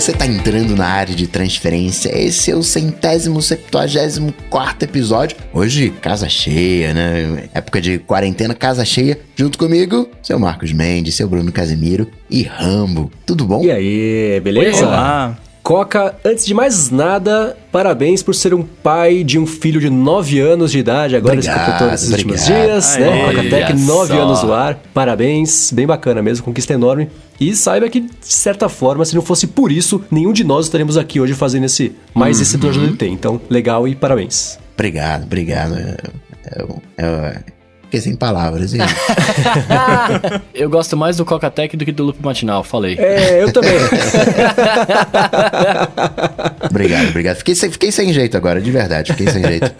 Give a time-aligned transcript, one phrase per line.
[0.00, 2.16] você tá entrando na área de transferência.
[2.16, 5.36] Esse é o centésimo, septuagésimo quarto episódio.
[5.52, 7.48] Hoje, casa cheia, né?
[7.52, 9.18] Época de quarentena, casa cheia.
[9.34, 13.10] Junto comigo, seu Marcos Mendes, seu Bruno Casimiro e Rambo.
[13.26, 13.64] Tudo bom?
[13.64, 14.86] E aí, beleza?
[14.86, 15.36] Olá.
[15.68, 20.40] Coca, antes de mais nada, parabéns por ser um pai de um filho de 9
[20.40, 23.12] anos de idade, agora Obrigado, se completou esses últimos dias, né?
[23.12, 24.22] Aê, Coca Tech, olha 9 só.
[24.22, 24.80] anos no ar.
[24.94, 27.10] Parabéns, bem bacana mesmo, conquista enorme.
[27.38, 30.96] E saiba que, de certa forma, se não fosse por isso, nenhum de nós estaríamos
[30.96, 33.06] aqui hoje fazendo esse mais esse do DT.
[33.06, 34.58] Então, legal e parabéns.
[34.72, 35.74] Obrigado, obrigado.
[35.74, 35.96] É,
[36.46, 36.64] é,
[36.96, 37.42] é,
[37.88, 38.74] fiquei sem palavras.
[38.74, 38.80] hein?
[40.54, 42.96] Eu gosto mais do Coca-Tech do que do Loop Matinal, falei.
[42.98, 43.72] É, eu também.
[46.70, 47.36] obrigado, obrigado.
[47.36, 49.12] Fiquei sem, fiquei sem jeito agora, de verdade.
[49.12, 49.72] Fiquei sem jeito.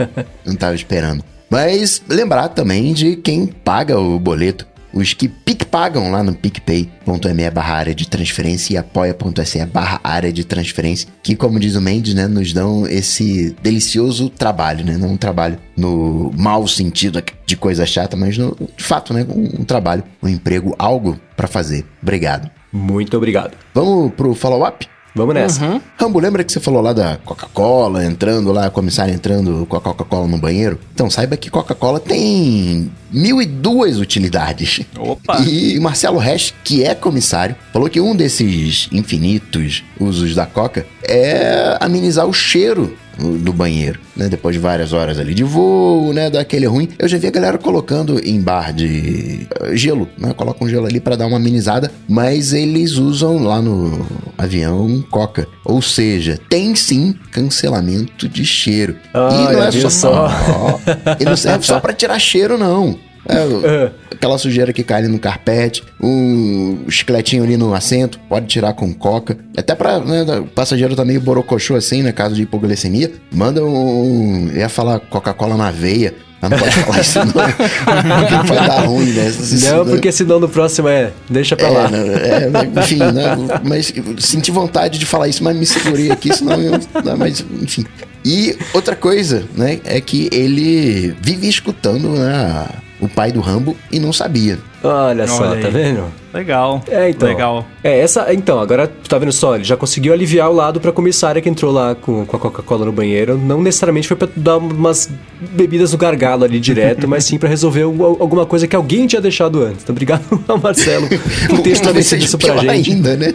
[0.44, 1.22] Não tava esperando.
[1.50, 4.66] Mas lembrar também de quem paga o boleto.
[4.92, 10.32] Os que PIC pagam lá no picpay.me barra área de transferência e apoia.se barra área
[10.32, 15.10] de transferência, que como diz o Mendes, né, nos dão esse delicioso trabalho, né, não
[15.10, 19.64] um trabalho no mau sentido de coisa chata, mas no, de fato, né, um, um
[19.64, 21.84] trabalho, um emprego, algo pra fazer.
[22.02, 22.50] Obrigado.
[22.72, 23.56] Muito obrigado.
[23.74, 24.86] Vamos pro follow-up?
[25.18, 25.82] Vamos nessa.
[25.98, 29.80] Rambo, lembra que você falou lá da Coca-Cola entrando lá, a comissária entrando com a
[29.80, 30.78] Coca-Cola no banheiro?
[30.94, 34.82] Então saiba que Coca-Cola tem mil e duas utilidades.
[34.96, 35.40] Opa!
[35.40, 41.76] E Marcelo Resch, que é comissário, falou que um desses infinitos usos da Coca é
[41.80, 44.28] amenizar o cheiro do banheiro, né?
[44.28, 46.30] Depois de várias horas ali de voo, né?
[46.30, 46.88] Daquele ruim.
[46.98, 50.32] Eu já vi a galera colocando em bar de eh, gelo, né?
[50.34, 55.46] Coloca um gelo ali pra dar uma amenizada, mas eles usam lá no avião Coca.
[55.64, 58.96] Ou seja, tem sim cancelamento de cheiro.
[59.14, 60.80] e não é só, só?
[61.18, 62.98] e não serve só pra tirar cheiro, não.
[63.26, 63.36] É,
[63.84, 63.90] É.
[64.14, 68.92] aquela sujeira que cai ali no carpete, um chicletinho ali no assento, pode tirar com
[68.92, 69.36] coca.
[69.56, 74.50] Até pra, né, o passageiro tá meio borocochô assim, né, caso de hipoglicemia, manda um...
[74.54, 79.12] Ia falar Coca-Cola na veia, mas não pode falar isso não, porque vai dar ruim,
[79.12, 79.26] né?
[79.28, 79.90] Isso, Não, né?
[79.90, 81.10] porque senão no próximo é.
[81.28, 81.88] Deixa pra É, lá.
[81.90, 83.36] né, é, né, enfim, né?
[83.64, 86.78] Mas senti vontade de falar isso, mas me segurei aqui, senão eu.
[87.04, 87.84] Não, mas, enfim.
[88.24, 92.66] E outra coisa, né, é que ele vive escutando né,
[93.00, 94.58] o pai do Rambo e não sabia.
[94.82, 95.60] Olha só, aí.
[95.60, 96.04] tá vendo?
[96.32, 96.82] Legal.
[96.88, 97.28] É, então.
[97.28, 97.66] Legal.
[97.82, 98.32] É, essa.
[98.32, 101.48] Então, agora, tu tá vendo só, ele já conseguiu aliviar o lado pra comissária que
[101.48, 103.38] entrou lá com, com a Coca-Cola no banheiro.
[103.38, 107.82] Não necessariamente foi pra dar umas bebidas no gargalo ali direto, mas sim pra resolver
[107.82, 109.82] alguma coisa que alguém tinha deixado antes.
[109.82, 111.08] Então, obrigado ao Marcelo
[111.48, 112.92] por ter estabelecido isso pra gente.
[112.92, 113.34] ainda, né?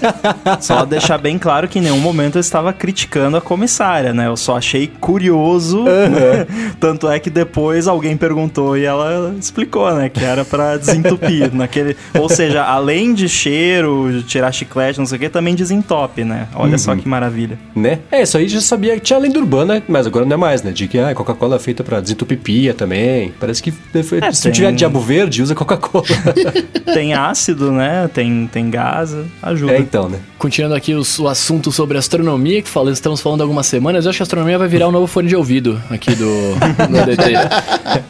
[0.60, 4.26] Só deixar bem claro que em nenhum momento eu estava criticando a comissária, né?
[4.26, 5.84] Eu só achei curioso.
[6.80, 10.08] Tanto é que depois alguém perguntou e ela explicou, né?
[10.08, 11.50] Que era pra desentupir.
[11.54, 11.96] naquele...
[12.18, 16.48] Ou seja, além de cheiro, de tirar chiclete, não sei o que, também desentope, né?
[16.54, 17.58] Olha só que maravilha.
[17.74, 18.00] Né?
[18.10, 20.62] É, isso aí já sabia que tinha a lenda urbana, mas agora não é mais,
[20.62, 20.70] né?
[20.72, 23.32] De que ah, Coca-Cola é feita pra desentupir pia também.
[23.38, 26.04] Parece que se não tem- tiver diabo verde, usa Coca-Cola.
[26.94, 28.08] Tem ácido, né?
[28.12, 29.72] Tem, tem gás, ajuda.
[29.72, 30.18] é, então, né?
[30.38, 34.10] Continuando aqui os- o, assunto sobre astronomia, que fala- estamos falando há algumas semanas, eu
[34.10, 36.24] acho que a astronomia vai virar um novo fone de ouvido aqui do,
[36.54, 37.32] do DT.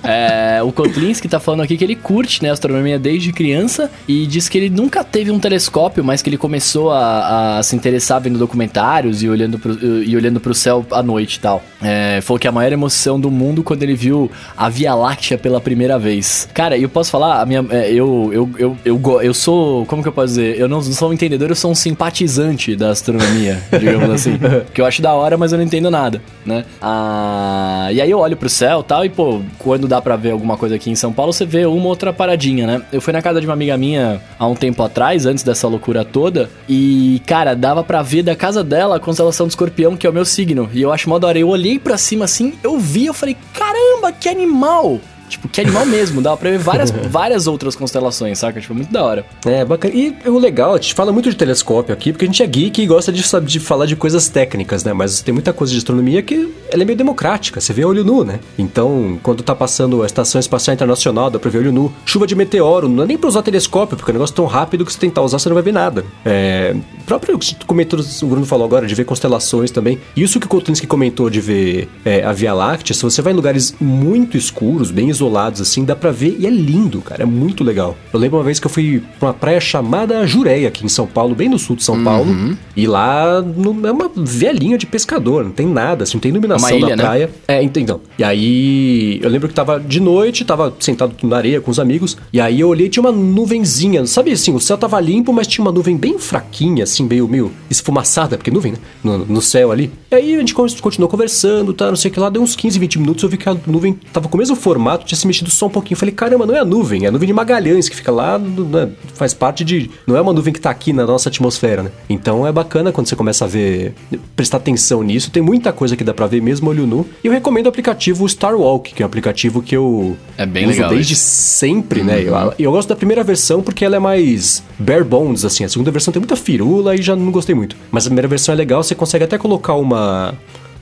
[0.03, 4.49] É, o Kotlinski tá falando aqui que ele curte né, astronomia desde criança e diz
[4.49, 8.39] que ele nunca teve um telescópio, mas que ele começou a, a se interessar vendo
[8.39, 11.63] documentários e olhando pro, e olhando pro céu à noite e tal.
[11.83, 15.61] É, falou que a maior emoção do mundo quando ele viu a Via Láctea pela
[15.61, 16.49] primeira vez.
[16.55, 20.09] Cara, eu posso falar, a minha, é, eu, eu, eu, eu, eu sou, como que
[20.09, 20.59] eu posso dizer?
[20.59, 24.39] Eu não, não sou um entendedor, eu sou um simpatizante da astronomia, digamos assim.
[24.73, 26.65] que eu acho da hora, mas eu não entendo nada, né?
[26.81, 30.31] Ah, e aí eu olho pro céu e tal, e pô, quando dá pra ver
[30.31, 32.83] alguma coisa aqui em São Paulo, você vê uma outra paradinha, né?
[32.93, 36.05] Eu fui na casa de uma amiga minha há um tempo atrás, antes dessa loucura
[36.05, 40.11] toda, e, cara, dava pra ver da casa dela a constelação do escorpião, que é
[40.11, 40.69] o meu signo.
[40.73, 41.39] E eu acho mó da hora.
[41.39, 45.01] Eu olhei pra cima assim, eu vi, eu falei, caramba, que animal!
[45.35, 48.61] Tipo, que animal mesmo, dava pra ver várias, várias outras constelações, saca?
[48.61, 49.27] Tipo, muito da hora.
[49.45, 49.95] É, bacana.
[49.95, 52.83] E o legal, a gente fala muito de telescópio aqui, porque a gente é geek
[52.83, 54.93] e gosta de, sabe, de falar de coisas técnicas, né?
[54.93, 58.05] Mas tem muita coisa de astronomia que ela é meio democrática, você vê a olho
[58.05, 58.39] nu, né?
[58.59, 61.93] Então, quando tá passando a Estação Espacial Internacional, dá pra ver olho nu.
[62.05, 64.85] Chuva de meteoro, não é nem pra usar telescópio, porque o negócio é tão rápido
[64.85, 66.05] que se tentar usar você não vai ver nada.
[66.25, 69.99] É, o próprio comentou, o Bruno falou agora, de ver constelações também.
[70.17, 73.37] Isso que o Kotinski comentou de ver é, a Via Láctea, se você vai em
[73.37, 77.23] lugares muito escuros, bem isolados, isolados, assim, dá pra ver e é lindo, cara.
[77.23, 77.97] É muito legal.
[78.13, 81.07] Eu lembro uma vez que eu fui pra uma praia chamada Jureia, aqui em São
[81.07, 82.05] Paulo, bem no sul de São Uhum.
[82.05, 82.57] Paulo.
[82.77, 86.77] E lá no- é uma velhinha de pescador, não tem nada, assim, não tem iluminação
[86.77, 87.03] ilha, na né?
[87.03, 87.31] praia.
[87.49, 88.01] É, ent- então.
[88.19, 92.17] E aí, eu lembro que tava de noite, tava sentado na areia com os amigos,
[92.33, 95.47] e aí eu olhei e tinha uma nuvenzinha, sabe assim, o céu tava limpo, mas
[95.47, 98.79] tinha uma nuvem bem fraquinha, assim, meio, meio esfumaçada, porque nuvem, né?
[99.03, 99.91] No, no céu ali.
[100.11, 102.55] E aí a gente con- continuou conversando, tá, não sei o que lá, deu uns
[102.57, 105.27] 15, 20 minutos, eu vi que a nuvem tava com o mesmo formato, tinha se
[105.27, 105.95] mexido só um pouquinho.
[105.95, 108.39] Eu falei, caramba, não é a nuvem, é a nuvem de Magalhães, que fica lá,
[108.39, 109.91] né, faz parte de...
[110.07, 111.91] Não é uma nuvem que tá aqui na nossa atmosfera, né?
[112.09, 113.95] Então é bacana quando você começa a ver,
[114.35, 117.07] prestar atenção nisso, tem muita coisa que dá pra ver mesmo olho nu.
[117.23, 120.65] E eu recomendo o aplicativo Star Walk, que é um aplicativo que eu É bem
[120.65, 121.23] uso legal desde esse.
[121.23, 122.23] sempre, né?
[122.23, 125.65] Eu, eu gosto da primeira versão porque ela é mais bare bones, assim.
[125.65, 127.77] A segunda versão tem muita firula e já não gostei muito.
[127.91, 130.35] Mas a primeira versão é legal, você consegue até colocar uma.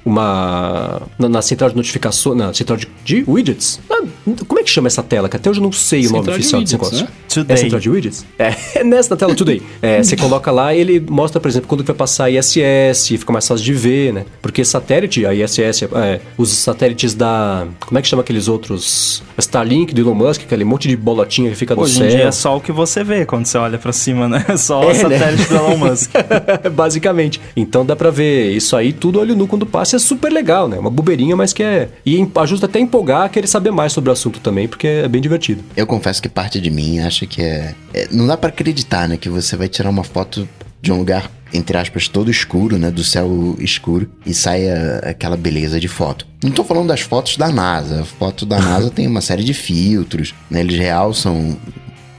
[0.05, 1.03] Uma.
[1.19, 2.35] Na, na central de notificação.
[2.35, 3.81] Na central de, de widgets.
[3.91, 4.03] Ah,
[4.47, 5.29] como é que chama essa tela?
[5.29, 7.07] Que até hoje eu não sei o nome Central de oficial desse widgets, negócio.
[7.07, 7.23] né?
[7.29, 7.55] Today.
[7.55, 8.27] É central de widgets?
[8.39, 9.63] É, é nessa na tela Today.
[9.81, 13.47] É, você coloca lá e ele mostra, por exemplo, quando vai passar ISS, fica mais
[13.47, 14.25] fácil de ver, né?
[14.41, 17.67] Porque satélite, a ISS, é, os satélites da.
[17.81, 19.23] Como é que chama aqueles outros?
[19.39, 22.07] Starlink do Elon Musk, aquele monte de bolotinha que fica no Hoje céu.
[22.07, 24.45] em dia é só o que você vê quando você olha pra cima, né?
[24.57, 24.95] Só É, o né?
[24.95, 26.11] satélite do Elon Musk.
[26.75, 27.41] Basicamente.
[27.57, 29.92] Então dá pra ver isso aí tudo olho nu quando passa.
[29.97, 30.79] É super legal, né?
[30.79, 31.89] Uma bobeirinha, mas que é.
[32.05, 35.09] E ajuda até a empolgar a querer saber mais sobre o assunto também, porque é
[35.09, 35.63] bem divertido.
[35.77, 37.75] Eu confesso que parte de mim acha que é.
[37.93, 39.17] é- não dá pra acreditar, né?
[39.17, 40.49] Que você vai tirar uma foto
[40.81, 42.91] de um lugar, entre aspas, todo escuro, né?
[42.91, 46.27] Do céu escuro e saia aquela beleza de foto.
[46.43, 48.01] Não tô falando das fotos da NASA.
[48.03, 50.61] A foto da NASA tem uma série de filtros, né?
[50.61, 51.57] Eles realçam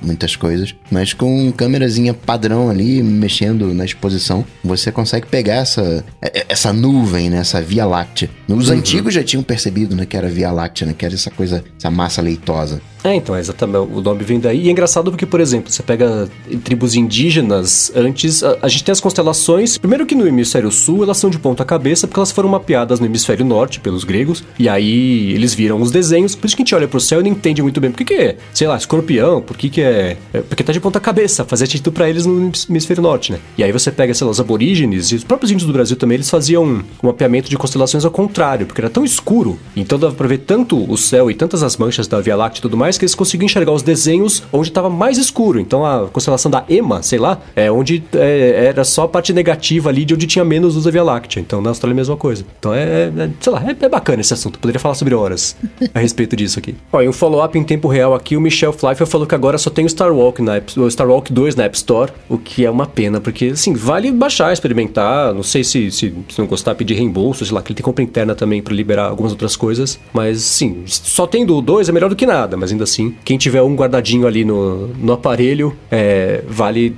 [0.03, 6.45] muitas coisas, mas com câmerazinha padrão ali, mexendo na exposição, você consegue pegar essa, é-
[6.49, 8.29] essa nuvem, né, essa Via Láctea.
[8.47, 11.63] Os antigos já tinham percebido, né, que era Via Láctea, né, que era essa coisa,
[11.77, 12.81] essa massa leitosa.
[13.03, 13.77] É, então, exatamente.
[13.91, 14.63] O nome vem daí.
[14.63, 16.29] E é engraçado porque, por exemplo, você pega
[16.63, 19.77] tribos indígenas, antes, a, a gente tem as constelações.
[19.77, 23.05] Primeiro que no hemisfério sul elas são de ponta cabeça, porque elas foram mapeadas no
[23.05, 24.43] hemisfério norte pelos gregos.
[24.57, 26.35] E aí eles viram os desenhos.
[26.35, 27.91] Por isso que a gente olha pro céu e não entende muito bem.
[27.91, 29.41] Por que, que é, sei lá, escorpião?
[29.41, 30.17] Por que, que é.
[30.33, 31.43] é, Porque tá de ponta cabeça.
[31.43, 33.39] Fazia sentido pra eles no hemisfério norte, né?
[33.57, 36.15] E aí você pega, sei lá, os aborígenes e os próprios índios do Brasil também,
[36.15, 39.59] eles faziam um mapeamento de constelações ao contrário, porque era tão escuro.
[39.75, 42.61] Então dava pra ver tanto o céu e tantas as manchas da Via Láctea e
[42.61, 45.59] tudo mais, que eles conseguiam enxergar os desenhos onde estava mais escuro.
[45.59, 49.89] Então a constelação da Ema, sei lá, é onde é, era só a parte negativa
[49.89, 51.39] ali de onde tinha menos luz da Via Láctea.
[51.39, 52.45] Então na Austrália é a mesma coisa.
[52.59, 54.59] Então é, é- sei lá, é, é bacana esse assunto.
[54.59, 55.55] Poderia falar sobre horas
[55.93, 56.75] a respeito disso aqui.
[56.91, 59.69] Ó, e um follow-up em tempo real aqui, o Michel Pfeiffer falou que agora só
[59.69, 62.65] tem o Star Walk na App, o Star Walk 2 na App Store, o que
[62.65, 66.75] é uma pena, porque assim, vale baixar, experimentar, não sei se, se, se não gostar,
[66.75, 69.99] pedir reembolso, sei lá, que ele tem compra interna também para liberar algumas outras coisas,
[70.13, 73.37] mas sim, só tendo o 2 é melhor do que nada, mas ainda assim, quem
[73.37, 76.95] tiver um guardadinho ali no, no aparelho, é, vale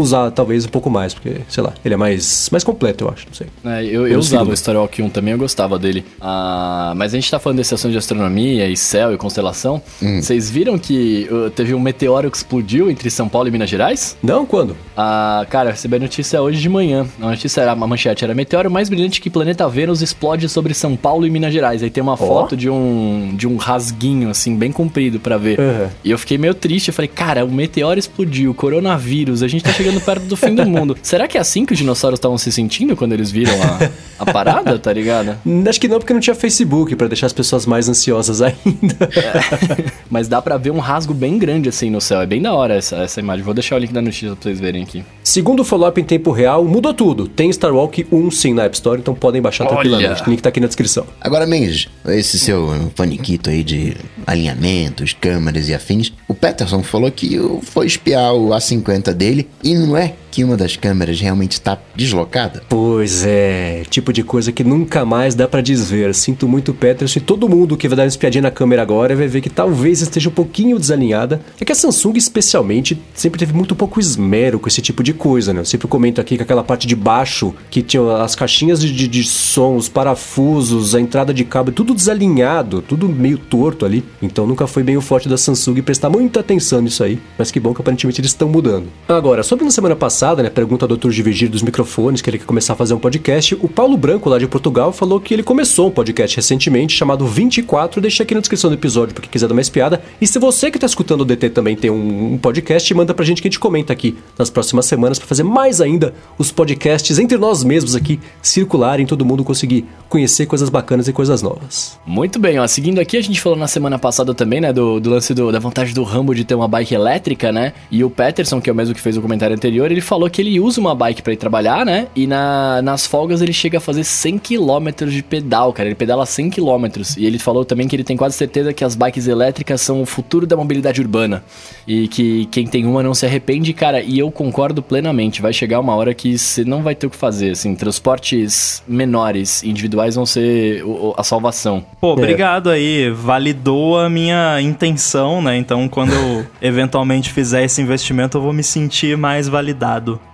[0.00, 3.26] usar talvez um pouco mais, porque, sei lá, ele é mais, mais completo, eu acho,
[3.26, 3.46] não sei.
[3.64, 6.04] É, eu, eu usava o Starwalk 1 também, eu gostava dele.
[6.20, 9.80] Ah, mas a gente tá falando desse assunto de astronomia e céu e constelação.
[10.00, 14.16] Vocês viram que uh, teve um meteoro que explodiu entre São Paulo e Minas Gerais?
[14.22, 14.76] Não, quando?
[14.96, 17.06] Ah, cara, eu recebi a notícia hoje de manhã.
[17.20, 20.96] A notícia era, a manchete era meteoro mais brilhante que planeta Vênus explode sobre São
[20.96, 21.82] Paulo e Minas Gerais.
[21.82, 25.58] Aí tem uma foto de um de um rasguinho assim bem comprido pra ver.
[25.58, 25.88] Uhum.
[26.04, 29.72] E eu fiquei meio triste, eu falei, cara, o meteoro explodiu, coronavírus, a gente tá
[29.72, 30.96] chegando perto do fim do mundo.
[31.02, 33.90] Será que é assim que os dinossauros estavam se sentindo quando eles viram a,
[34.20, 35.36] a parada, tá ligado?
[35.68, 39.08] Acho que não, porque não tinha Facebook para deixar as pessoas mais ansiosas ainda.
[40.10, 42.20] Mas dá pra ver um rasgo bem grande assim no céu.
[42.20, 43.44] É bem da hora essa, essa imagem.
[43.44, 45.04] Vou deixar o link da notícia pra vocês verem aqui.
[45.22, 47.28] Segundo o follow-up em tempo real, mudou tudo.
[47.28, 49.74] Tem Star Walk 1 sim na App Store, então podem baixar Olha!
[49.74, 50.22] tranquilamente.
[50.22, 51.06] O link tá aqui na descrição.
[51.20, 53.96] Agora, Mendes, esse seu faniquito aí de
[54.26, 59.96] alinhamentos, câmeras e afins, o Peterson falou que foi espiar o A50 dele e não
[59.96, 62.62] é que uma das câmeras realmente está deslocada?
[62.68, 66.14] Pois é, tipo de coisa que nunca mais dá pra desver.
[66.14, 69.26] Sinto muito, Peterson, e todo mundo que vai dar uma espiadinha na câmera agora vai
[69.26, 71.40] ver que talvez esteja um pouquinho desalinhada.
[71.60, 75.52] É que a Samsung, especialmente, sempre teve muito pouco esmero com esse tipo de coisa,
[75.52, 75.58] né?
[75.58, 79.08] Eu sempre comento aqui que aquela parte de baixo, que tinha as caixinhas de, de,
[79.08, 84.04] de som, os parafusos, a entrada de cabo, tudo desalinhado, tudo meio torto ali.
[84.22, 87.18] Então nunca foi bem o forte da Samsung prestar muita atenção nisso aí.
[87.36, 88.86] Mas que bom que aparentemente eles estão mudando.
[89.08, 90.50] Agora, sobre na semana passada, passada, né?
[90.50, 91.10] Pergunta do Dr.
[91.10, 93.56] Divergir dos microfones, que ele quer começar a fazer um podcast.
[93.62, 98.00] O Paulo Branco, lá de Portugal, falou que ele começou um podcast recentemente chamado 24.
[98.00, 100.02] Deixa aqui na descrição do episódio pra quem quiser dar uma espiada.
[100.20, 103.24] E se você que tá escutando o DT também tem um, um podcast, manda pra
[103.24, 107.18] gente que a gente comenta aqui nas próximas semanas para fazer mais ainda os podcasts
[107.18, 111.98] entre nós mesmos aqui circularem, todo mundo conseguir conhecer coisas bacanas e coisas novas.
[112.06, 112.66] Muito bem, ó.
[112.66, 115.58] Seguindo aqui, a gente falou na semana passada também, né, do, do lance do, da
[115.58, 117.72] vontade do Rambo de ter uma bike elétrica, né?
[117.90, 120.40] E o Peterson, que é o mesmo que fez o comentário anterior, ele falou que
[120.40, 122.08] ele usa uma bike para ir trabalhar, né?
[122.16, 125.88] E na, nas folgas ele chega a fazer 100 km de pedal, cara.
[125.88, 126.86] Ele pedala 100 km.
[127.16, 130.06] E ele falou também que ele tem quase certeza que as bikes elétricas são o
[130.06, 131.44] futuro da mobilidade urbana.
[131.86, 134.00] E que quem tem uma não se arrepende, cara.
[134.00, 135.42] E eu concordo plenamente.
[135.42, 137.50] Vai chegar uma hora que você não vai ter o que fazer.
[137.50, 140.82] Assim, transportes menores, individuais, vão ser
[141.16, 141.84] a salvação.
[142.00, 143.10] Pô, obrigado aí.
[143.10, 145.56] Validou a minha intenção, né?
[145.56, 149.97] Então, quando eu eventualmente fizer esse investimento, eu vou me sentir mais validado.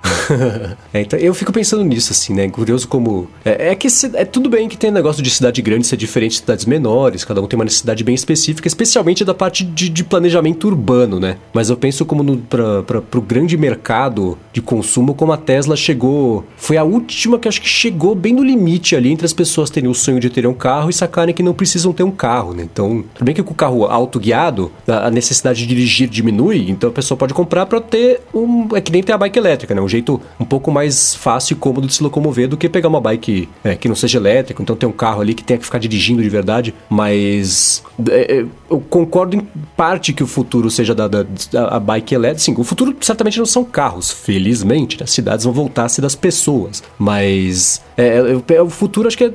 [0.92, 2.48] É, então, eu fico pensando nisso, assim, né?
[2.48, 3.28] Curioso como.
[3.44, 6.32] É, é que se- é tudo bem que tem negócio de cidade grande ser diferente
[6.32, 10.02] de cidades menores, cada um tem uma necessidade bem específica, especialmente da parte de, de
[10.04, 11.36] planejamento urbano, né?
[11.52, 15.76] Mas eu penso como no, pra, pra, pro grande mercado de consumo, como a Tesla
[15.76, 16.44] chegou.
[16.56, 19.90] Foi a última que acho que chegou bem no limite ali entre as pessoas terem
[19.90, 22.62] o sonho de terem um carro e sacarem que não precisam ter um carro, né?
[22.62, 26.88] Então, tudo bem que com o carro autoguiado, a a necessidade de dirigir diminui, então
[26.88, 28.68] a pessoa pode comprar pra ter um.
[28.74, 29.80] É que nem ter a bike elétrica, né?
[29.80, 33.00] Um jeito um pouco mais fácil e cômodo de se locomover do que pegar uma
[33.00, 35.78] bike é, que não seja elétrica, então ter um carro ali que tenha que ficar
[35.78, 36.74] dirigindo de verdade.
[36.90, 39.46] Mas é, é, eu concordo em
[39.76, 42.40] parte que o futuro seja da, da, da- a bike elétrica.
[42.42, 44.98] Sim, o futuro certamente não são carros, felizmente.
[44.98, 45.04] né?
[45.04, 46.82] As cidades vão voltar a ser das pessoas.
[46.98, 48.06] Mas é,
[48.48, 49.32] é, é, o futuro acho que é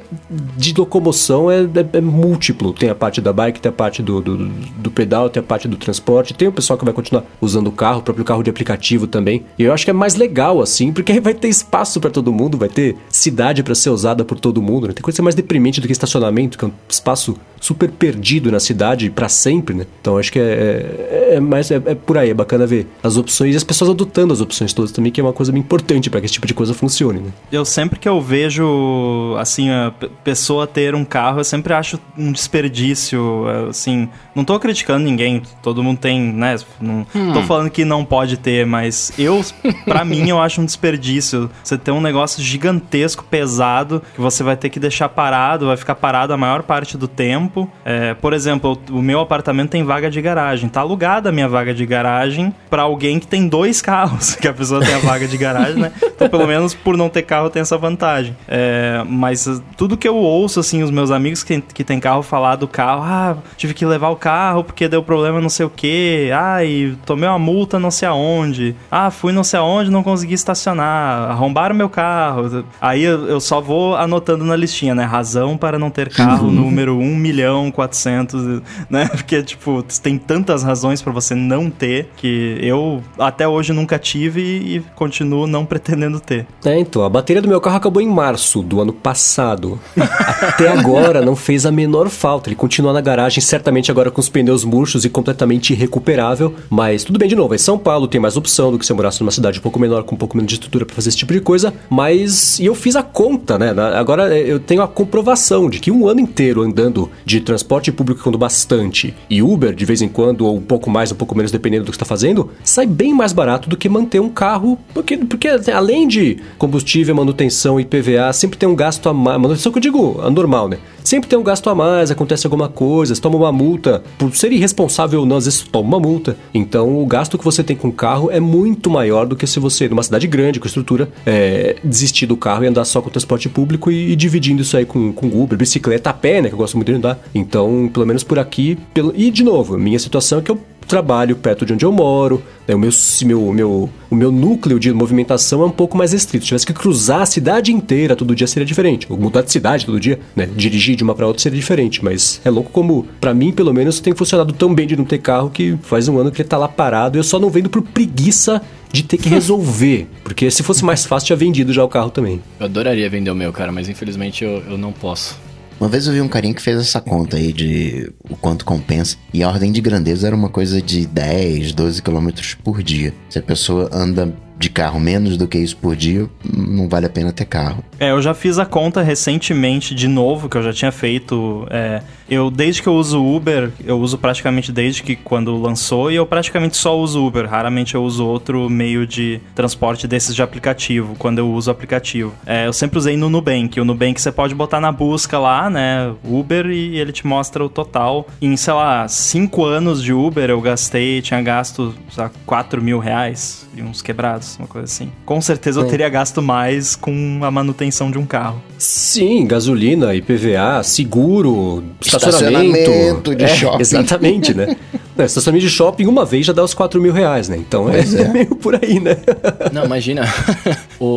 [0.58, 2.74] de locomoção é, é- é múltiplo.
[2.74, 5.68] Tem a parte da bike, tem a parte do, do, do pedal, tem a parte
[5.68, 8.50] do transporte, tem o pessoal que vai continuar usando o carro, o próprio carro de
[8.50, 9.44] aplicativo também.
[9.58, 12.32] E eu acho que é mais legal assim, porque aí vai ter espaço pra todo
[12.32, 14.88] mundo, vai ter cidade pra ser usada por todo mundo.
[14.88, 14.94] Né?
[14.94, 19.10] Tem coisa mais deprimente do que estacionamento, que é um espaço super perdido na cidade
[19.10, 19.86] pra sempre, né?
[20.01, 23.18] Então acho que é, é, é mais é, é por aí, é bacana ver as
[23.18, 26.10] opções e as pessoas adotando as opções todas também, que é uma coisa bem importante
[26.10, 27.30] pra que esse tipo de coisa funcione, né?
[27.51, 32.00] Eu sempre que eu vejo, assim, a pe- pessoa ter um carro, eu sempre acho
[32.18, 34.10] um desperdício, assim...
[34.36, 36.56] Não tô criticando ninguém, todo mundo tem, né?
[36.80, 39.44] Não tô falando que não pode ter, mas eu,
[39.84, 41.50] pra mim, eu acho um desperdício.
[41.62, 45.96] Você ter um negócio gigantesco, pesado, que você vai ter que deixar parado, vai ficar
[45.96, 47.49] parado a maior parte do tempo.
[47.84, 50.70] É, por exemplo, o meu apartamento tem vaga de garagem.
[50.70, 54.53] Tá alugada a minha vaga de garagem pra alguém que tem dois carros, que a
[54.53, 55.91] pessoa tem a vaga de garagem, né?
[56.01, 58.36] Então, pelo menos por não ter carro, tem essa vantagem.
[58.48, 62.22] É, mas uh, tudo que eu ouço, assim, os meus amigos que, que tem carro
[62.22, 65.70] falar do carro, ah, tive que levar o carro porque deu problema não sei o
[65.70, 70.03] que, ah, e tomei uma multa não sei aonde, ah, fui não sei aonde, não
[70.03, 72.65] consegui estacionar, arrombaram meu carro.
[72.82, 75.03] Aí eu, eu só vou anotando na listinha, né?
[75.03, 77.38] Razão para não ter carro, número 1 milhão
[77.72, 79.08] 400, né?
[79.13, 84.41] Porque, tipo, tem tantas razões pra você não ter que eu até hoje nunca tive
[84.41, 86.46] e continuo não pretendendo ter.
[86.65, 89.79] É, então, a bateria do meu carro acabou em março do ano passado.
[89.98, 92.50] Até agora não fez a menor falta.
[92.50, 96.53] Ele continua na garagem, certamente agora com os pneus murchos e completamente irrecuperável.
[96.69, 98.96] Mas tudo bem, de novo, é São Paulo, tem mais opção do que se eu
[98.96, 101.17] morasse numa cidade um pouco menor, com um pouco menos de estrutura pra fazer esse
[101.17, 101.74] tipo de coisa.
[101.89, 102.60] Mas.
[102.60, 103.74] E eu fiz a conta, né?
[103.96, 108.24] Agora é, eu tenho a comprovação de que um ano inteiro andando de transporte público
[108.24, 111.51] quando bastante e Uber de vez em quando, ou um pouco mais, um pouco menos,
[111.51, 114.79] dependendo do que está fazendo, sai bem mais barato do que manter um carro.
[114.95, 119.39] Porque, porque além de combustível, manutenção e PVA, sempre tem um gasto a mais.
[119.39, 120.79] Manutenção que eu digo, a normal, né?
[121.03, 124.03] Sempre tem um gasto a mais, acontece alguma coisa, você toma uma multa.
[124.17, 126.36] Por ser irresponsável ou não, às vezes toma uma multa.
[126.51, 129.59] Então o gasto que você tem com o carro é muito maior do que se
[129.59, 133.12] você, numa cidade grande, com estrutura, é, desistir do carro e andar só com o
[133.12, 136.50] transporte público e, e dividindo isso aí com, com Uber, bicicleta, a pé, né?
[136.50, 137.19] Que eu gosto muito de andar.
[137.34, 138.78] Então, pelo menos por aqui.
[138.94, 139.14] Pelo...
[139.16, 140.60] E de novo, minha situação é que eu
[140.90, 142.90] trabalho perto de onde eu moro, né, o, meu,
[143.24, 146.44] meu, meu, o meu núcleo de movimentação é um pouco mais restrito.
[146.44, 149.06] Se tivesse que cruzar a cidade inteira todo dia seria diferente.
[149.08, 150.50] Ou mudar de cidade todo dia, né?
[150.56, 152.04] Dirigir de uma para outra seria diferente.
[152.04, 155.20] Mas é louco como, pra mim, pelo menos, tem funcionado tão bem de não ter
[155.20, 157.70] carro que faz um ano que ele tá lá parado e eu só não vendo
[157.70, 158.60] por preguiça
[158.92, 160.08] de ter que resolver.
[160.24, 162.42] Porque se fosse mais fácil, tinha vendido já o carro também.
[162.60, 165.49] Eu adoraria vender o meu, cara, mas infelizmente eu, eu não posso.
[165.79, 169.15] Uma vez eu vi um carinha que fez essa conta aí de o quanto compensa.
[169.33, 173.13] E a ordem de grandeza era uma coisa de 10, 12 quilômetros por dia.
[173.29, 177.09] Se a pessoa anda de carro, menos do que isso por dia, não vale a
[177.09, 177.81] pena ter carro.
[177.98, 181.65] É, eu já fiz a conta recentemente de novo, que eu já tinha feito.
[181.69, 186.15] É, eu, desde que eu uso Uber, eu uso praticamente desde que quando lançou, e
[186.15, 187.50] eu praticamente só uso Uber.
[187.50, 192.33] Raramente eu uso outro meio de transporte desses de aplicativo, quando eu uso aplicativo.
[192.45, 193.79] É, eu sempre usei no Nubank.
[193.79, 196.13] O Nubank você pode botar na busca lá, né?
[196.24, 198.27] Uber, e ele te mostra o total.
[198.41, 203.00] Em, sei lá, cinco anos de Uber eu gastei, tinha gasto, sei lá, 4 mil
[203.00, 205.12] reais e uns quebrados, uma coisa assim.
[205.25, 208.62] Com certeza eu teria gasto mais com a manutenção de um carro.
[208.77, 211.83] Sim, gasolina, IPVA, seguro,
[212.20, 212.78] estacionamento.
[212.78, 213.82] Estacionamento de é, shopping.
[213.82, 214.76] Exatamente, né?
[215.18, 217.58] Não, estacionamento de shopping uma vez já dá os 4 mil reais, né?
[217.58, 218.28] Então é, Pois é.
[218.30, 219.18] meio por aí, né?
[219.74, 220.24] Não, imagina.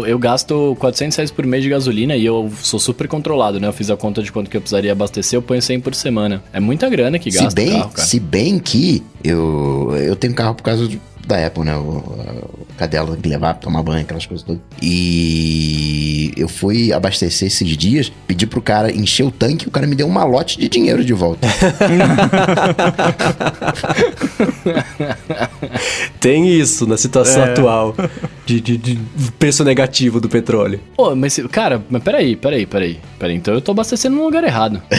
[0.06, 3.68] Eu gasto 400 reais por mês de gasolina e eu sou super controlado, né?
[3.68, 6.42] Eu fiz a conta de quanto que eu precisaria abastecer, eu ponho 100 por semana.
[6.52, 8.08] É muita grana que gasta se bem, carro, cara.
[8.08, 11.76] se bem que eu, eu tenho carro por causa de- da Apple, né?
[11.76, 14.60] O, o cadela tem que levar pra tomar banho, aquelas coisas todas.
[14.80, 19.94] E eu fui abastecer esses dias, pedi pro cara encher o tanque, o cara me
[19.94, 21.46] deu um malote de dinheiro de volta.
[26.20, 27.50] Tem isso na situação É.
[27.52, 27.94] atual
[28.46, 28.98] de, de- de
[29.38, 30.80] preço negativo do petróleo.
[30.96, 32.98] Pô, mas, cara, mas peraí, peraí, peraí.
[33.18, 34.82] Peraí, então eu tô abastecendo no lugar errado.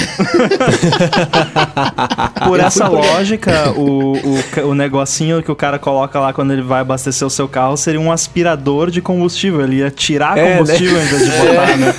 [2.47, 4.39] Por essa lógica, o, o,
[4.69, 7.99] o negocinho que o cara coloca lá quando ele vai abastecer o seu carro seria
[7.99, 9.61] um aspirador de combustível.
[9.61, 11.93] Ele ia tirar É, combustível em vez de botar, né?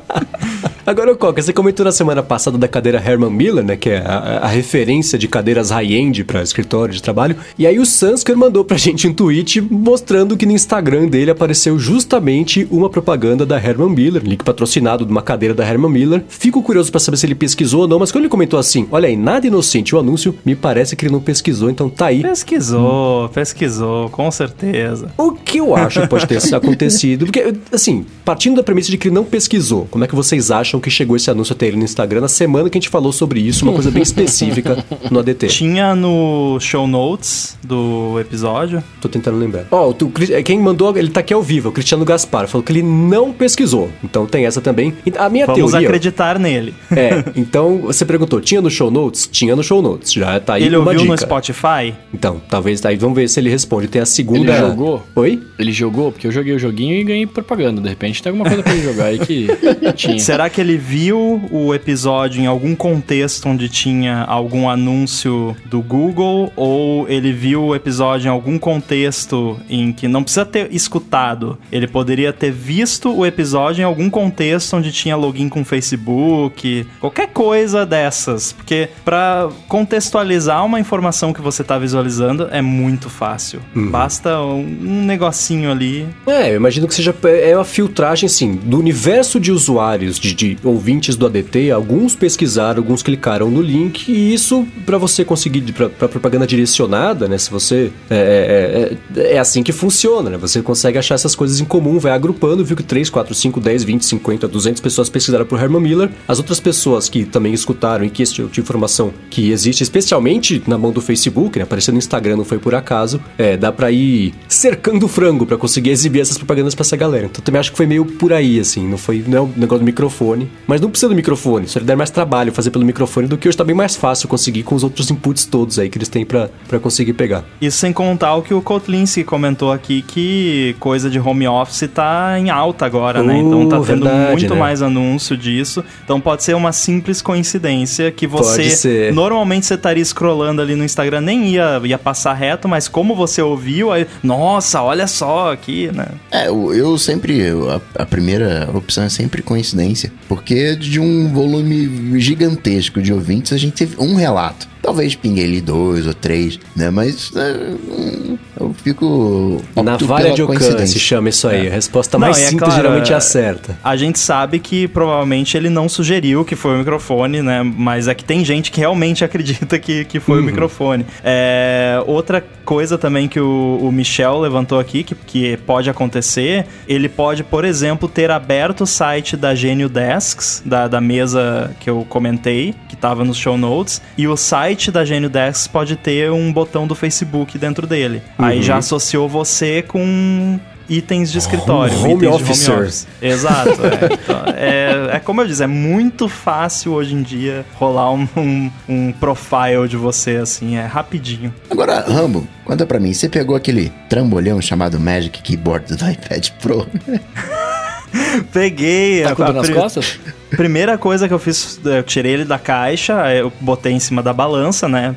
[0.85, 3.77] Agora, Coca, você comentou na semana passada da cadeira Herman Miller, né?
[3.77, 7.35] Que é a, a referência de cadeiras high-end para escritório de trabalho.
[7.57, 11.77] E aí o Sansker mandou pra gente um tweet mostrando que no Instagram dele apareceu
[11.77, 16.23] justamente uma propaganda da Herman Miller, link patrocinado de uma cadeira da Herman Miller.
[16.27, 19.07] Fico curioso pra saber se ele pesquisou ou não, mas quando ele comentou assim, olha
[19.07, 22.23] aí, nada inocente o anúncio, me parece que ele não pesquisou, então tá aí.
[22.23, 25.11] Pesquisou, pesquisou, com certeza.
[25.17, 27.25] O que eu acho que pode ter acontecido?
[27.25, 30.70] Porque, assim, partindo da premissa de que ele não pesquisou, como é que vocês acham
[30.79, 33.39] que chegou esse anúncio até ele no Instagram na semana que a gente falou sobre
[33.39, 35.47] isso, uma coisa bem específica no ADT?
[35.47, 38.83] Tinha no show notes do episódio.
[39.01, 39.65] Tô tentando lembrar.
[39.71, 42.47] Ó, o tu- Cri- é, quem mandou, ele tá aqui ao vivo, o Cristiano Gaspar,
[42.47, 43.89] falou que ele não pesquisou.
[44.03, 44.93] Então tem essa também.
[45.17, 45.87] A minha Vamos teoria.
[45.87, 46.73] acreditar nele.
[46.91, 49.27] É, então você perguntou, tinha no show notes?
[49.31, 50.11] Tinha no show notes.
[50.13, 51.11] Já tá aí Ele uma ouviu dica.
[51.13, 51.93] no Spotify?
[52.13, 53.87] Então, talvez aí vamos ver se ele responde.
[53.87, 54.51] Tem a segunda.
[54.51, 55.03] Ele jogou?
[55.15, 55.41] Oi?
[55.57, 57.81] Ele jogou, porque eu joguei o joguinho e ganhei propaganda.
[57.81, 59.47] De repente tem alguma coisa pra ele jogar aí que
[59.95, 60.19] tinha.
[60.19, 66.51] Será que ele viu o episódio em algum contexto onde tinha algum anúncio do Google?
[66.55, 71.57] Ou ele viu o episódio em algum contexto em que não precisa ter escutado?
[71.71, 77.27] Ele poderia ter visto o episódio em algum contexto onde tinha login com Facebook, qualquer
[77.27, 78.53] coisa dessas.
[78.53, 83.61] Porque pra contextualizar uma informação que você tá visualizando é muito fácil.
[83.75, 86.07] Basta um, negocinho ali.
[86.27, 90.50] É, eu imagino que seja é uma filtragem, sim, do universo de usuários, de, de
[90.63, 96.07] ouvintes do ADT, alguns pesquisaram, alguns clicaram no link, e isso, pra você conseguir, pra
[96.07, 100.97] propaganda direcionada, né, se você, é, é, é, é assim que funciona, né, você consegue
[100.97, 104.47] achar essas coisas em comum, vai agrupando, viu que 3, 4, 5, 10, 20, 50,
[104.47, 108.33] 200 pessoas pesquisaram por Herman Miller, as outras pessoas que também escutaram e que esse
[108.33, 112.45] tipo de informação que existe, especialmente na mão do Facebook, né, apareceu no Instagram, não
[112.45, 116.75] foi por acaso, é, dá pra ir cercando o frango pra conseguir exibir essas propagandas
[116.75, 117.25] pra essa galera.
[117.25, 119.85] Então também acho que foi meio por aí, assim, não foi não é negócio do
[119.85, 123.37] microfone, mas não precisa do microfone, só lhe der mais trabalho fazer pelo microfone do
[123.37, 126.07] que hoje tá bem mais fácil conseguir com os outros inputs todos aí que eles
[126.09, 127.43] têm pra pra conseguir pegar.
[127.61, 132.35] Isso sem contar o que o Kotlinski comentou aqui, que coisa de home office tá
[132.39, 133.33] em alta agora, né?
[133.35, 134.59] Uh, Então tá tendo verdade, muito né?
[134.59, 135.83] mais anúncio disso.
[136.03, 138.69] Então pode ser uma simples coincidência que Pode você.
[138.69, 139.13] ser.
[139.13, 143.41] Normalmente você estaria scrollando ali no Instagram, nem ia, ia passar reto, mas como você
[143.41, 144.07] ouviu, aí.
[144.23, 146.07] Nossa, olha só aqui, né?
[146.31, 147.37] É, eu, eu sempre.
[147.39, 150.11] eu- A, a primeira opção é sempre coincidência.
[150.31, 154.65] Porque de um volume gigantesco de ouvintes, a gente teve um relato.
[154.81, 156.89] Talvez pingue ali dois ou três, né?
[156.89, 159.61] Mas é, hum, eu fico.
[159.75, 160.87] Na valha de coincidência.
[160.87, 161.67] se chama isso aí.
[161.67, 163.77] A resposta Não, mais é simples claro, geralmente é é- a certa.
[163.83, 167.61] A gente sabe que provavelmente ele não sugeriu que foi o microfone, né?
[167.63, 171.05] Mas é que tem gente que realmente acredita que, que foi o microfone.
[171.23, 177.09] É, outra coisa também que o, o Michel levantou aqui, que, que pode acontecer, ele
[177.09, 182.05] pode, por exemplo, ter aberto o site da Genio Desks, da, da mesa que eu
[182.07, 186.51] comentei, que estava nos show notes, e o site da Genio Desks pode ter um
[186.51, 188.21] botão do Facebook dentro dele.
[188.37, 191.97] Aí já associou você com itens de escritório.
[191.99, 192.59] Home itens officers.
[192.59, 193.07] de home office.
[193.21, 193.69] Exato.
[193.85, 198.27] É, Então, é, é como eu disse, é muito fácil hoje em dia rolar um,
[198.35, 201.53] um, um profile de você, assim, é rapidinho.
[201.69, 206.87] Agora, Rambo, conta pra mim, você pegou aquele trambolhão chamado Magic Keyboard do iPad Pro?
[208.51, 209.23] Peguei.
[209.23, 210.19] Tá a- com dor nas pri- costas?
[210.51, 214.33] Primeira coisa que eu fiz, eu tirei ele da caixa, eu botei em cima da
[214.33, 215.15] balança, né?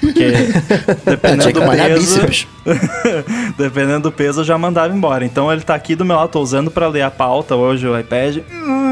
[0.00, 0.30] Porque
[1.04, 2.46] dependendo do peso,
[3.58, 5.24] dependendo do peso, eu já mandava embora.
[5.24, 7.98] Então ele tá aqui do meu lado, tô usando pra ler a pauta hoje, o
[7.98, 8.38] iPad.
[8.52, 8.83] Hum,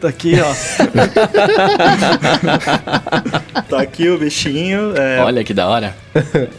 [0.00, 0.54] tá aqui, ó.
[3.68, 4.94] tá aqui o bichinho.
[4.96, 5.94] É, Olha que da hora.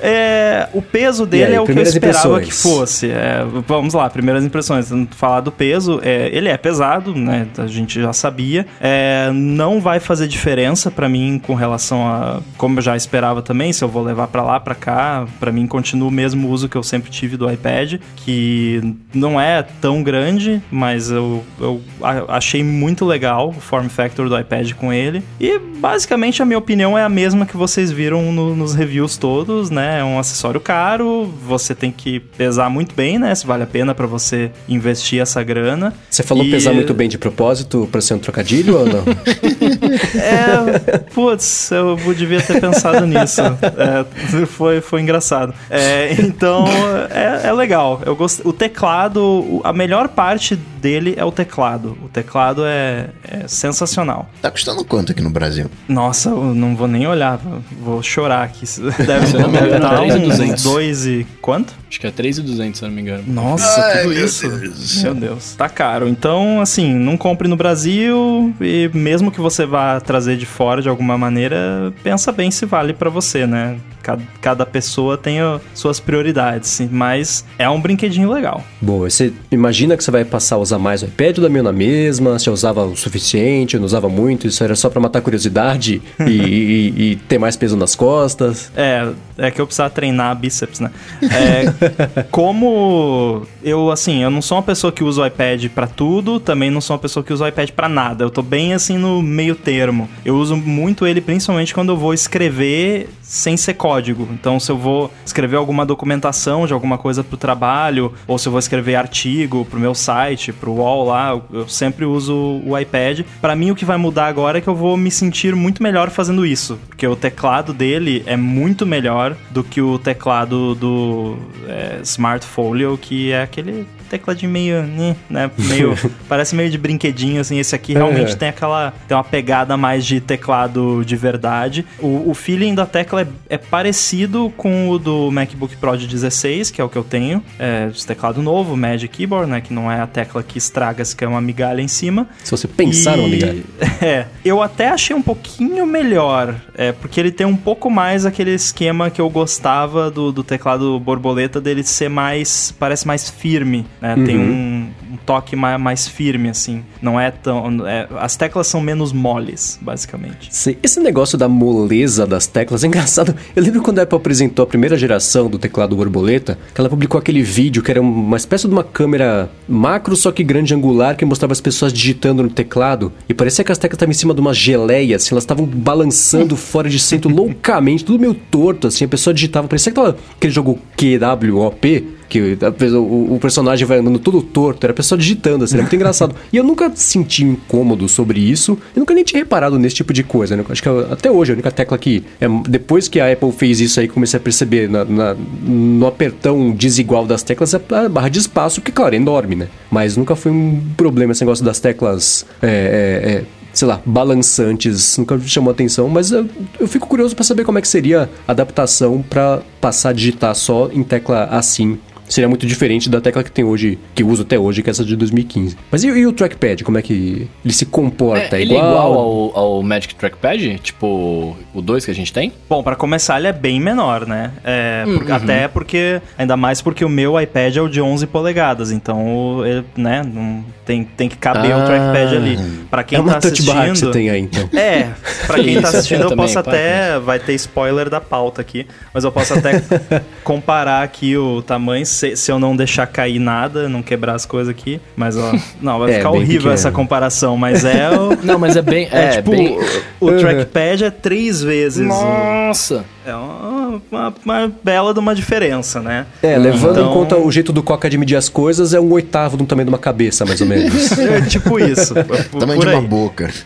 [0.01, 2.47] é, o peso dele aí, é o que eu esperava impressões?
[2.47, 3.09] que fosse.
[3.11, 4.89] É, vamos lá, primeiras impressões.
[5.11, 7.47] Falar do peso, é, ele é pesado, né?
[7.57, 8.65] A gente já sabia.
[8.79, 13.73] É, não vai fazer diferença pra mim com relação a como eu já esperava também.
[13.73, 16.75] Se eu vou levar pra lá, pra cá, Pra mim continua o mesmo uso que
[16.75, 21.81] eu sempre tive do iPad, que não é tão grande, mas eu, eu
[22.27, 25.23] achei muito legal o form factor do iPad com ele.
[25.39, 29.69] E basicamente a minha opinião é a mesma que vocês viram no- nos reviews todos,
[29.69, 29.99] né?
[29.99, 33.33] É um acessório caro, você tem que pesar muito bem, né?
[33.35, 35.93] Se vale a pena pra você investir essa grana.
[36.09, 39.03] Você falou E- pesar muito bem de propósito pra ser um trocadilho ou não?
[40.15, 43.41] É, putz, eu devia ter pensado nisso.
[43.41, 45.53] É, foi, foi engraçado.
[45.69, 46.65] É, então,
[47.09, 48.01] é, é legal.
[48.05, 48.41] Eu gost...
[48.43, 51.97] O teclado, a melhor parte dele é o teclado.
[52.03, 54.29] O teclado é, é sensacional.
[54.41, 55.69] Tá custando quanto aqui no Brasil?
[55.87, 57.39] Nossa, eu não vou nem olhar,
[57.81, 58.65] vou chorar aqui.
[59.05, 60.63] Deve, me deve estar uns 3.200.
[60.63, 61.27] dois e...
[61.41, 61.73] Quanto?
[61.89, 63.23] Acho que é 3,200, se eu não me engano.
[63.25, 64.47] Nossa, Ai, tudo meu isso.
[64.47, 65.03] Deus.
[65.03, 65.55] Meu Deus.
[65.55, 66.07] Tá caro.
[66.07, 70.89] Então, assim, não compre no Brasil e mesmo que você vá trazer de fora de
[70.89, 73.77] alguma maneira, pensa bem se vale pra você, né?
[74.09, 78.63] Cada, cada pessoa tem ó, suas prioridades, mas é um brinquedinho legal.
[78.81, 81.61] Boa, você imagina que você vai passar a usar mais o iPad ou da minha
[81.61, 82.39] na mesma?
[82.39, 87.11] Você usava o suficiente, não usava muito, isso era só pra matar curiosidade e, e-
[87.11, 88.71] e ter mais peso nas costas?
[88.75, 90.89] É, é que eu precisava treinar bíceps, né?
[91.21, 96.39] É, como eu, assim, eu não sou uma pessoa que usa o iPad pra tudo,
[96.39, 98.23] também não sou uma pessoa que usa o iPad pra nada.
[98.23, 100.09] Eu tô bem, assim, no meio termo.
[100.25, 103.98] Eu uso muito ele principalmente quando eu vou escrever sem ser código.
[104.31, 108.51] Então, se eu vou escrever alguma documentação de alguma coisa pro trabalho, ou se eu
[108.51, 113.21] vou escrever artigo pro meu site, pro UOL lá, eu- sempre uso o iPad.
[113.41, 116.09] Pra mim, o que vai mudar agora é que eu vou me sentir muito melhor
[116.09, 121.99] fazendo isso, porque o teclado dele é muito melhor do que o teclado do é,
[122.03, 125.95] Smart Folio, que é aquele tecladinho meio, né, né, meio
[126.27, 127.57] parece meio de brinquedinho assim.
[127.59, 128.35] Esse aqui realmente É.
[128.35, 131.85] tem aquela tem uma pegada mais de teclado de verdade.
[131.99, 136.71] O, o feeling da tecla é, é parecido com o do MacBook Pro de 16,
[136.71, 137.43] que é o que eu tenho.
[137.57, 141.15] É esse teclado novo, Magic Keyboard, né, que não é a tecla que estraga, se
[141.15, 142.27] quer uma migalha em cima.
[142.43, 143.63] Se você pensar numa E- migalha.
[144.01, 148.51] É, eu até achei um pouquinho melhor, é, porque ele tem um pouco mais aquele
[148.53, 154.15] esquema que eu gostava do, do teclado borboleta dele ser mais, parece mais firme, né?
[154.25, 156.83] Tem um, um toque mais, mais firme, assim.
[157.01, 157.87] Não é tão...
[157.87, 160.47] é, as teclas são menos moles, basicamente.
[160.51, 163.35] Sim, Esse negócio da moleza das teclas é engraçado.
[163.55, 167.19] Eu lembro quando a Apple apresentou a primeira geração do teclado borboleta, que ela publicou
[167.19, 171.25] aquele vídeo que era uma espécie de uma câmera macro, só que grande angular, que
[171.25, 173.11] mostrava as pessoas digitando no teclado.
[173.27, 176.55] E parecia que as teclas estavam em cima de uma geleia, assim, elas estavam balançando
[176.57, 179.67] fora de centro loucamente, tudo meio torto, assim, a pessoa digitava.
[179.67, 184.85] Parecia que tava aquele jogo QWOP, que pessoa- o, o personagem vai andando todo torto,
[184.85, 186.35] era a pessoa digitando, assim, era muito engraçado.
[186.53, 190.23] E eu nunca senti incômodo sobre isso, eu nunca nem tinha reparado nesse tipo de
[190.23, 190.63] coisa, né?
[190.69, 192.23] Acho que eu- até hoje a única tecla que.
[192.39, 196.71] É, depois que a Apple fez isso aí, comecei a perceber na- na- no apertão
[196.71, 199.67] desigual das teclas, é a barra de espaço, que, claro, é enorme, né?
[199.89, 202.45] Mas nunca foi um problema esse negócio das teclas.
[202.61, 206.45] é, é, é, sei lá, balançantes, nunca me chamou atenção, mas eu,
[206.79, 210.55] eu fico curioso pra saber como é que seria a adaptação pra passar a digitar
[210.55, 211.97] só em tecla assim.
[212.29, 214.91] Seria muito diferente da tecla que tem hoje, que eu uso até hoje, que é
[214.91, 215.75] essa de 2015.
[215.91, 218.55] Mas e, e o trackpad, como é que ele se comporta?
[218.57, 220.79] É, ele é igual ao, ao Magic Trackpad?
[220.83, 222.53] Tipo, o 2 que a gente tem?
[222.69, 224.51] Bom, pra começar, ele é bem menor, né?
[224.63, 225.35] É, Hum, por- uhum.
[225.35, 229.83] Até porque, ainda mais porque o meu iPad é o de 11 polegadas, então, ele,
[229.97, 231.85] né, não, tem, tem que caber o Ah.
[231.85, 232.59] trackpad ali.
[232.91, 234.11] Pra quem é uma tá touch bar que você assistindo...
[234.11, 234.69] tem aí, então.
[234.77, 235.09] É,
[235.47, 237.19] pra quem tá assistindo, eu posso para até.
[237.19, 239.81] Vai ter spoiler da pauta aqui, mas eu posso até
[240.43, 244.69] comparar aqui o tamanho, se, se eu não deixar cair nada, não quebrar as coisas
[244.69, 244.99] aqui.
[245.15, 248.35] Mas, ó, não, vai É, ficar horrível essa comparação, mas é o.
[248.43, 249.07] Não, mas é bem.
[249.11, 249.77] É, É, tipo, bem...
[250.19, 252.05] o, o trackpad é três vezes.
[252.05, 253.05] o- Nossa!
[253.25, 256.25] é uma uma, uma, uma bela de uma diferença, né?
[256.43, 259.11] É, levando Então- em conta o jeito do Coca de medir as coisas, é um
[259.11, 261.11] oitavo do tamanho de uma cabeça, mais ou menos.
[261.19, 262.13] É tipo isso.
[262.51, 263.49] por- Tamanho por de uma boca.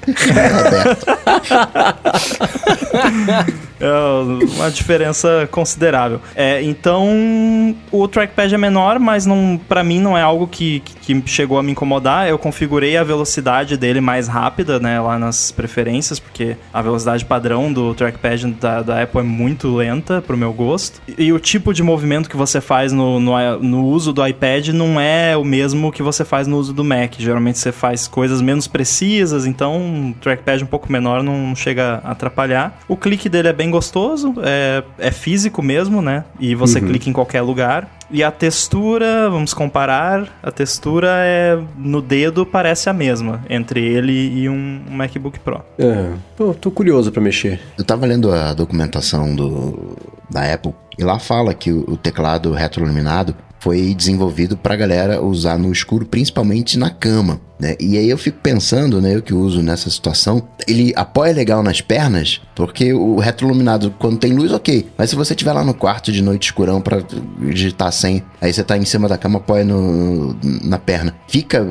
[3.79, 6.21] É uma diferença considerável.
[6.35, 11.21] É, então, o trackpad é menor, mas não, para mim não é algo que, que,
[11.21, 12.29] que chegou a me incomodar.
[12.29, 17.73] Eu configurei a velocidade dele mais rápida, né, lá nas preferências, porque a velocidade padrão
[17.73, 21.01] do trackpad da, da Apple é muito lenta pro meu gosto.
[21.07, 24.69] E, e o tipo de movimento que você faz no, no, no uso do iPad
[24.69, 27.15] não é o mesmo que você faz no uso do Mac.
[27.17, 32.11] Geralmente você faz coisas menos precisas, então um trackpad um pouco menor não chega a
[32.11, 32.79] atrapalhar.
[32.87, 36.25] O clique dele é bem gostoso, é, é físico mesmo, né?
[36.39, 37.89] E você clica em qualquer lugar.
[38.11, 44.11] E a textura, vamos comparar, a textura é no dedo parece a mesma entre ele
[44.11, 45.63] e um MacBook Pro.
[45.77, 47.59] é, pô, tô curioso pra mexer.
[47.77, 49.97] Eu tava lendo a documentação do,
[50.29, 55.57] da Apple e lá fala que o, o teclado retroiluminado foi desenvolvido pra galera usar
[55.57, 57.39] no escuro, principalmente na cama.
[57.63, 57.77] Né?
[57.79, 61.79] E aí eu fico pensando, né, eu que uso nessa situação, ele apoia legal nas
[61.79, 64.85] pernas, porque o retroiluminado, quando tem luz, ok.
[64.97, 67.01] Mas se você estiver lá no quarto de noite escurão pra
[67.39, 71.15] digitar sem, aí você tá em cima da cama, apoia no, na perna.
[71.25, 71.65] Fica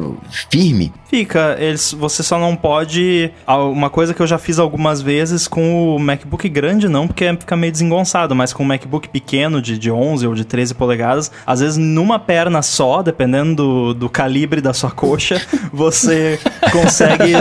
[0.51, 0.91] firme.
[1.13, 3.31] Fica, eles, você só não pode.
[3.47, 7.55] Uma coisa que eu já fiz algumas vezes com o MacBook grande, não, porque fica
[7.55, 11.61] meio desengonçado, mas com o MacBook pequeno de, de 11 ou de 13 polegadas, às
[11.61, 15.39] vezes numa perna só, dependendo do, do calibre da sua coxa,
[15.83, 16.39] você
[16.71, 17.33] consegue.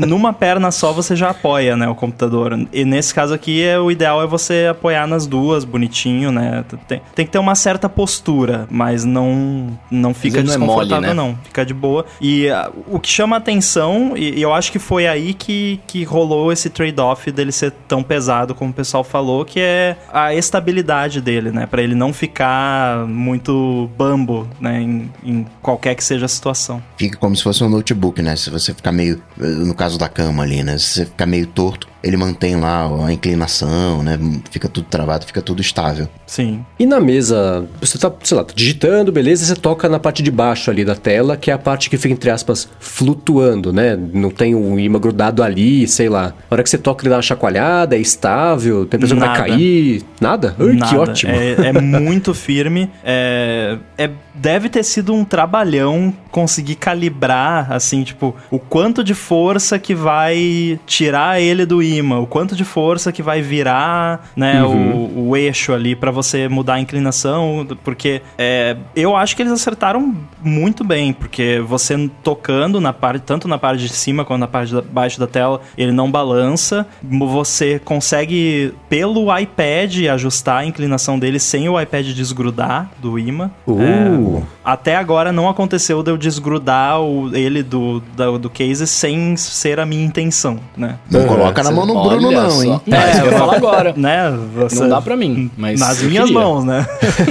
[0.06, 2.58] numa perna só você já apoia, né, o computador.
[2.72, 6.64] E nesse caso aqui, é, o ideal é você apoiar nas duas, bonitinho, né?
[6.88, 11.08] Tem, tem que ter uma certa postura, mas não, não fica não é mole, desconfortável,
[11.08, 11.14] né?
[11.14, 11.38] não.
[11.44, 12.06] Fica de boa.
[12.20, 16.04] E ah, o que chama atenção, e, e eu acho que foi aí que, que
[16.04, 21.20] rolou esse trade-off dele ser tão pesado, como o pessoal falou, que é a estabilidade
[21.20, 21.66] dele, né?
[21.66, 24.80] Pra ele não ficar muito bambo, né?
[24.80, 26.82] Em, em qualquer que seja a situação.
[26.96, 28.36] Fica como se fosse um notebook, né?
[28.36, 29.22] Se você ficar meio.
[29.36, 30.78] No caso da cama ali, né?
[30.78, 34.18] Se você ficar meio torto, ele mantém lá a inclinação, né?
[34.50, 36.06] Fica tudo travado, fica tudo estável.
[36.26, 36.64] Sim.
[36.78, 40.22] E na mesa, você tá, sei lá, tá digitando, beleza, e você toca na parte
[40.22, 43.98] de baixo ali da tela, que é a parte que fica, entre aspas, flutuando, né?
[44.12, 46.26] Não tem um imã grudado ali, sei lá.
[46.28, 49.24] Na hora que você toca, ele dá uma chacoalhada, é estável, tem a impressão que
[49.26, 49.48] vai Nada.
[49.50, 50.02] cair.
[50.20, 50.56] Nada?
[50.58, 51.00] Ai, que Nada.
[51.00, 51.32] ótimo.
[51.32, 52.90] É, é muito firme.
[53.02, 59.78] É, é- deve ter sido um trabalhão conseguir calibrar, assim, tipo, o quanto de força
[59.78, 65.28] que vai tirar ele do imã, o quanto de força que vai virar, né, o,
[65.28, 70.14] o eixo ali pra você mudar a inclinação, porque é, eu acho que eles acertaram
[70.42, 74.74] muito bem, porque você tocando na parte, tanto na parte de cima quanto na parte
[74.74, 81.38] de baixo da tela, ele não balança, você consegue pelo iPad ajustar a inclinação dele
[81.38, 83.50] sem o iPad desgrudar do imã.
[83.66, 83.80] Uh.
[83.80, 89.36] É, até agora não aconteceu de eu desgrudar o, ele do, da- do case sem
[89.36, 90.98] ser a minha intenção, né?
[91.10, 92.62] Não Uhum, coloca na você- mão no Olha Bruno, não, só.
[92.64, 92.80] hein?
[92.90, 93.94] É, que eu falar agora.
[94.04, 94.36] Né?
[94.56, 96.40] Você- Não dá pra mim, mas Nas minhas queria.
[96.40, 96.86] mãos, né?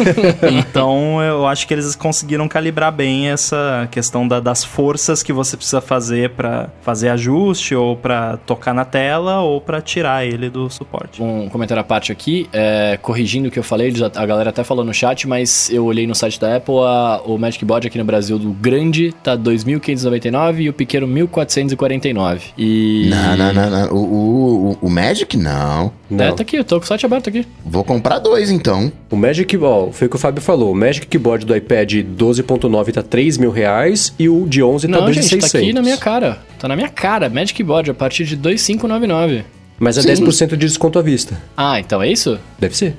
[0.49, 5.55] então eu acho que eles conseguiram calibrar bem essa questão da- das forças que você
[5.57, 10.69] precisa fazer pra fazer ajuste, ou pra tocar na tela, ou pra tirar ele do
[10.69, 11.21] suporte.
[11.21, 14.83] Um comentário à parte aqui, é, corrigindo o que eu falei, a galera até falou
[14.85, 18.05] no chat, mas eu olhei no site da Apple, a- o Magic Board aqui no
[18.05, 22.41] Brasil do grande tá 2.599 e o pequeno 1.449.
[22.57, 23.09] E...
[23.09, 23.93] Não, não, não, não.
[23.93, 25.91] O, o, o- o Magic, não.
[26.09, 26.25] Não.
[26.25, 27.45] É, tá aqui, eu tô com o site aberto aqui.
[27.65, 28.91] Vou comprar dois, então.
[29.09, 30.71] O Magic, ó, foi o que o Fábio falou.
[30.71, 34.99] O Magic Keyboard do iPad 12.9 tá 3 mil reais e o de 11 tá
[34.99, 35.51] Não, gente, 2.600.
[35.51, 36.39] tá aqui na minha cara.
[36.59, 39.43] Tá na minha cara, Magic Board a partir de 2.599.
[39.79, 40.23] Mas é Sim.
[40.23, 41.41] 10% de desconto à vista.
[41.57, 42.39] Ah, então é isso?
[42.59, 42.95] Deve ser.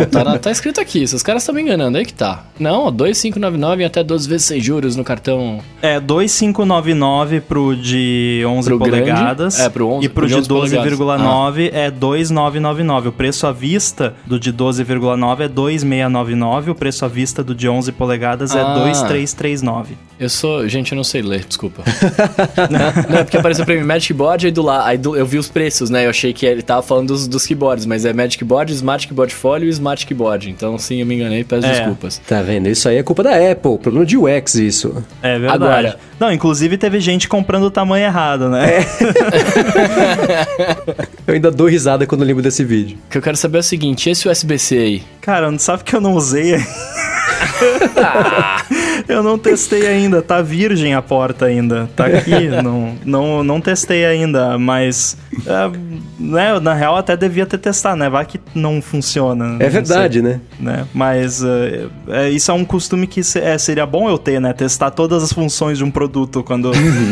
[0.00, 2.44] Ó, tá, na- tá escrito aqui, se os caras estão me enganando, aí que tá.
[2.58, 5.60] Não, ó, 2.599 e até 12 vezes sem juros no cartão.
[5.82, 9.58] É 2,599 pro de 11 Pro grande, polegadas.
[9.58, 10.92] é, pro 11 e pro pro de de 11 polegadas.
[10.92, 13.08] 12,9 é 2,999.
[13.08, 16.70] O preço à vista do de 12,9 é 2,699.
[16.70, 18.74] O preço à vista do de 11 polegadas é Ah.
[18.74, 19.96] 2,339.
[20.20, 20.66] Eu sou.
[20.68, 21.82] Gente, eu não sei ler, desculpa.
[23.08, 24.84] não, é porque apareceu pra mim Magic Board aí do lá.
[24.86, 26.06] Aí do- eu vi os preços, né?
[26.06, 29.32] Eu achei que ele tava falando dos, dos keyboards, mas é Magic Board, Smart Keyboard
[29.32, 30.50] Folio e Smart Keyboard.
[30.50, 31.70] Então, sim, eu me enganei, peço É.
[31.70, 32.20] desculpas.
[32.26, 32.68] Tá vendo?
[32.68, 33.78] Isso aí é culpa da Apple.
[33.78, 35.04] Problema de UX, isso.
[35.22, 35.54] É verdade.
[35.64, 38.84] Agora- Não, inclusive teve gente comprando o tamanho errado, né?
[41.26, 42.98] Eu ainda dou risada quando lembro desse vídeo.
[43.06, 45.02] O que eu quero saber é o seguinte: esse USB-C aí.
[45.20, 46.54] Cara, não sabe que eu não usei.
[49.08, 51.88] Eu não testei ainda, tá virgem a porta ainda.
[51.96, 55.16] Tá aqui, não, não, não testei ainda, mas.
[55.46, 55.78] É,
[56.18, 58.10] né, na real, até devia ter testado, né?
[58.10, 59.56] Vai que não funciona.
[59.60, 60.40] É não verdade, sei, né?
[60.60, 60.86] né?
[60.92, 64.52] Mas é, é, isso é um costume que é, seria bom eu ter, né?
[64.52, 66.70] Testar todas as funções de um produto quando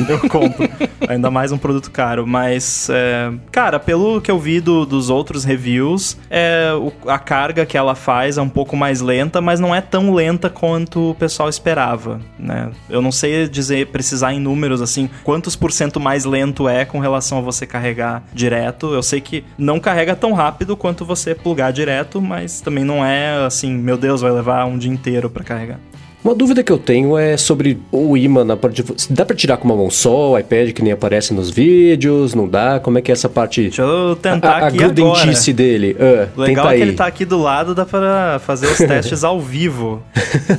[0.09, 0.69] eu compro.
[1.09, 2.27] Ainda mais um produto caro.
[2.27, 7.67] Mas, é, cara, pelo que eu vi do- dos outros reviews, é, o- a carga
[7.67, 11.15] que ela faz é um pouco mais lenta, mas não é tão lenta quanto o
[11.15, 12.71] pessoal esperava, né?
[12.89, 16.99] Eu não sei dizer, precisar em números, assim, quantos por cento mais lento é com
[16.99, 18.93] relação a você carregar direto.
[18.95, 23.45] Eu sei que não carrega tão rápido quanto você plugar direto, mas também não é
[23.45, 25.79] assim, meu Deus, vai levar um dia inteiro pra carregar.
[26.27, 28.93] Uma dúvida que eu tenho é sobre o imã na parte de...
[29.11, 32.35] Dá pra tirar com uma mão só, o iPad que nem aparece nos vídeos?
[32.35, 32.81] Não dá?
[32.81, 33.63] Como é que é essa parte...
[33.63, 34.93] Deixa eu tentar a, a aqui agora.
[34.93, 35.97] grudentice dele.
[36.01, 36.83] Ah, O legal é que aí.
[36.83, 40.03] ele tá aqui do lado, dá pra fazer os testes ao vivo.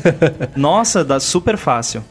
[0.56, 2.02] Nossa, dá super fácil.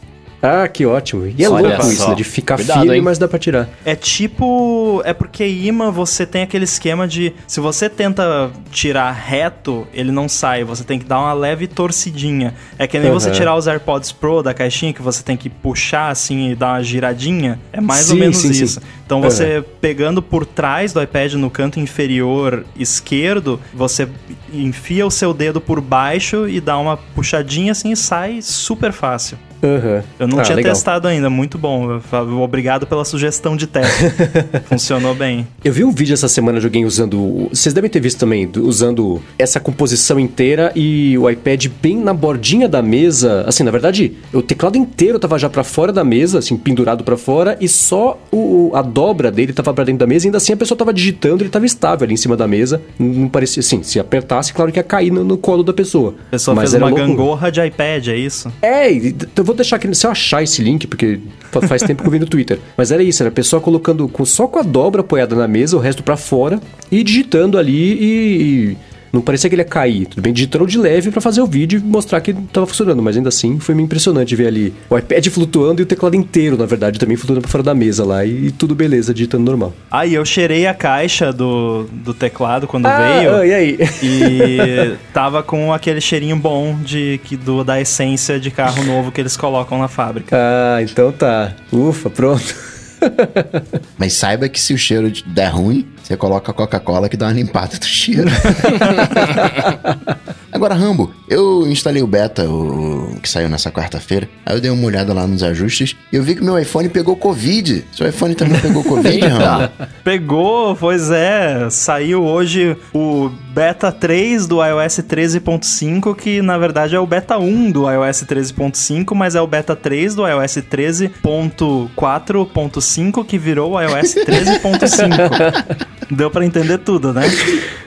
[0.42, 1.26] Ah, que ótimo.
[1.26, 2.08] E é Olha louco isso, só.
[2.10, 2.14] né?
[2.14, 3.02] De ficar Cuidado, firme, hein?
[3.02, 3.68] mas dá pra tirar.
[3.84, 5.00] É tipo.
[5.04, 7.32] É porque imã você tem aquele esquema de.
[7.46, 10.62] Se você tenta tirar reto, ele não sai.
[10.64, 12.54] Você tem que dar uma leve torcidinha.
[12.78, 13.36] É que nem você Aham.
[13.36, 16.82] tirar os AirPods Pro da caixinha, que você tem que puxar assim e dar uma
[16.82, 17.58] giradinha.
[17.72, 18.64] É mais ou Sim, menos sim, sim.
[18.64, 18.80] isso.
[19.04, 24.08] Então você pegando por trás do iPad no canto inferior esquerdo, você
[24.52, 29.38] enfia o seu dedo por baixo e dá uma puxadinha assim e sai super fácil.
[29.66, 30.02] Aham.
[30.18, 30.72] Eu não Ah, tinha legal.
[30.72, 32.00] testado ainda, muito bom.
[32.42, 34.04] Obrigado pela sugestão de teste.
[34.68, 35.46] Funcionou bem.
[35.64, 37.48] Eu vi um vídeo essa semana de alguém usando.
[37.52, 42.12] Vocês devem ter visto também, do- usando essa composição inteira e o iPad bem na
[42.14, 43.44] bordinha da mesa.
[43.46, 47.16] Assim, na verdade, o teclado inteiro tava já pra fora da mesa, assim, pendurado pra
[47.16, 50.52] fora, e só o, a dobra dele tava pra dentro da mesa, e ainda assim
[50.52, 52.80] a pessoa tava digitando, ele tava estável ali em cima da mesa.
[52.98, 56.14] Não parecia assim, se apertasse, claro que ia cair no, no colo da pessoa.
[56.28, 57.06] A pessoa Mas fez era uma louco.
[57.06, 58.52] gangorra de iPad, é isso?
[58.62, 61.18] É, e d- eu vou deixar aqui, se eu achar esse link, porque
[61.50, 62.58] fa- faz tempo que eu vi no Twitter.
[62.76, 65.76] Mas era isso, era a pessoa colocando com, só com a dobra apoiada na mesa,
[65.76, 68.72] o resto pra fora, e digitando ali e.
[68.72, 68.76] e
[69.12, 70.06] não parecia que ele ia cair.
[70.06, 73.02] Tudo bem, digitando de leve pra fazer o vídeo e mostrar que tava funcionando.
[73.02, 76.56] Mas ainda assim, foi meio impressionante ver ali o iPad flutuando e o teclado inteiro,
[76.56, 78.24] na verdade, também flutuando pra fora da mesa lá.
[78.24, 79.72] E, tudo beleza, digitando normal.
[79.90, 83.34] Aí eu cheirei a caixa do, do teclado quando Ah, veio.
[83.36, 83.78] ah, e aí?
[84.02, 89.20] E tava com aquele cheirinho bom de que do, da essência de carro novo que
[89.20, 90.36] eles colocam na fábrica.
[90.36, 91.54] Ah, então tá.
[91.72, 92.54] Ufa, pronto.
[93.98, 97.78] Mas saiba que se o cheiro der ruim, você coloca Coca-Cola que dá uma limpada
[97.78, 98.30] do cheiro.
[100.56, 104.26] Agora, Rambo, eu instalei o beta, o, que saiu nessa quarta-feira.
[104.46, 107.14] Aí eu dei uma olhada lá nos ajustes e eu vi que meu iPhone pegou
[107.14, 107.84] Covid.
[107.92, 109.70] Seu iPhone também pegou Covid, Rambo?
[110.02, 111.68] Pegou, pois é.
[111.68, 117.70] Saiu hoje o beta 3 do iOS 13.5, que na verdade é o beta 1
[117.70, 124.14] do iOS 13.5, mas é o beta 3 do iOS 13.4.5 que virou o iOS
[124.24, 125.86] 13.5.
[126.10, 127.22] Deu pra entender tudo, né?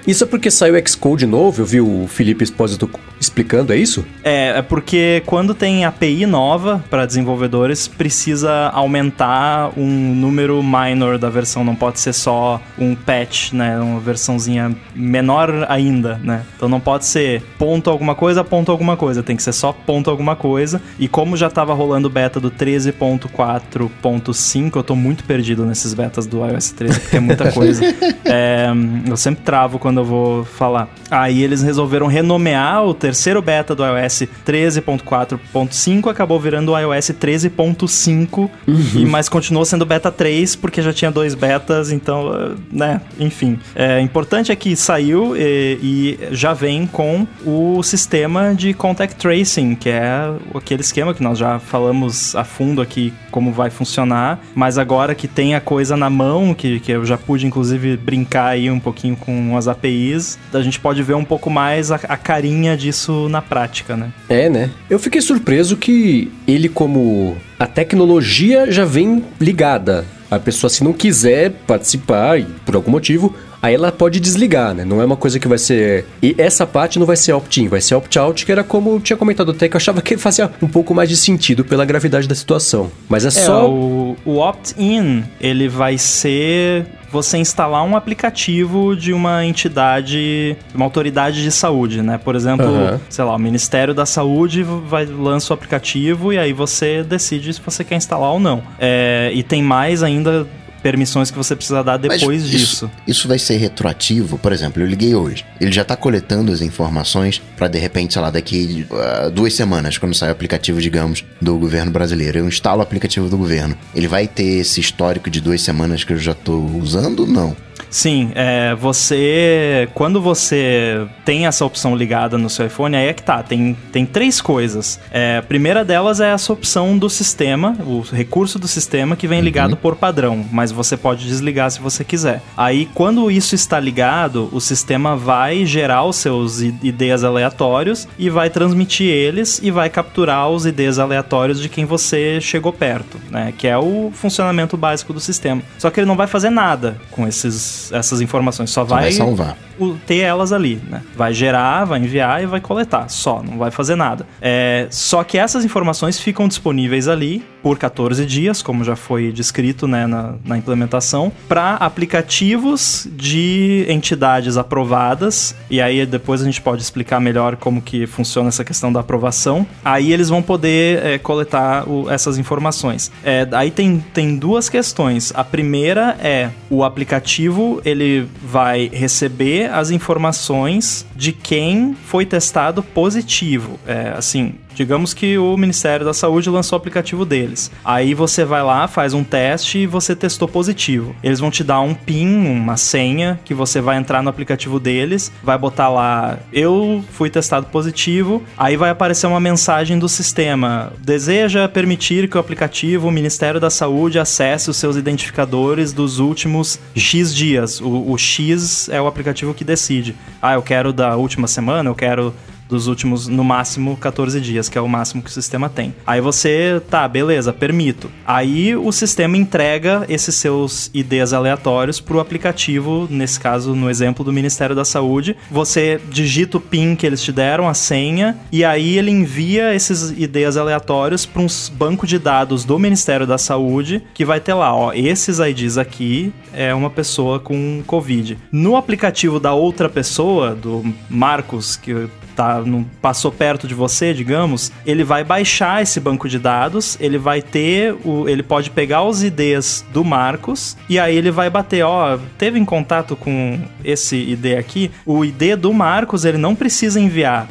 [0.07, 4.05] Isso é porque saiu o Xcode novo, eu vi o Felipe Espósito explicando, é isso?
[4.23, 11.29] É, é porque quando tem API nova para desenvolvedores, precisa aumentar um número minor da
[11.29, 16.43] versão, não pode ser só um patch, né, uma versãozinha menor ainda, né?
[16.55, 20.09] Então não pode ser ponto alguma coisa, ponto alguma coisa, tem que ser só ponto
[20.09, 20.81] alguma coisa.
[20.97, 26.45] E como já tava rolando beta do 13.4.5, eu tô muito perdido nesses betas do
[26.45, 27.83] iOS 13, porque é muita coisa.
[28.31, 28.67] É,
[29.07, 30.87] eu sempre travo quando eu vou falar.
[31.09, 38.49] Aí eles resolveram renomear o terceiro beta do iOS 13.4.5, acabou virando o iOS 13.5,
[38.95, 43.59] e mas continuou sendo beta 3 porque já tinha dois betas, então, né, enfim.
[43.73, 49.73] É importante é que saiu e, e já vem com o sistema de contact tracing,
[49.73, 54.77] que é aquele esquema que nós já falamos a fundo aqui como vai funcionar, mas
[54.77, 58.69] agora que tem a coisa na mão, que, que eu já pude inclusive brincar aí
[58.71, 62.75] um pouquinho com as APIs, a gente pode ver um pouco mais a, a carinha
[62.75, 64.11] disso na prática, né?
[64.27, 64.69] É, né?
[64.89, 70.05] Eu fiquei surpreso que ele, como a tecnologia já vem ligada.
[70.31, 74.85] A pessoa, se não quiser participar, e por algum motivo, aí ela pode desligar, né?
[74.85, 76.05] Não é uma coisa que vai ser.
[76.21, 79.17] E essa parte não vai ser opt-in, vai ser opt-out, que era como eu tinha
[79.17, 82.35] comentado até, que eu achava que fazia um pouco mais de sentido pela gravidade da
[82.35, 82.91] situação.
[83.09, 83.67] Mas é, É, só.
[83.67, 91.41] o, o opt-in, ele vai ser você instalar um aplicativo de uma entidade, uma autoridade
[91.41, 92.17] de saúde, né?
[92.17, 92.99] Por exemplo, Aham.
[93.09, 97.61] sei lá, o Ministério da Saúde vai lança o aplicativo e aí você decide se
[97.61, 98.61] você quer instalar ou não.
[98.77, 100.47] É, e tem mais ainda
[100.81, 102.91] permissões que você precisa dar depois isso, disso.
[103.07, 104.37] Isso vai ser retroativo?
[104.37, 105.45] Por exemplo, eu liguei hoje.
[105.59, 109.97] Ele já tá coletando as informações pra de repente, sei lá, daqui uh, duas semanas,
[109.97, 112.39] quando sai o aplicativo, digamos, do governo brasileiro.
[112.39, 113.77] Eu instalo o aplicativo do governo.
[113.93, 117.27] Ele vai ter esse histórico de duas semanas que eu já tô usando?
[117.27, 117.55] Não.
[117.89, 119.89] Sim, é, você.
[119.93, 123.41] Quando você tem essa opção ligada no seu iPhone, aí é que tá.
[123.41, 124.99] Tem, tem três coisas.
[125.11, 129.41] É, a primeira delas é essa opção do sistema, o recurso do sistema que vem
[129.41, 132.41] ligado por padrão, mas você pode desligar se você quiser.
[132.55, 138.49] Aí, quando isso está ligado, o sistema vai gerar os seus IDs aleatórios e vai
[138.49, 143.53] transmitir eles e vai capturar os IDs aleatórios de quem você chegou perto, né?
[143.57, 145.61] Que é o funcionamento básico do sistema.
[145.77, 149.57] Só que ele não vai fazer nada com esses, essas informações, só vai vai salvar.
[150.05, 151.01] ter elas ali, né?
[151.15, 154.25] Vai gerar, vai enviar e vai coletar, só, não vai fazer nada.
[154.41, 159.85] É, só que essas informações ficam disponíveis ali por 14 dias, como já foi descrito
[159.87, 166.81] né, na, na implementação, para aplicativos de entidades aprovadas, e aí depois a gente pode
[166.81, 169.67] explicar melhor como que funciona essa questão da aprovação.
[169.83, 173.11] Aí eles vão poder é, coletar o- essas informações.
[173.25, 175.33] É, aí tem, tem duas questões.
[175.35, 183.79] A primeira é o aplicativo ele vai receber as informações de quem foi testado positivo.
[183.85, 187.69] É, assim, digamos que o Ministério da Saúde lançou o aplicativo deles.
[187.83, 191.13] Aí você vai lá, faz um teste e você testou positivo.
[191.21, 195.33] Eles vão te dar um PIN, uma senha, que você vai entrar no aplicativo deles,
[195.43, 200.93] vai botar lá, eu fui testado positivo, aí vai aparecer uma mensagem do sistema.
[200.99, 206.79] Deseja permitir que o aplicativo, o Ministério da Saúde, acesse os seus identificadores dos últimos
[206.95, 207.81] X dias.
[207.81, 210.15] O, o X é o aplicativo que decide.
[210.41, 212.33] Ah, eu quero da última semana, eu quero
[212.69, 215.93] dos últimos, no máximo, 14 dias, que é o máximo que o sistema tem.
[216.05, 218.09] Aí você, tá, beleza, permito.
[218.25, 224.31] Aí o sistema entrega esses seus IDs aleatórios pro aplicativo, nesse caso, no exemplo do
[224.31, 225.35] Ministério da Saúde.
[225.49, 230.11] Você digita o PIN que eles te deram, a senha, e aí ele envia esses
[230.11, 234.75] IDs aleatórios para um banco de dados do Ministério da Saúde, que vai ter lá,
[234.75, 238.37] ó, esses IDs aqui é uma pessoa com Covid.
[238.51, 242.07] No aplicativo da outra pessoa, do Marcos, que
[242.39, 247.17] tá, não passou perto de você, digamos, ele vai baixar esse banco de dados, ele
[247.17, 251.83] vai ter o, ele pode pegar os IDs do Marcos e aí ele vai bater,
[251.83, 256.97] ó, teve em contato com esse ID aqui, o ID do Marcos ele não precisa
[256.97, 257.45] enviar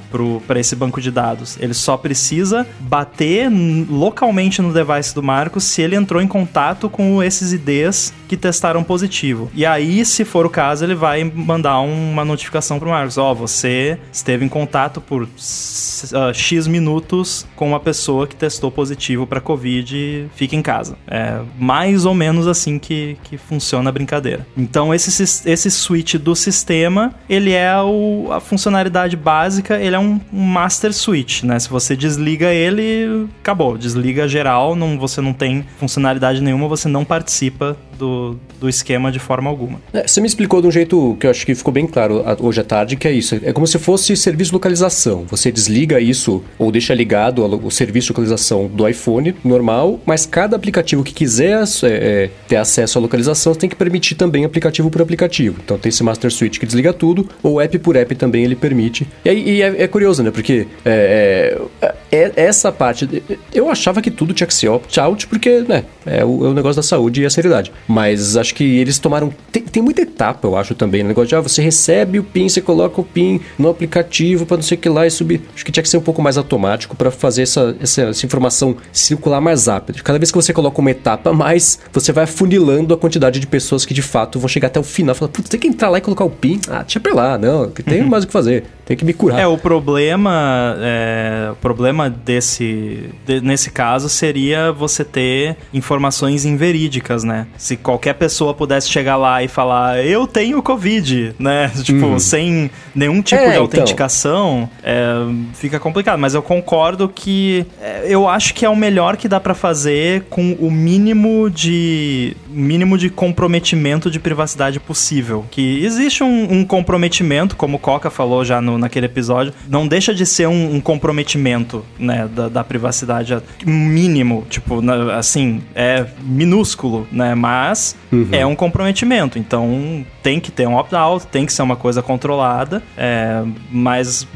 [0.47, 3.51] para esse banco de dados, ele só precisa bater
[3.91, 8.83] localmente no device do Marcos se ele entrou em contato com esses IDs que testaram
[8.83, 9.51] positivo.
[9.55, 13.99] E aí, se for o caso, ele vai mandar uma notificação pro Marcos, ó, você
[14.11, 19.41] esteve em contato por s- ah, X minutos com uma pessoa que testou positivo para
[19.41, 20.97] Covid, fica em casa.
[21.07, 24.47] É mais ou menos assim que, que funciona a brincadeira.
[24.57, 30.21] Então, esse, esse switch do sistema, ele é o- a funcionalidade básica, ele é um,
[30.33, 31.59] um master switch, né?
[31.59, 33.77] Se você desliga ele, acabou.
[33.79, 39.19] Desliga geral, não, você não tem funcionalidade nenhuma, você não participa do, do esquema de
[39.19, 39.81] forma alguma.
[39.93, 42.61] É, você me explicou de um jeito que eu acho que ficou bem claro hoje
[42.61, 43.35] à tarde, que é isso.
[43.43, 45.25] É como se fosse serviço localização.
[45.29, 50.57] Você desliga isso ou deixa ligado o serviço de localização do iPhone normal, mas cada
[50.57, 55.01] aplicativo que quiser é, é, ter acesso à localização tem que permitir também aplicativo por
[55.01, 55.59] aplicativo.
[55.65, 59.07] Então tem esse Master Switch que desliga tudo, ou app por app também ele permite.
[59.25, 60.31] E, e é, é curioso, né?
[60.31, 63.23] Porque é, é, é- essa parte.
[63.53, 66.77] Eu achava que tudo tinha que ser opt-out, porque né, é, o, é o negócio
[66.77, 67.73] da saúde e a seriedade.
[67.87, 69.33] Mas acho que eles tomaram.
[69.51, 71.03] Tem, tem muita etapa, eu acho também.
[71.03, 74.57] No negócio de ah, você recebe o PIN, você coloca o PIN no aplicativo para
[74.57, 75.43] não sei o que lá e subir.
[75.55, 78.77] Acho que tinha que ser um pouco mais automático para fazer essa, essa, essa informação
[78.93, 80.03] circular mais rápido.
[80.03, 83.47] Cada vez que você coloca uma etapa a mais, você vai afunilando a quantidade de
[83.47, 85.15] pessoas que de fato vão chegar até o final.
[85.15, 86.61] Fala, putz, tem que entrar lá e colocar o PIN.
[86.69, 88.65] Ah, deixa pra lá, não, que tem mais o que fazer.
[88.89, 89.39] Tem que me curar.
[89.39, 97.23] É, o problema, é, o problema desse, de- nesse caso seria você ter informações inverídicas,
[97.23, 97.47] né?
[97.59, 101.71] Se qualquer pessoa pudesse chegar lá e falar, eu tenho Covid, né?
[101.85, 103.63] Tipo, sem nenhum tipo É, de então.
[103.63, 105.05] autenticação, é,
[105.53, 106.19] fica complicado.
[106.19, 110.23] Mas eu concordo que é, eu acho que é o melhor que dá pra fazer
[110.31, 115.45] com o mínimo de mínimo de comprometimento de privacidade possível.
[115.51, 120.15] Que existe um, um comprometimento, como o Coca falou já no, naquele episódio, não deixa
[120.15, 124.81] de ser um, um comprometimento, né, da, da privacidade mínimo, tipo,
[125.13, 127.97] assim, é minúsculo, né, mas
[128.33, 132.83] é um comprometimento, então tem que ter um opt-out, tem que ser uma coisa controlada,
[132.97, 134.27] é, mas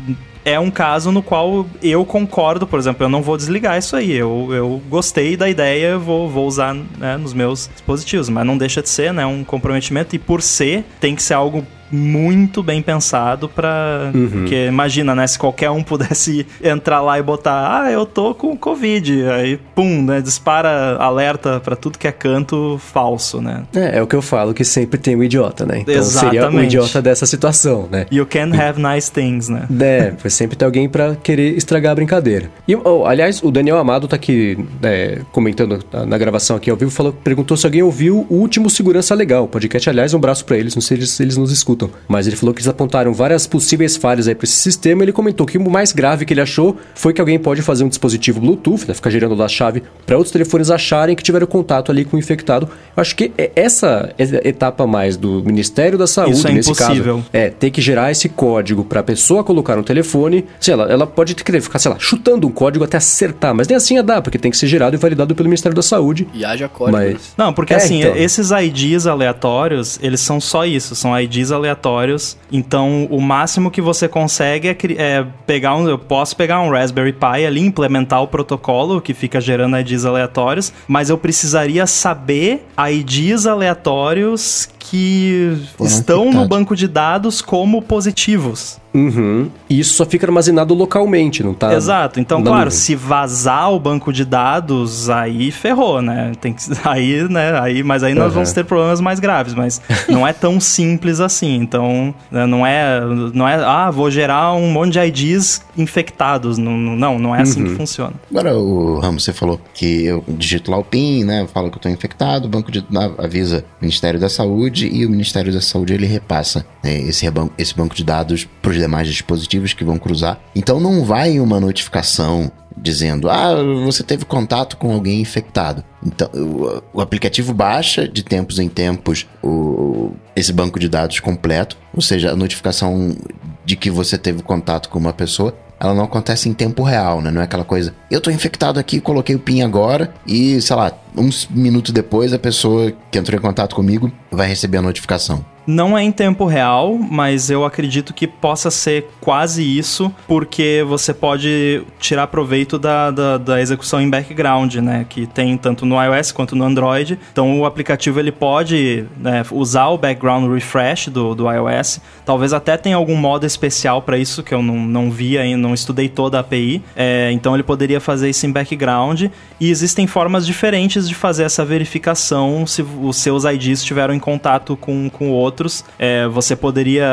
[0.45, 4.13] é um caso no qual eu concordo, por exemplo, eu não vou desligar isso aí.
[4.13, 8.83] Eu, eu gostei da ideia, vou, vou usar né, nos meus dispositivos, mas não deixa
[8.83, 13.49] de ser né, um comprometimento e por ser, tem que ser algo muito bem pensado
[13.49, 14.29] para uhum.
[14.29, 15.27] Porque imagina, né?
[15.27, 19.25] Se qualquer um pudesse entrar lá e botar, ah, eu tô com Covid.
[19.31, 20.21] Aí, pum, né?
[20.21, 23.65] Dispara alerta para tudo que é canto falso, né?
[23.75, 25.81] É, é o que eu falo, que sempre tem um idiota, né?
[25.81, 26.41] Então Exatamente.
[26.41, 28.07] seria o idiota dessa situação, né?
[28.11, 29.67] You can have nice things, né?
[29.93, 32.51] É, sempre ter alguém para querer estragar a brincadeira.
[32.67, 36.91] E, oh, aliás, o Daniel Amado tá aqui é, comentando na, gravação aqui ao vivo,
[36.91, 39.47] falou, perguntou se alguém ouviu o último Segurança Legal.
[39.47, 42.55] Podcast, aliás, um abraço para eles, não sei se eles nos escutam Mas ele falou
[42.55, 45.03] que eles apontaram várias possíveis falhas aí para esse sistema.
[45.03, 47.89] Ele comentou que o mais grave que ele achou foi que alguém pode fazer um
[47.89, 51.91] dispositivo Bluetooth, né, ficar gerando lá a chave para outros telefones acharem que tiveram contato
[51.91, 52.69] ali com o infectado.
[52.97, 57.17] Eu acho que é essa etapa mais do Ministério da Saúde, Isso é nesse impossível.
[57.17, 60.45] caso, é ter que gerar esse código para a pessoa colocar no telefone.
[60.61, 63.77] Sei lá, ela pode querer ficar, sei lá, chutando um código até acertar, mas nem
[63.77, 66.27] assim dá, porque tem que ser gerado e validado pelo Ministério da Saúde.
[66.33, 66.97] E haja código.
[66.97, 67.35] Mas...
[67.37, 68.17] Não, porque é, assim, então...
[68.17, 72.37] esses IDs aleatórios, eles são só isso, são IDs aleatórios aleatórios.
[72.51, 75.89] Então, o máximo que você consegue é, é, pegar um.
[75.89, 80.73] Eu posso pegar um Raspberry Pi ali, implementar o protocolo que fica gerando IDs aleatórios,
[80.87, 88.81] mas eu precisaria saber IDs aleatórios que estão no banco de dados como positivos.
[88.93, 89.49] Uhum.
[89.71, 91.73] E isso só fica armazenado localmente, não tá?
[91.73, 92.21] Exato.
[92.21, 92.79] Então, claro, nuvem.
[92.79, 96.33] se vazar o banco de dados, aí ferrou, né?
[96.41, 97.59] Tem que, aí, né?
[97.59, 98.35] Aí, mas aí nós uhum.
[98.35, 101.55] vamos ter problemas mais graves, mas não é tão simples assim.
[101.55, 103.01] Então, né, não é,
[103.33, 106.59] não é, ah, vou gerar um monte de IDs infectados.
[106.59, 107.69] Não, não, não é assim uhum.
[107.69, 108.13] que funciona.
[108.31, 111.43] Agora, o Ramos, você falou que eu digito lá o PIN, né?
[111.43, 112.85] Eu falo que eu tô infectado, o banco de
[113.17, 117.27] avisa o Ministério da Saúde e o Ministério da Saúde ele repassa né, esse,
[117.59, 120.41] esse banco de dados para os demais dispositivos que vão cruzar.
[120.55, 123.55] Então não vai uma notificação dizendo: ah,
[123.85, 125.85] você teve contato com alguém infectado.
[126.05, 131.77] Então, o, o, aplicativo baixa de tempos em tempos o, esse banco de dados completo,
[131.95, 133.17] ou seja, a notificação
[133.65, 137.33] de que você teve contato com uma pessoa, ela não acontece em tempo real, né?
[137.33, 140.93] Não é aquela coisa, eu tô infectado aqui, coloquei o PIN agora e, sei lá,
[141.17, 145.45] uns minutos depois a pessoa que entrou em contato comigo vai receber a notificação.
[145.67, 151.15] Não é em tempo real, mas eu acredito que possa ser quase isso, porque você
[151.15, 155.07] pode tirar proveito da, da, da, execução em background, né?
[155.09, 157.19] Que tem tanto no iOS quanto no Android.
[157.33, 162.01] Então o aplicativo ele pode né, usar o background refresh do, do iOS.
[162.25, 165.75] Talvez até tenha algum modo especial para isso que eu não, não vi ainda, não
[165.75, 166.83] estudei toda a API.
[166.97, 169.27] É, então ele poderia fazer isso em background.
[169.61, 174.77] E existem formas diferentes de fazer essa verificação se os seus IDs estiveram em contato
[174.77, 175.85] com, com o outro outros.
[175.99, 177.07] É, você poderia,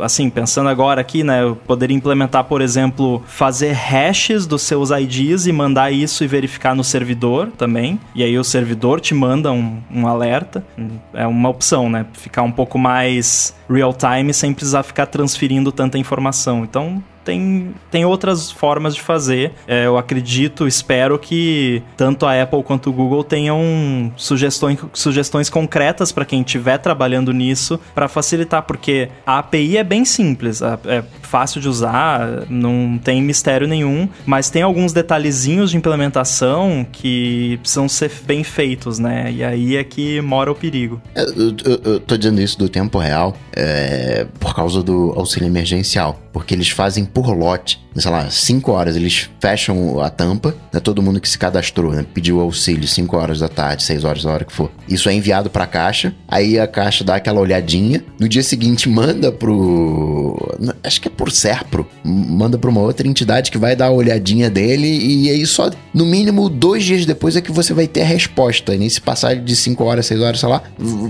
[0.00, 5.52] assim, pensando agora aqui, né, poderia implementar, por exemplo, fazer hashes dos seus IDs e
[5.52, 8.00] mandar isso e verificar no servidor também.
[8.14, 10.64] E aí o servidor te manda um, um alerta.
[11.12, 12.06] É uma opção, né?
[12.14, 16.64] Ficar um pouco mais real time sem precisar ficar transferindo tanta informação.
[16.64, 19.52] Então, tem, tem outras formas de fazer.
[19.66, 26.12] É, eu acredito, espero que tanto a Apple quanto o Google tenham sugestões, sugestões concretas
[26.12, 31.60] para quem estiver trabalhando nisso para facilitar, porque a API é bem simples, é fácil
[31.60, 38.12] de usar, não tem mistério nenhum, mas tem alguns detalhezinhos de implementação que precisam ser
[38.24, 39.32] bem feitos, né?
[39.32, 41.02] E aí é que mora o perigo.
[41.14, 45.46] É, eu, eu, eu tô dizendo isso do tempo real é, por causa do auxílio
[45.48, 50.80] emergencial, porque eles fazem por lote sei lá, 5 horas eles fecham a tampa, né?
[50.80, 52.04] Todo mundo que se cadastrou, né?
[52.14, 54.70] Pediu auxílio 5 horas da tarde, 6 horas da hora que for.
[54.88, 59.32] Isso é enviado pra caixa, aí a caixa dá aquela olhadinha, no dia seguinte manda
[59.32, 60.36] pro.
[60.82, 64.50] Acho que é por Serpro, manda pra uma outra entidade que vai dar a olhadinha
[64.50, 68.06] dele e aí só, no mínimo, dois dias depois é que você vai ter a
[68.06, 68.74] resposta.
[68.74, 70.62] E nesse passagem de 5 horas, 6 horas, sei lá,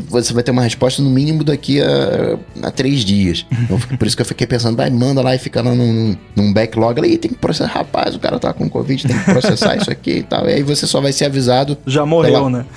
[0.08, 3.46] você vai ter uma resposta no mínimo daqui a, a 3 dias.
[3.50, 6.52] Então, por isso que eu fiquei pensando, vai, manda lá e fica lá num, num
[6.52, 9.76] back backlog ali, tem que processar, rapaz, o cara tá com Covid, tem que processar
[9.76, 10.48] isso aqui e tal.
[10.48, 11.76] E aí você só vai ser avisado.
[11.86, 12.64] Já morreu, né?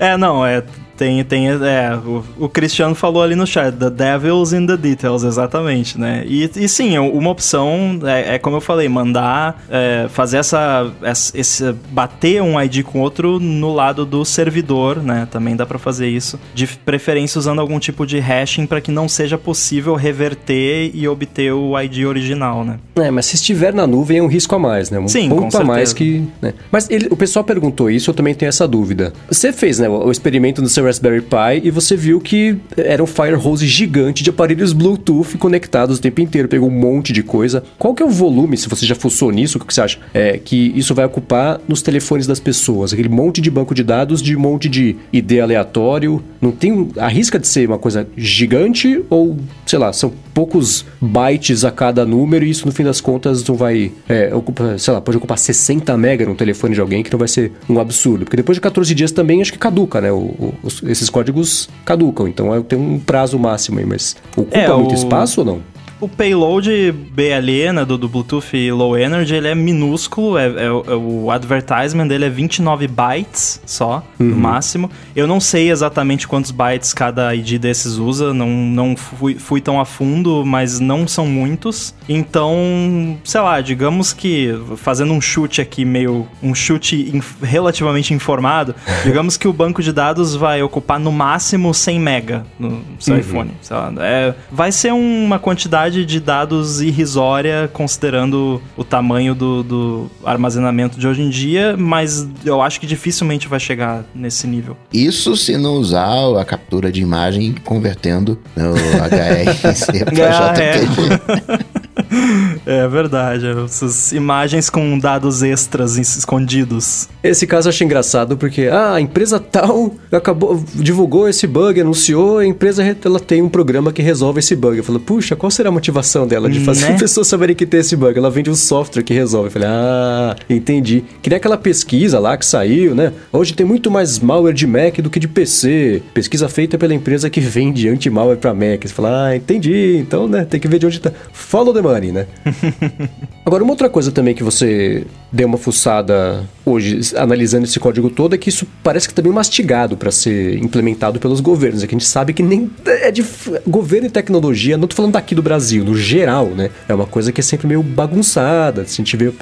[0.00, 0.12] É.
[0.12, 0.62] é, não, é
[0.98, 5.22] tem, tem, é, o, o, Cristiano falou ali no chat, The Devil's in the Details,
[5.22, 6.24] exatamente, né?
[6.26, 11.38] E, e sim, uma opção é, é como eu falei, mandar, é, fazer essa, essa,
[11.38, 15.28] esse, bater um ID com outro no lado do servidor, né?
[15.30, 19.08] Também dá para fazer isso, de preferência usando algum tipo de hashing para que não
[19.08, 22.80] seja possível reverter e obter o ID original, né?
[22.96, 24.98] É, mas se estiver na nuvem é um risco a mais, né?
[24.98, 26.26] Um sim, ponto a mais que...
[26.42, 26.54] Né?
[26.72, 29.12] Mas ele, o pessoal perguntou isso, eu também tenho essa dúvida.
[29.30, 33.06] Você fez, né, o experimento no seu Raspberry Pi e você viu que era um
[33.06, 36.48] fire hose gigante de aparelhos Bluetooth conectados o tempo inteiro.
[36.48, 37.62] Pegou um monte de coisa.
[37.78, 39.98] Qual que é o volume, se você já fuçou nisso, o que você acha?
[40.12, 42.92] É, que isso vai ocupar nos telefones das pessoas?
[42.92, 46.22] Aquele monte de banco de dados de monte de ID aleatório.
[46.40, 46.88] Não tem...
[46.98, 49.36] Arrisca de ser uma coisa gigante ou,
[49.66, 53.54] sei lá, são poucos bytes a cada número e isso no fim das contas não
[53.54, 53.92] vai...
[54.08, 57.28] É, ocupa, sei lá, pode ocupar 60 mega no telefone de alguém que não vai
[57.28, 58.24] ser um absurdo.
[58.24, 60.10] Porque depois de 14 dias também acho que caduca, né?
[60.10, 60.54] O, o,
[60.84, 62.28] esses códigos caducam.
[62.28, 65.62] Então tem um prazo máximo aí, mas ocupa É, muito o- espaço ou não?
[66.00, 71.30] O payload BLE, né, do, do Bluetooth Low Energy, ele é minúsculo, é, é o-
[71.32, 74.90] é advertisement dele é 29 bytes só, no máximo.
[75.16, 79.80] Eu não sei exatamente quantos bytes cada ID desses usa, não, não fui, fui tão
[79.80, 81.94] a fundo, mas não são muitos.
[82.08, 88.74] Então, sei lá, digamos que, fazendo um chute aqui, meio um chute inf- relativamente informado,
[89.04, 93.50] digamos que o banco de dados vai ocupar no máximo 100 mega no seu iPhone.
[93.62, 93.92] sei lá.
[94.00, 101.06] É, vai ser uma quantidade de dados irrisória, considerando o tamanho do, do armazenamento de
[101.06, 104.76] hoje em dia, mas eu acho que dificilmente vai chegar nesse nível.
[104.92, 110.28] Isso se não usar a captura de imagem convertendo no HRC é.
[110.54, 111.68] JPG.
[112.70, 117.08] É verdade, essas imagens com dados extras es- escondidos.
[117.24, 122.38] Esse caso eu achei engraçado porque ah, a empresa tal acabou, divulgou esse bug, anunciou,
[122.38, 124.76] a empresa re- ela tem um programa que resolve esse bug.
[124.76, 126.94] Eu falei, puxa, qual será a motivação dela de fazer Né?
[126.94, 128.18] as pessoas saberem que tem esse bug?
[128.18, 129.46] Ela vende um software que resolve.
[129.48, 131.04] Eu falei, ah, entendi.
[131.22, 133.14] Que nem aquela pesquisa lá que saiu, né?
[133.32, 136.02] Hoje tem muito mais malware de Mac do que de PC.
[136.12, 138.82] Pesquisa feita pela empresa que vende anti-malware pra Mac.
[138.82, 139.96] Você fala, ah, entendi.
[139.96, 141.10] Então, né, tem que ver de onde tá.
[141.32, 142.26] Follow the money, né?
[143.44, 148.34] Agora, uma outra coisa também que você deu uma fuçada hoje, analisando esse código todo,
[148.34, 151.82] é que isso parece que tá bem mastigado para ser implementado pelos governos.
[151.82, 153.24] É que a gente sabe que nem é de
[153.66, 156.70] governo e tecnologia, não tô falando daqui do Brasil, no geral, né?
[156.88, 158.84] É uma coisa que é sempre meio bagunçada.
[158.84, 159.32] Se a gente vê,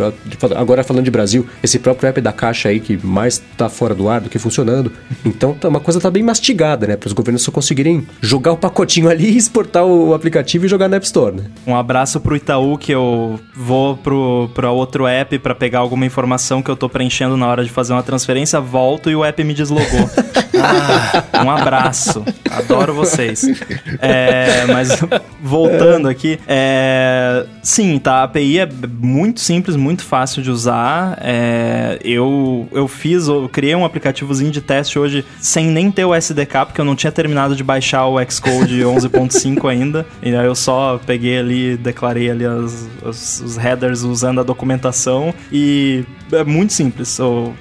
[0.57, 4.09] agora falando de Brasil, esse próprio app da Caixa aí que mais tá fora do
[4.09, 4.93] ar do que funcionando.
[5.25, 6.97] Então, tá- uma coisa tá bem mastigada, né?
[6.97, 10.97] Para os governos só conseguirem jogar o pacotinho ali, exportar o aplicativo e jogar na
[10.97, 11.45] App Store, né?
[11.67, 16.63] Um abraço pro Itaú, que eu vou pro, pra outro app pra pegar alguma informação
[16.63, 19.55] que eu tô preenchendo na hora de fazer uma transferência, volto e o app me
[19.55, 20.11] deslogou.
[20.59, 22.25] Ah, um abraço.
[22.51, 23.45] Adoro vocês.
[24.01, 24.99] É, mas
[25.43, 28.17] voltando aqui, é, sim, tá.
[28.17, 31.19] A API é muito simples, muito fácil de usar.
[31.21, 36.15] É, eu, eu fiz, eu criei um aplicativozinho de teste hoje sem nem ter o
[36.15, 40.07] SDK, porque eu não tinha terminado de baixar o Xcode 11.5 ainda.
[40.23, 45.35] E aí eu só peguei ali, declarei ali as- as- os headers usando a documentação
[45.53, 47.19] e é muito simples.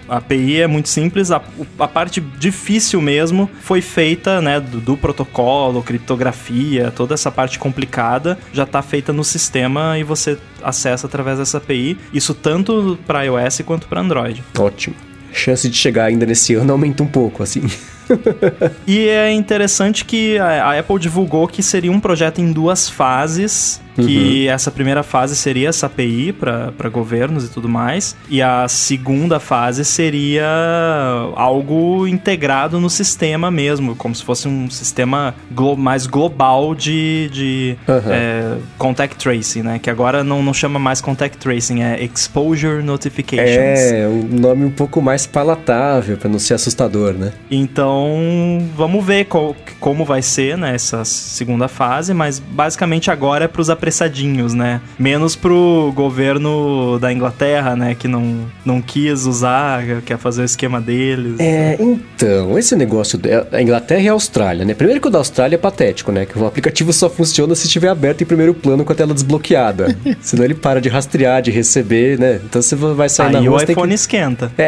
[0.09, 1.31] A API é muito simples.
[1.31, 1.41] A,
[1.79, 8.37] a parte difícil mesmo foi feita, né, do, do protocolo, criptografia, toda essa parte complicada
[8.53, 11.97] já está feita no sistema e você acessa através dessa API.
[12.13, 14.43] Isso tanto para iOS quanto para Android.
[14.57, 14.95] Ótimo.
[15.31, 17.61] Chance de chegar ainda nesse ano aumenta um pouco, assim.
[18.85, 23.81] E é interessante que a Apple divulgou que seria um projeto em duas fases.
[23.95, 28.15] Que essa primeira fase seria essa API para governos e tudo mais.
[28.29, 30.45] E a segunda fase seria
[31.35, 37.75] algo integrado no sistema mesmo, como se fosse um sistema glo- mais global de, de
[37.87, 38.11] Aham.
[38.11, 39.79] é, contact tracing, né?
[39.79, 43.79] Que agora não, não chama mais contact tracing, é exposure notifications.
[43.79, 47.31] É, um nome um pouco mais palatável, pra não ser assustador, né?
[47.49, 53.47] Então, vamos ver qual- como vai ser né, essa segunda fase, mas basicamente agora é
[53.47, 54.81] pros apressadinhos, né?
[54.97, 57.93] Menos pro governo da Inglaterra, né?
[57.93, 61.39] Que não, não quis usar, quer fazer o esquema deles.
[61.39, 64.73] É, então, esse negócio da Inglaterra e a Austrália, né?
[64.73, 66.25] Primeiro que o da Austrália é patético, né?
[66.25, 69.95] Que o aplicativo só funciona se estiver aberto em primeiro plano com a tela desbloqueada.
[70.19, 72.39] Senão ele para de rastrear, de receber, né?
[72.43, 73.95] Então você vai sair na Aí rua, o você tem iPhone que...
[73.95, 74.51] esquenta.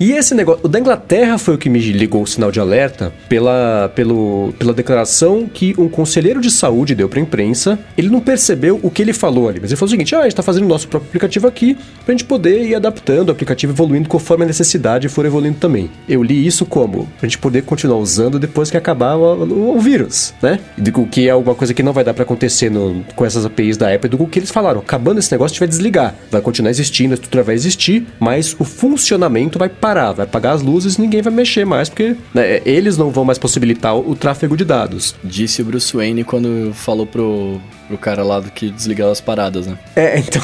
[0.00, 3.12] E esse negócio, o da Inglaterra foi o que me ligou o sinal de alerta
[3.28, 7.51] pela, pelo, pela declaração que um conselheiro de saúde deu pra imprensa.
[7.96, 10.22] Ele não percebeu o que ele falou ali, mas ele falou o seguinte: ah, a
[10.24, 13.72] gente tá fazendo o nosso próprio aplicativo aqui pra gente poder ir adaptando o aplicativo,
[13.72, 15.90] evoluindo conforme a necessidade for evoluindo também.
[16.08, 19.80] Eu li isso como pra gente poder continuar usando depois que acabar o, o- o
[19.80, 20.58] vírus, né?
[20.78, 23.76] Do que é alguma coisa que não vai dar pra acontecer no- com essas APIs
[23.76, 24.80] da Apple, do que eles falaram.
[24.80, 26.14] Acabando esse negócio, a gente vai desligar.
[26.30, 30.62] Vai continuar existindo, a estrutura vai existir, mas o funcionamento vai parar, vai apagar as
[30.62, 34.14] luzes e ninguém vai mexer mais, porque né, eles não vão mais possibilitar o, o
[34.14, 35.14] tráfego de dados.
[35.24, 37.06] Disse o Bruce Wayne quando falou
[37.42, 39.78] pro, pro cara lá do que desligava as paradas, né?
[39.96, 40.42] É, então.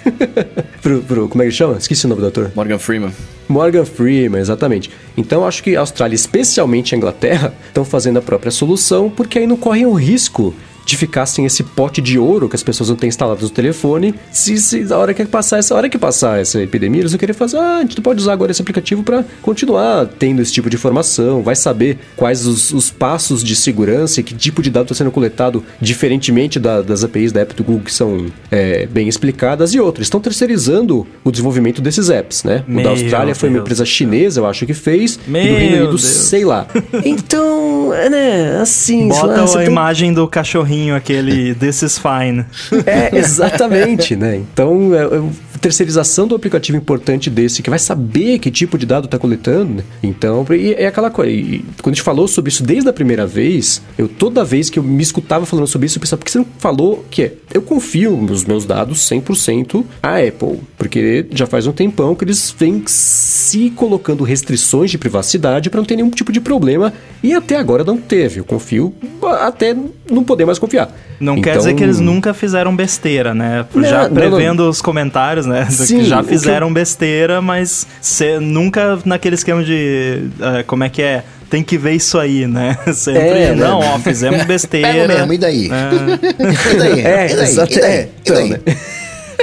[0.82, 1.76] pro, pro- como é que chama?
[1.78, 2.50] Esqueci o nome do ator.
[2.54, 3.12] Morgan Freeman.
[3.48, 4.90] Morgan Freeman, exatamente.
[5.16, 9.46] Então acho que a Austrália, especialmente a Inglaterra, estão fazendo a própria solução, porque aí
[9.46, 10.54] não correm o risco
[10.86, 14.14] de ficar sem esse pote de ouro que as pessoas não têm instalado no telefone.
[14.30, 17.32] Se, se a hora que passar essa hora que passar essa epidemia, eles vão querer
[17.34, 20.76] fazer, ah, a gente pode usar agora esse aplicativo para continuar tendo esse tipo de
[20.76, 24.94] informação, vai saber quais os, os passos de segurança e que tipo de dado está
[24.94, 29.74] sendo coletado, diferentemente da, das APIs da app do Google que são é, bem explicadas
[29.74, 30.06] e outros.
[30.06, 32.62] Estão terceirizando o desenvolvimento desses apps, né?
[32.68, 33.64] Meu o da Austrália foi uma Deus.
[33.64, 36.04] empresa chinesa, eu acho que fez, e Meu do Reino Unido, Deus.
[36.04, 36.66] sei lá.
[37.04, 41.98] Então, é, né, assim, lá, Bota você a tem- imagem do cachorrinho, aquele This is
[41.98, 42.44] fine.
[42.86, 44.36] É, exatamente, né?
[44.36, 49.18] Então, é, terceirização do aplicativo importante desse, que vai saber que tipo de dado está
[49.18, 49.82] coletando, né?
[50.02, 50.44] Então,
[50.76, 51.30] é aquela coisa.
[51.32, 54.78] E quando a gente falou sobre isso desde a primeira vez, eu toda vez que
[54.78, 57.32] eu me escutava falando sobre isso, eu pensava, por que você não falou que é?
[57.52, 62.54] Eu confio nos meus dados 100% à Apple, porque já faz um tempão que eles
[62.56, 66.92] vêm se colocando restrições de privacidade para não ter nenhum tipo de problema,
[67.22, 68.40] e até agora não teve.
[68.40, 68.94] Eu confio
[69.40, 69.74] até
[70.10, 70.94] não poder mais confiar.
[71.18, 73.64] Não quer Então- dizer que eles nunca fizeram besteira, né?
[73.74, 75.64] Não, já não, prevendo os comentários, né?
[75.64, 80.24] do Sim, que já o que fizeram besteira, mas cê, nunca naquele esquema de.
[80.40, 81.22] ah, como é que é?
[81.48, 82.76] Tem que ver isso aí, né?
[82.92, 83.20] Sempre.
[83.20, 83.54] É, né?
[83.54, 84.88] não, ó, fizemos besteira.
[84.88, 85.70] Pega mesmo, e daí?
[85.70, 86.66] É.
[86.74, 87.00] E daí?
[87.00, 87.52] É, e daí?
[87.52, 87.78] E daí?
[87.78, 88.76] é, E então, daí?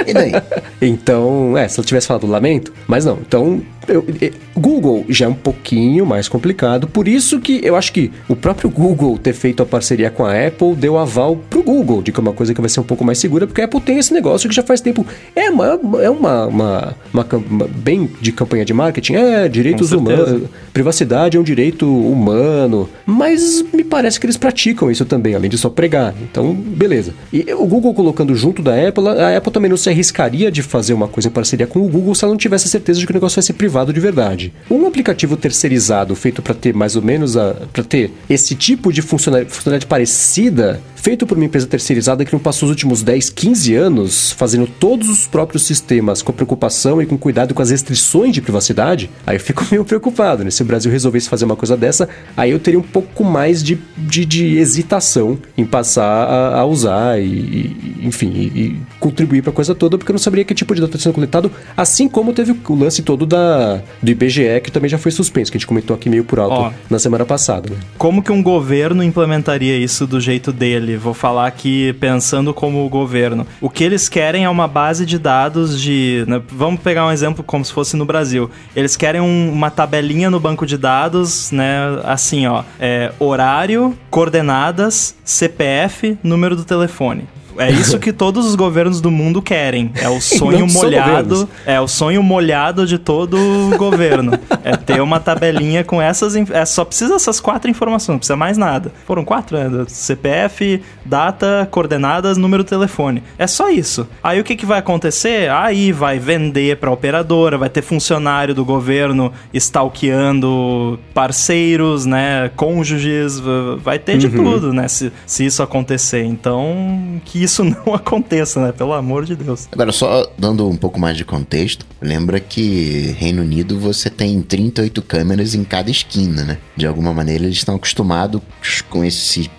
[0.06, 0.32] E daí?
[0.80, 3.18] Então, é, se eu tivesse falado lamento, mas não.
[3.26, 7.90] Então, eu- e- Google já é um pouquinho mais complicado, por isso que eu acho
[7.92, 12.02] que o próprio Google ter feito a parceria com a Apple deu aval pro Google,
[12.02, 13.80] de que é uma coisa que vai ser um pouco mais segura, porque a Apple
[13.80, 15.06] tem esse negócio que já faz tempo.
[15.34, 20.42] É uma, é uma, uma, uma uma- bem de campanha de marketing, é direitos humanos,
[20.72, 25.56] privacidade é um direito humano, mas me parece que eles praticam isso também, além de
[25.56, 26.14] só pregar.
[26.22, 27.14] Então, beleza.
[27.32, 30.94] E o Google colocando junto da Apple, a Apple também não se arriscaria de fazer
[30.94, 33.14] uma coisa em parceria com o Google se ela não tivesse certeza de que o
[33.14, 34.52] negócio ser privado de verdade.
[34.70, 39.02] Um aplicativo terceirizado feito para ter mais ou menos a para ter esse tipo de
[39.02, 44.32] funcionalidade parecida feito por uma empresa terceirizada que não passou os últimos 10, 15 anos
[44.32, 49.10] fazendo todos os próprios sistemas com preocupação e com cuidado com as restrições de privacidade,
[49.26, 50.50] aí eu fico meio preocupado, né?
[50.50, 53.78] Se o Brasil resolvesse fazer uma coisa dessa, aí eu teria um pouco mais de,
[53.98, 59.50] de, de hesitação em passar a, a usar e, e- enfim, e, e contribuir para
[59.50, 62.08] a coisa toda, porque eu não saberia que tipo de dado está sendo coletado, assim
[62.08, 65.60] como teve o lance todo da, do IBGE, que também já foi suspenso, que a
[65.60, 66.72] gente comentou aqui meio por alto Ó.
[66.88, 67.76] na semana passada, né?
[67.98, 70.93] Como que um governo implementaria isso do jeito dele?
[70.96, 73.46] Vou falar aqui pensando como o governo.
[73.60, 76.24] O que eles querem é uma base de dados de.
[76.26, 78.50] né, vamos pegar um exemplo como se fosse no Brasil.
[78.74, 82.00] Eles querem um- uma tabelinha no banco de dados, né?
[82.04, 82.62] Assim, ó.
[82.80, 87.26] É, horário, coordenadas, CPF, número do telefone.
[87.58, 89.92] É isso que todos os governos do mundo querem.
[89.94, 91.48] É o sonho molhado.
[91.66, 93.36] É o sonho molhado de todo
[93.76, 94.32] governo.
[94.62, 96.34] É ter uma tabelinha com essas.
[96.36, 98.92] É, só precisa essas quatro informações, não precisa mais nada.
[99.06, 99.84] Foram quatro, né?
[99.88, 103.22] CPF, data, coordenadas, número do telefone.
[103.38, 104.06] É só isso.
[104.22, 105.50] Aí o que, que vai acontecer?
[105.50, 112.50] Aí vai vender pra operadora, vai ter funcionário do governo stalkeando parceiros, né?
[112.56, 113.40] Cônjuges,
[113.82, 114.88] vai ter de tudo, né?
[114.88, 116.24] Se, se isso acontecer.
[116.24, 118.72] Então, que isso não aconteça, né?
[118.72, 119.68] Pelo amor de Deus.
[119.70, 125.00] Agora, só dando um pouco mais de contexto, lembra que Reino Unido você tem 38
[125.02, 126.58] câmeras em cada esquina, né?
[126.76, 128.40] De alguma maneira eles estão acostumados
[128.88, 129.50] com esse,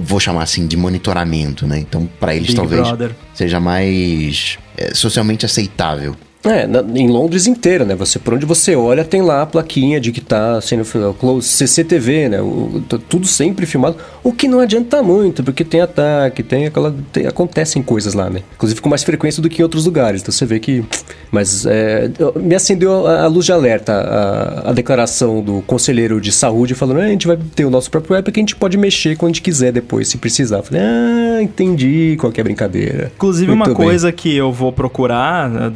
[0.00, 1.78] vou chamar assim, de monitoramento, né?
[1.78, 3.16] Então, para eles Big talvez Brother.
[3.34, 6.16] seja mais é, socialmente aceitável.
[6.44, 7.94] É, na- em Londres inteira, né?
[7.94, 10.84] Você, por onde você olha, tem lá a plaquinha de que tá sendo
[11.14, 12.40] close CCTV, né?
[12.42, 13.96] O- tudo sempre filmado.
[14.24, 16.92] O que não adianta muito, porque tem ataque, tem aquela.
[17.12, 18.40] tem- acontecem coisas lá, né?
[18.56, 20.20] Inclusive com mais frequência do que em outros lugares.
[20.22, 20.84] Então você vê que.
[21.30, 26.32] Mas é, me acendeu a, a luz de alerta a, a declaração do conselheiro de
[26.32, 28.76] saúde falando: "Ah, a gente vai ter o nosso próprio app que a gente pode
[28.76, 30.58] mexer quando a gente quiser depois, se precisar.
[30.58, 33.12] Eu falei, ah, entendi qual que é a brincadeira.
[33.14, 33.74] Inclusive, Muito uma bem.
[33.86, 35.70] coisa que eu vou procurar né,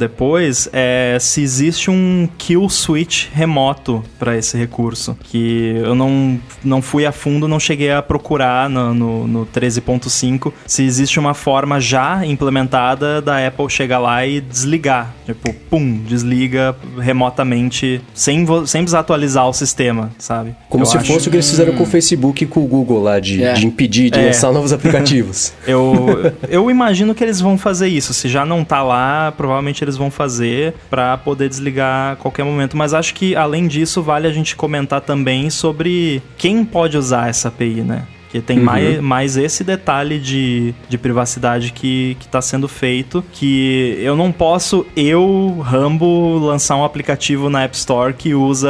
[0.57, 5.17] depois é se existe um kill switch remoto para esse recurso.
[5.23, 10.51] Que eu não, não fui a fundo, não cheguei a procurar no, no, no 13.5
[10.65, 15.13] se existe uma forma já implementada da Apple chegar lá e desligar.
[15.25, 20.55] Tipo, pum, desliga remotamente, sem, sem precisar atualizar o sistema, sabe?
[20.69, 22.67] Como Eu se acho- fosse o que eles fizeram com o Facebook e com o
[22.67, 23.53] Google lá, de, É.
[23.53, 24.27] de impedir de É.
[24.27, 25.53] lançar novos aplicativos.
[25.67, 28.13] Eu, eu imagino que eles vão fazer isso.
[28.13, 30.46] Se já não tá lá, provavelmente eles vão fazer
[30.89, 32.75] pra poder desligar a qualquer momento.
[32.77, 37.47] Mas acho que, além disso, vale a gente comentar também sobre quem pode usar essa
[37.47, 38.05] API, né?
[38.37, 43.23] Que Porque tem mais, mais esse detalhe de, de privacidade que, que tá sendo feito,
[43.31, 48.69] que eu não posso, eu, Rambo, lançar um aplicativo na App Store que usa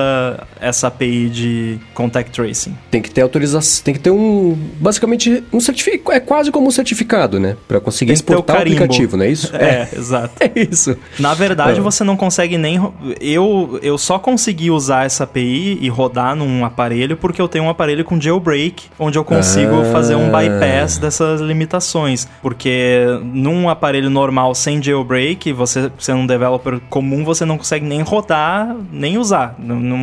[0.59, 2.76] essa API de contact tracing.
[2.89, 6.72] Tem que ter autorização, tem que ter um, basicamente, um certificado, é quase como um
[6.72, 7.55] certificado, né?
[7.68, 8.78] Pra conseguir o exportar o, carimbo.
[8.84, 9.51] aplicativo, não é isso?
[9.57, 10.34] É, exato.
[10.39, 10.95] É isso.
[11.20, 11.84] Na verdade, Ah.
[11.84, 12.80] você não consegue nem.
[13.20, 17.70] Eu, eu só consegui usar essa API e rodar num aparelho porque eu tenho um
[17.70, 19.91] aparelho com jailbreak, onde eu consigo Ah.
[19.91, 22.28] fazer um bypass dessas limitações.
[22.41, 28.01] Porque num aparelho normal sem jailbreak, você sendo um developer comum, você não consegue nem
[28.01, 29.55] rodar, nem usar.
[29.60, 29.97] Não, não-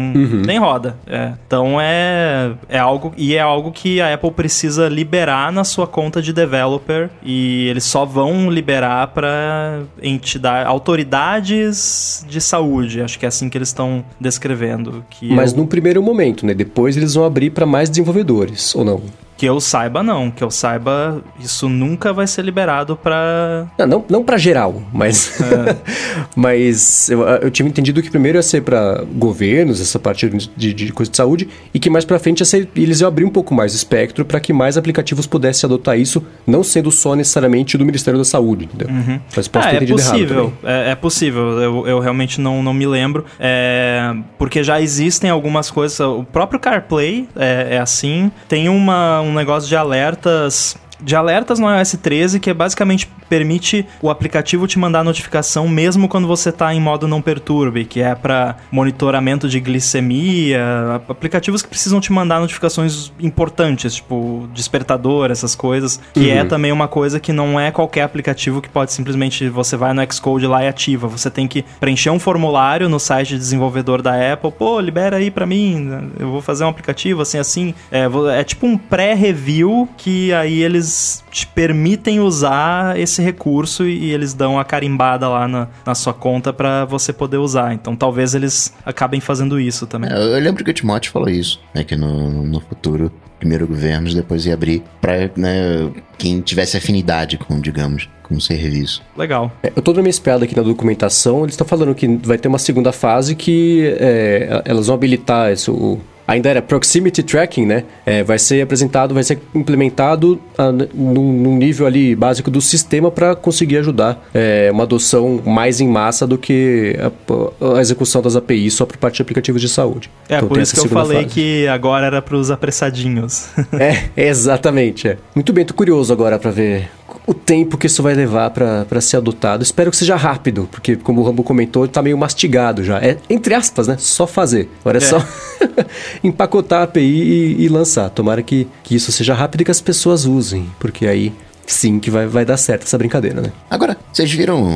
[0.44, 0.96] Nem roda.
[1.06, 1.32] É.
[1.46, 3.12] Então é, é algo.
[3.16, 7.10] E é algo que a Apple precisa liberar na sua conta de developer.
[7.22, 13.00] E eles só vão liberar para entidade, autoridades de saúde.
[13.02, 15.04] Acho que é assim que eles estão descrevendo.
[15.10, 16.54] Que Mas eu, num primeiro momento, né?
[16.54, 19.02] Depois eles vão abrir pra mais desenvolvedores, ou não?
[19.44, 20.30] Que eu saiba, não.
[20.30, 25.38] Que eu saiba, isso nunca vai ser liberado para Não, não, não para geral, mas.
[26.34, 30.92] mas eu, eu tinha entendido que primeiro ia ser para governos, essa parte de, de
[30.92, 33.54] coisa de saúde, e que mais para frente ia ser, eles iam abrir um pouco
[33.54, 37.84] mais o espectro para que mais aplicativos pudessem adotar isso, não sendo só necessariamente do
[37.84, 38.88] Ministério da Saúde, entendeu?
[39.36, 40.12] Mas posso Ah, ter é entendido errado.
[40.12, 40.74] possível, também.
[40.76, 41.42] é, é possível.
[41.60, 43.26] Eu, eu realmente não, não me lembro.
[43.38, 46.00] É, porque já existem algumas coisas.
[46.00, 48.30] O próprio CarPlay é, é assim.
[48.48, 50.76] Tem uma, um negócio de alertas.
[51.00, 56.08] De alertas no iOS 13, que é basicamente permite o aplicativo te mandar notificação mesmo
[56.08, 60.60] quando você está em modo não perturbe, que é para monitoramento de glicemia,
[61.08, 66.86] aplicativos que precisam te mandar notificações importantes, tipo despertador, essas coisas, que é também uma
[66.86, 70.68] coisa que não é qualquer aplicativo que pode simplesmente você vai no Xcode lá e
[70.68, 71.08] ativa.
[71.08, 75.30] Você tem que preencher um formulário no site de desenvolvedor da Apple, pô, libera aí
[75.30, 77.74] pra mim, eu vou fazer um aplicativo assim assim.
[77.90, 78.04] É,
[78.38, 80.83] é tipo um pré-review que aí eles
[81.30, 86.14] te permitem usar esse recurso e, e eles dão a carimbada lá na, na sua
[86.14, 87.72] conta pra você poder usar.
[87.74, 90.10] Então talvez eles acabem fazendo isso também.
[90.10, 91.84] É, Eu lembro que o Timóteo falou isso, né?
[91.84, 97.60] Que no, no futuro, primeiro governos, depois ia abrir pra né, quem tivesse afinidade com,
[97.60, 99.02] digamos, com o serviço.
[99.16, 99.52] Legal.
[99.62, 102.48] É, Eu tô dando uma espiada aqui na documentação, eles estão falando que vai ter
[102.48, 105.98] uma segunda fase que é, elas vão habilitar isso.
[106.26, 107.84] Ainda era Proximity Tracking, né?
[108.06, 112.60] É, vai ser apresentado, vai ser implementado ah, n- num, num nível ali básico do
[112.60, 118.22] sistema para conseguir ajudar é, uma adoção mais em massa do que a, a execução
[118.22, 120.10] das APIs só por parte de aplicativos de saúde.
[120.28, 121.34] É, Então por isso que eu falei fase.
[121.34, 123.48] que agora era pros apressadinhos.
[123.78, 125.08] É, exatamente.
[125.08, 125.16] É.
[125.34, 126.88] Muito bem, tô curioso agora pra ver
[127.26, 129.62] o tempo que isso vai levar pra pra ser adotado.
[129.62, 132.98] Espero que seja rápido, porque como o Rambo comentou, tá meio mastigado já.
[132.98, 133.96] É, entre aspas, né?
[133.98, 134.70] Só fazer.
[134.80, 135.06] Agora é, É.
[135.06, 135.18] só
[136.22, 138.10] empacotar a API e, e lançar.
[138.10, 141.32] Tomara que, que isso seja rápido e que as pessoas usem, porque aí
[141.66, 143.50] sim que vai, vai dar certo essa brincadeira, né?
[143.70, 144.68] Agora, vocês viram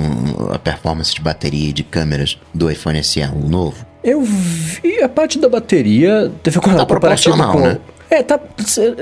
[0.53, 3.76] a performance de bateria e de câmeras do iPhone SE, o novo?
[4.03, 6.32] Eu vi a parte da bateria.
[6.42, 7.61] Teve uma Tá comparativa com.
[7.61, 7.78] né?
[8.11, 8.41] É, tá.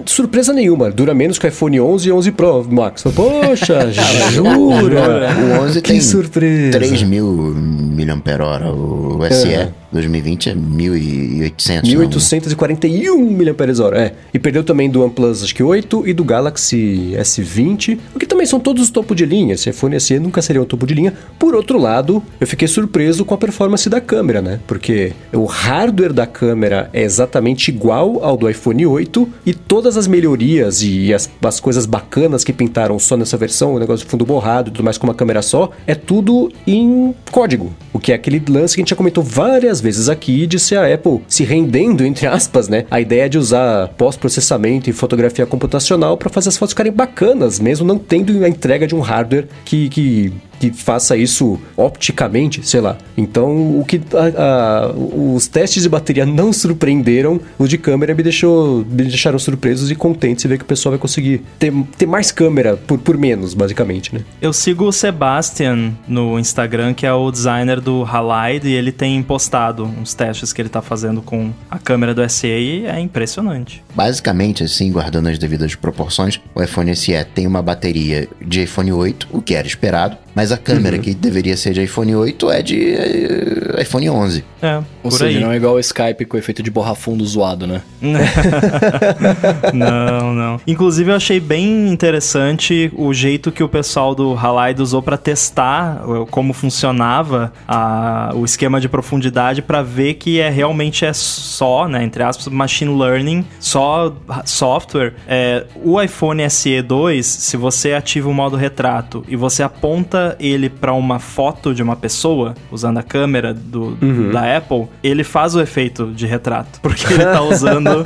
[0.06, 0.90] Surpresa nenhuma.
[0.90, 3.02] Dura menos que o iPhone 11 e 11 Pro, Max.
[3.02, 3.90] Poxa,
[4.32, 4.58] jura?
[4.58, 6.72] O 11 Que tem surpresa.
[6.78, 8.72] 3 mil mAh.
[8.72, 9.68] O SE É.
[9.96, 11.82] 2020 é 1.800.
[11.82, 13.96] 1841 mAh.
[13.96, 14.12] É.
[14.32, 18.46] E perdeu também do OnePlus, acho que 8 e do Galaxy S20, o que também
[18.46, 19.54] são todos topo de linha.
[19.54, 21.12] Esse iPhone SE nunca seria um topo de linha.
[21.38, 24.60] Por outro lado, eu fiquei surpreso com a performance da câmera, né?
[24.66, 30.06] Porque o hardware da câmera é exatamente igual ao do iPhone 8 e todas as
[30.06, 34.24] melhorias e as, as coisas bacanas que pintaram só nessa versão, o negócio de fundo
[34.24, 37.74] borrado e tudo mais com uma câmera só, é tudo em código.
[37.92, 40.76] O que é aquele lance que a gente já comentou várias vezes aqui de ser
[40.76, 42.84] a Apple se rendendo, entre aspas, né?
[42.90, 47.86] A ideia de usar pós-processamento e fotografia computacional para fazer as fotos ficarem bacanas, mesmo
[47.86, 52.96] não tendo a entrega de um hardware que, que, que faça isso opticamente, sei lá.
[53.16, 58.22] Então, o que a- a- os testes de bateria não surpreenderam, os de câmera me,
[58.22, 62.06] deixou, me deixaram surpresos e contentes de ver que o pessoal vai conseguir ter, ter
[62.06, 64.20] mais câmera por, por menos, basicamente, né?
[64.40, 69.22] Eu sigo o Sebastian no Instagram, que é o designer do Halide, e ele tem
[69.22, 73.82] postado uns testes que ele tá fazendo com a câmera do SE e é impressionante.
[73.94, 79.28] Basicamente, assim, guardando as devidas proporções, o iPhone SE tem uma bateria de iPhone 8,
[79.32, 82.90] o que era esperado, Mas a câmera que deveria ser de iPhone 8 é de
[82.94, 84.44] eh, iPhone 11.
[84.60, 85.42] É, Ou seja, aí.
[85.42, 87.80] não é igual o Skype com efeito de borra fundo zoado, né?
[89.72, 90.60] não, não.
[90.66, 96.06] Inclusive, eu achei bem interessante o jeito que o pessoal do Halide usou para testar
[96.08, 101.88] uh, como funcionava a- o esquema de profundidade para ver que é realmente é só,
[101.88, 104.14] né, entre aspas, machine learning, só
[104.44, 105.14] software.
[105.26, 110.68] É, o iPhone SE 2, se você ativa o modo retrato e você aponta ele
[110.68, 113.96] para uma foto de uma pessoa usando a câmera do,
[114.32, 118.02] da Apple, ele faz o efeito de retrato, porque ele tá usando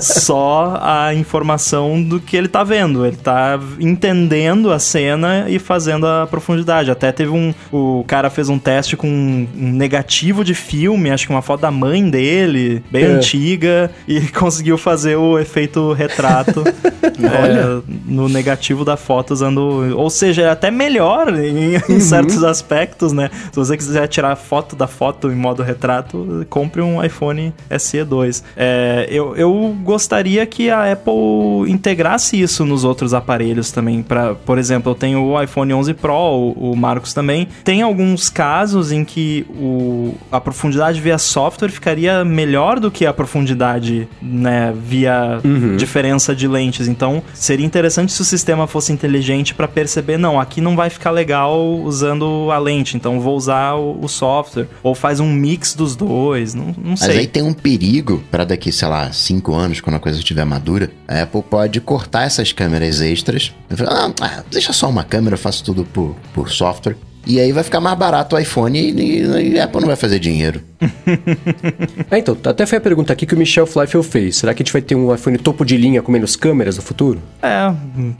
[0.00, 3.04] só a informação do que ele tá vendo.
[3.06, 6.90] Ele tá entendendo a cena e fazendo a profundidade.
[6.90, 7.54] Até teve um.
[7.72, 11.60] O cara fez um teste com um, um negativo de filme, acho que uma foto
[11.60, 13.06] da mãe dele, bem É.
[13.06, 16.64] antiga, e conseguiu fazer o efeito retrato
[17.04, 19.94] é, no negativo da foto usando.
[19.96, 23.30] Ou seja, é até melhor em, em certos aspectos, né?
[23.50, 28.44] Se você quiser tirar foto da foto em modo retrato, compre um iPhone SE 2.
[28.56, 34.02] É, eu, eu gostaria que a Apple integrasse isso nos outros aparelhos também.
[34.02, 37.48] Pra, por exemplo, eu tenho o iPhone 11 Pro, o, o Marcos também.
[37.62, 43.12] Tem alguns casos em que o, a profundidade via software ficaria melhor do que a
[43.12, 45.40] profundidade né, via
[45.76, 46.88] diferença de lentes.
[46.88, 51.10] Então, seria interessante se o sistema fosse inteligente para perceber, não, aqui não vai ficar
[51.10, 54.66] legal usando a lente, então vou usar o, o software.
[54.82, 57.18] Ou faz um mix dos dois, não, não Mas sei.
[57.18, 60.90] aí tem um perigo para daqui, sei lá, cinco anos, quando a coisa estiver madura,
[61.08, 63.52] a Apple pode cortar essas câmeras extras.
[63.70, 66.96] E ah, ah, deixa só uma câmera, eu faço tudo por, por software.
[67.26, 69.96] E aí vai ficar mais barato o iPhone e, e- e a Apple não vai
[69.96, 70.60] fazer dinheiro.
[72.10, 74.36] É, então, até foi a pergunta aqui que o Michel Fleifel fez.
[74.36, 76.82] Será que a gente vai ter um iPhone topo de linha com menos câmeras no
[76.82, 77.20] futuro?
[77.42, 77.72] É,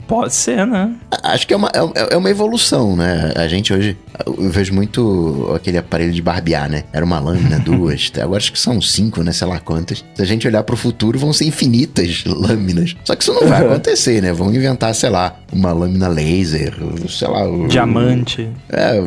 [0.07, 0.93] pode ser, né?
[1.23, 3.31] Acho que é uma, é, é uma evolução, né?
[3.35, 6.83] A gente hoje, eu vejo muito aquele aparelho de barbear, né?
[6.91, 9.31] Era uma lâmina, duas, agora acho que são cinco, né?
[9.31, 10.03] Sei lá quantas.
[10.15, 12.95] Se a gente olhar pro futuro, vão ser infinitas lâminas.
[13.03, 14.33] Só que isso não vai acontecer, né?
[14.33, 16.75] Vão inventar, sei lá, uma lâmina laser,
[17.07, 17.41] sei lá...
[17.67, 18.49] Diamante.
[18.69, 18.97] É,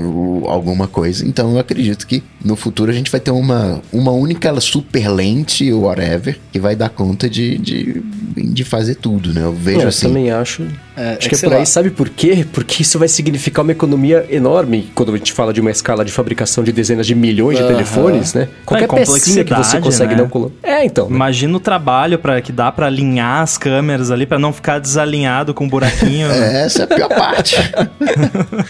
[0.47, 1.27] alguma coisa.
[1.27, 3.48] Então eu acredito que no futuro a gente vai ter uma,
[3.93, 8.03] uma única super lente, whatever, que vai dar conta de, de,
[8.37, 9.43] de fazer tudo, né?
[9.43, 10.09] Eu vejo eu assim.
[10.09, 10.67] também acho.
[10.99, 11.67] É, acho é que é por aí, lá.
[11.67, 12.45] sabe por quê?
[12.53, 16.11] Porque isso vai significar uma economia enorme quando a gente fala de uma escala de
[16.11, 18.49] fabricação de dezenas de milhões de telefones, né?
[18.67, 20.23] Qualquer pecinha que você consegue né?
[20.23, 20.55] não colocar.
[20.63, 21.09] É, então.
[21.09, 21.15] né?
[21.15, 25.55] Imagina o trabalho para que dá pra alinhar as câmeras ali, pra não ficar desalinhado
[25.55, 26.29] com um buraquinho.
[26.39, 27.57] É, essa é a pior parte.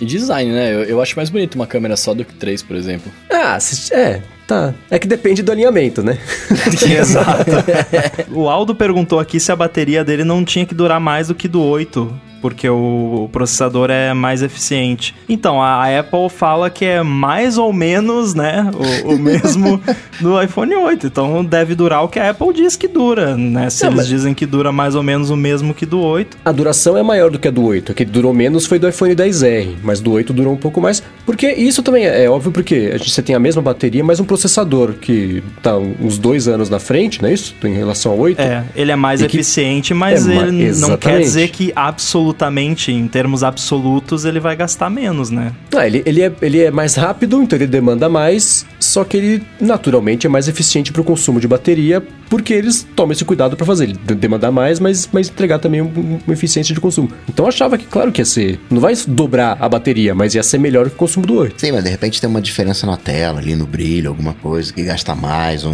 [0.00, 0.74] E design, né?
[0.74, 3.10] Eu, eu acho mais bonito uma câmera só do que três, por exemplo.
[3.30, 4.72] Ah, se- é, tá.
[4.90, 6.18] É que depende do alinhamento, né?
[6.98, 7.50] Exato.
[8.32, 11.46] o Aldo perguntou aqui se a bateria dele não tinha que durar mais do que
[11.48, 12.17] do 8.
[12.40, 15.14] Porque o, o processador é mais eficiente.
[15.28, 18.70] Então, a Apple fala que é mais ou menos, né?
[19.04, 19.80] O, o mesmo
[20.20, 21.06] do iPhone 8.
[21.06, 23.68] Então, deve durar o que a Apple diz que dura, né?
[23.70, 26.36] Se Não, eles mas- dizem que dura mais ou menos o mesmo que do 8.
[26.44, 27.92] A duração é maior do que a do 8.
[27.92, 31.02] A que durou menos foi do iPhone 10R, mas do 8 durou um pouco mais.
[31.28, 34.18] Porque isso também é, é óbvio porque a gente, você tem a mesma bateria, mas
[34.18, 37.54] um processador que tá uns dois anos na frente, não é isso?
[37.62, 38.40] Em relação ao 8.
[38.40, 43.44] É, ele é mais eficiente, mas É, ele não quer dizer que absolutamente, em termos
[43.44, 45.52] absolutos, ele vai gastar menos, né?
[45.76, 49.42] Ah, ele, ele, é, ele é mais rápido, então ele demanda mais, só que ele
[49.60, 53.66] naturalmente é mais eficiente para o consumo de bateria, porque eles tomam esse cuidado para
[53.66, 53.84] fazer.
[53.84, 57.10] Ele de- demandar mais, mas, mas entregar também um- uma eficiência de consumo.
[57.28, 58.58] Então eu achava que, claro que ia ser.
[58.70, 61.60] Não vai dobrar a bateria, mas ia ser melhor que o consumo do 8.
[61.60, 64.82] Sim, mas de repente tem uma diferença na tela, ali no brilho, alguma coisa que
[64.82, 65.72] gasta mais, um,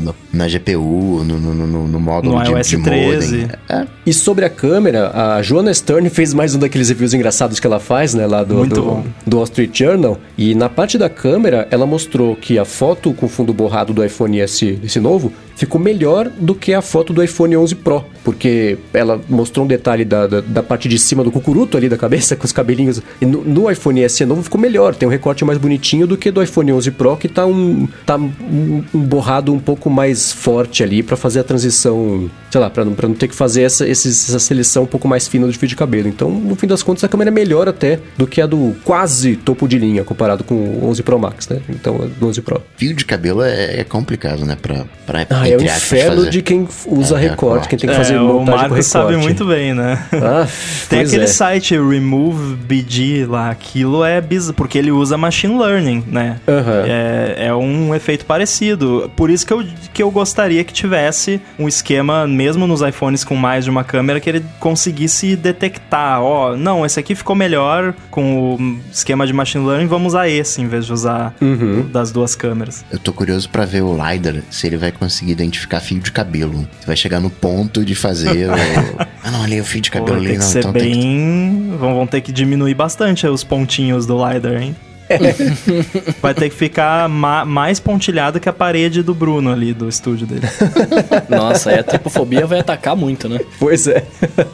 [0.00, 3.36] no- na GPU, no, no, no, no módulo No de, iOS de 13.
[3.38, 3.50] modem.
[3.68, 7.66] É, E sobre a câmera, a Joanna Stern fez mais um daqueles reviews engraçados que
[7.66, 9.04] ela faz, né, lá do, Muito do, bom.
[9.26, 10.18] do Wall Street Journal.
[10.36, 14.40] E na parte da câmera, ela mostrou que a foto com fundo borrado do iPhone
[14.40, 18.04] S, esse novo, ficou melhor do que a foto do iPhone 11 Pro.
[18.24, 21.96] Porque ela mostrou um detalhe da, da, da parte de cima do cucuruto ali da
[21.96, 23.02] cabeça, com os cabelinhos.
[23.20, 26.42] No, no iPhone SE novo ficou melhor, tem um recorte mais bonitinho do que do
[26.42, 31.02] iPhone 11 Pro, que tá um, tá um, um borrado um pouco mais forte ali
[31.02, 34.84] pra fazer a transição, sei lá, pra não, não ter que fazer essa, essa seleção
[34.84, 36.08] um pouco mais fina do fio de cabelo.
[36.08, 39.36] Então, no fim das contas, a câmera é melhor até do que a do quase
[39.36, 41.60] topo de linha, comparado com o 11 Pro Max, né?
[41.68, 42.62] Então, a do 11 Pro.
[42.76, 44.56] fio de cabelo é, é complicado, né?
[44.60, 46.30] Pra, pra, Ah, é o inferno fazer.
[46.30, 47.68] de quem usa É, recorte, recorte.
[47.68, 48.84] quem tem que É, fazer o montagem com Marcos recorte.
[48.86, 49.98] sabe muito bem, né?
[50.12, 50.46] Ah,
[50.88, 51.26] Tem aquele é.
[51.26, 56.40] site Remove BG lá, aquilo é bizarro, porque ele usa machine learning, né?
[56.48, 56.84] Aham.
[56.86, 59.10] É, é um efeito parecido.
[59.16, 63.34] Por isso que eu, que eu gostaria que tivesse um esquema, mesmo nos iPhones com
[63.36, 68.54] mais de uma câmera, que ele conseguisse detectar, ó, não, esse aqui ficou melhor com
[68.54, 71.80] o esquema de machine learning, vamos usar esse em vez de usar Uhum.
[71.80, 72.84] o das duas câmeras.
[72.90, 76.66] Eu tô curioso pra ver o LiDAR, se ele vai conseguir identificar fio de cabelo.
[76.80, 78.52] Se vai chegar no ponto de fazer o...
[79.24, 80.50] Ah, não, ali é o fio de Pô, cabelo tem ali, que não.
[80.50, 80.98] ser Então tem que...
[80.98, 81.76] bem.
[81.78, 84.74] Vão, vão ter que diminuir bastante os pontinhos do LiDAR, hein?
[86.22, 90.26] Vai ter que ficar ma- mais pontilhado que a parede do Bruno ali, do estúdio
[90.26, 90.42] dele.
[91.28, 93.40] Nossa, aí a tripofobia vai atacar muito, né?
[93.58, 94.04] Pois é.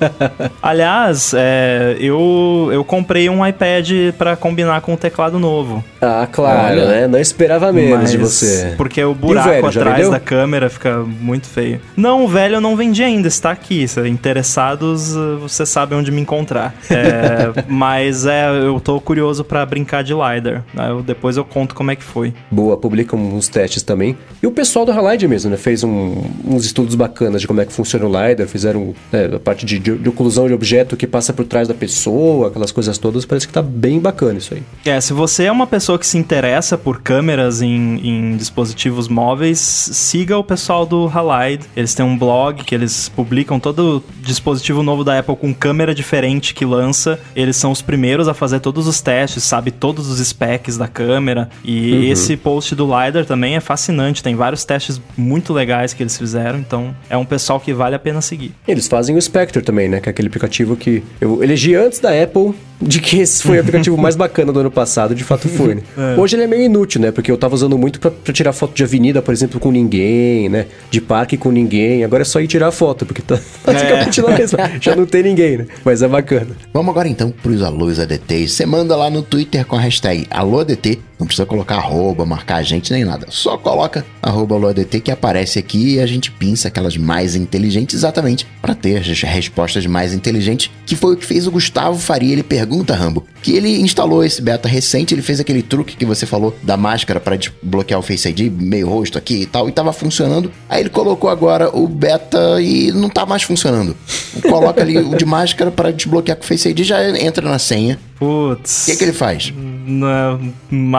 [0.63, 5.85] Aliás, é, eu, eu comprei um iPad pra combinar com o teclado novo.
[6.01, 6.87] Ah, claro, Olha.
[6.87, 7.07] né?
[7.07, 8.75] Não esperava menos Mas- de você.
[8.77, 11.81] Porque o buraco velho, já atrás da câmera fica muito feio.
[11.97, 13.87] Não, o velho eu não vendi ainda, está aqui.
[13.89, 16.75] Se interessados, eh, você sabe onde me encontrar.
[16.91, 20.48] É, mas é, eu tô curioso pra brincar de LiDAR.
[20.75, 20.91] Né?
[20.91, 22.33] Eu- depois eu conto como é que foi.
[22.51, 24.17] Boa, publica uns testes também.
[24.43, 25.57] E o pessoal do Halide mesmo, né?
[25.57, 29.39] Fez um- uns estudos bacanas de como é que funciona o LiDAR, fizeram né, a
[29.39, 32.99] parte de, de, de oclusão de objeto que passa por trás da pessoa, aquelas coisas
[32.99, 33.25] todas.
[33.25, 34.63] Parece que tá bem bacana isso aí.
[34.85, 39.59] É, se você é uma pessoa que se interessa por câmeras em, em dispositivos móveis,
[39.59, 41.65] siga o pessoal do Halide.
[41.77, 46.55] Eles têm um blog que eles publicam todo dispositivo novo da Apple com câmera diferente
[46.55, 47.19] que lança.
[47.35, 51.49] Eles são os primeiros a fazer todos os testes, sabe todos os specs da câmera.
[51.65, 54.23] E esse post do LiDAR também é fascinante.
[54.23, 56.59] Tem vários testes muito legais que eles fizeram.
[56.59, 58.53] Então é um pessoal que vale a pena seguir.
[58.67, 60.01] Eles fazem o Spectre também, né?
[60.01, 63.61] Que é aquele aplicativo que eu elegi antes da Apple de que esse foi o
[63.61, 65.83] aplicativo mais bacana do ano passado, de fato foi, né?
[66.17, 67.11] Hoje ele é meio inútil, né?
[67.11, 70.49] Porque eu tava usando muito pra, pra tirar foto de avenida, por exemplo, com ninguém,
[70.49, 70.67] né?
[70.91, 72.05] De parque com ninguém.
[72.05, 74.59] Agora é só ir tirar foto, porque tá praticamente na mesma.
[74.81, 75.67] Já não tem ninguém, né?
[75.85, 76.57] Mas é bacana.
[76.73, 78.53] Vamos agora então pros alôs ADTs.
[78.53, 81.08] Você manda lá no Twitter com a hashtag AlôADT.
[81.19, 83.27] Não precisa colocar arroba, marcar a gente nem nada.
[83.31, 88.47] Só coloca arroba AlôADT que aparece aqui e a gente pinça aquelas mais inteligentes exatamente
[88.63, 90.71] para ter as respostas mais inteligentes.
[90.87, 92.33] Que foi o que fez o Gustavo Faria.
[92.33, 95.13] Ele pergunta, Rambo, que ele instalou esse beta recente.
[95.15, 98.89] Ele fez aquele truque que você falou da máscara para desbloquear o Face ID, meio
[98.89, 100.53] rosto aqui e tal, e tava funcionando.
[100.69, 103.97] Aí ele colocou agora o beta e não tá mais funcionando.
[104.43, 107.99] Coloca ali o de máscara para desbloquear com o Face ID já entra na senha.
[108.19, 108.83] Putz.
[108.83, 109.53] O que, que ele faz?
[109.57, 110.53] Não,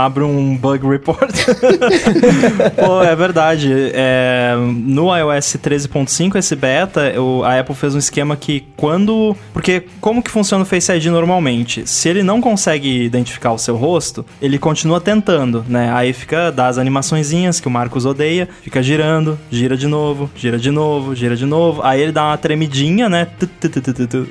[0.10, 1.32] abre um bug report.
[2.76, 3.92] Pô, é verdade.
[3.94, 7.14] É, no iOS 13.5, esse beta,
[7.46, 9.36] a Apple fez um esquema que quando.
[9.54, 11.88] Porque como que funciona o Face ID normalmente?
[11.88, 15.92] Se ele não consegue identificar o seu rosto, ele continua tentando, né?
[15.94, 20.58] Aí fica, dá as animaçõezinhas que o Marcos odeia, fica girando, gira de novo, gira
[20.58, 21.82] de novo, gira de novo.
[21.84, 23.28] Aí ele dá uma tremidinha, né?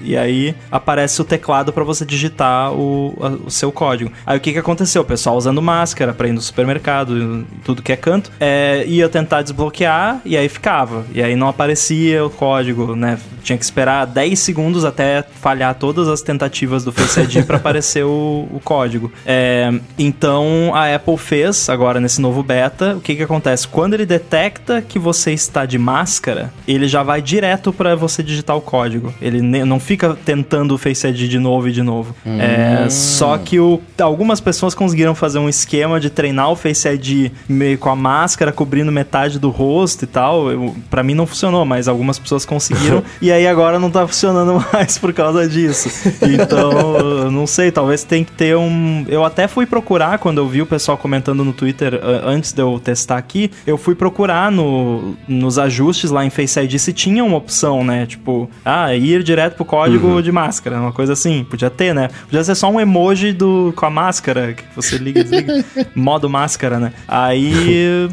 [0.02, 3.14] E aí aparece o teclado pra você digitar o,
[3.46, 4.10] o seu código.
[4.26, 5.02] Aí o que que aconteceu?
[5.02, 9.06] O pessoal usando máscara pra ir no supermercado, e tudo que é canto, é, ia
[9.08, 11.04] tentar desbloquear e aí ficava.
[11.12, 13.18] E aí não aparecia o código, né?
[13.42, 18.04] Tinha que esperar 10 segundos até falhar todas as tentativas do Face ID pra aparecer
[18.04, 19.12] o, o código.
[19.26, 23.66] É, então a Apple fez agora nesse novo beta, o que que acontece?
[23.68, 28.56] Quando ele detecta que você está de máscara, ele já vai direto pra você digitar
[28.56, 29.12] o código.
[29.20, 32.14] Ele não fica tentando o Face ID de novo e de novo.
[32.26, 37.32] É, só que o- algumas pessoas conseguiram fazer um esquema de treinar o Face ID
[37.48, 40.50] meio com a máscara cobrindo metade do rosto e tal.
[40.50, 43.02] Eu, pra mim não funcionou, mas algumas pessoas conseguiram.
[43.20, 45.90] e aí agora não tá funcionando mais por causa disso.
[46.22, 49.04] Então, não sei, talvez tem que ter um.
[49.08, 52.80] Eu até fui procurar quando eu vi o pessoal comentando no Twitter antes de eu
[52.82, 53.50] testar aqui.
[53.66, 58.06] Eu fui procurar no, nos ajustes lá em Face ID se tinha uma opção, né?
[58.06, 61.44] Tipo, ah, ir direto pro código de máscara, uma coisa assim.
[61.44, 62.08] Podia ter, né?
[62.24, 65.47] Podia ser só um emoji do, com a máscara que você liga e desliga.
[65.94, 66.92] Modo máscara, né?
[67.06, 68.08] Aí.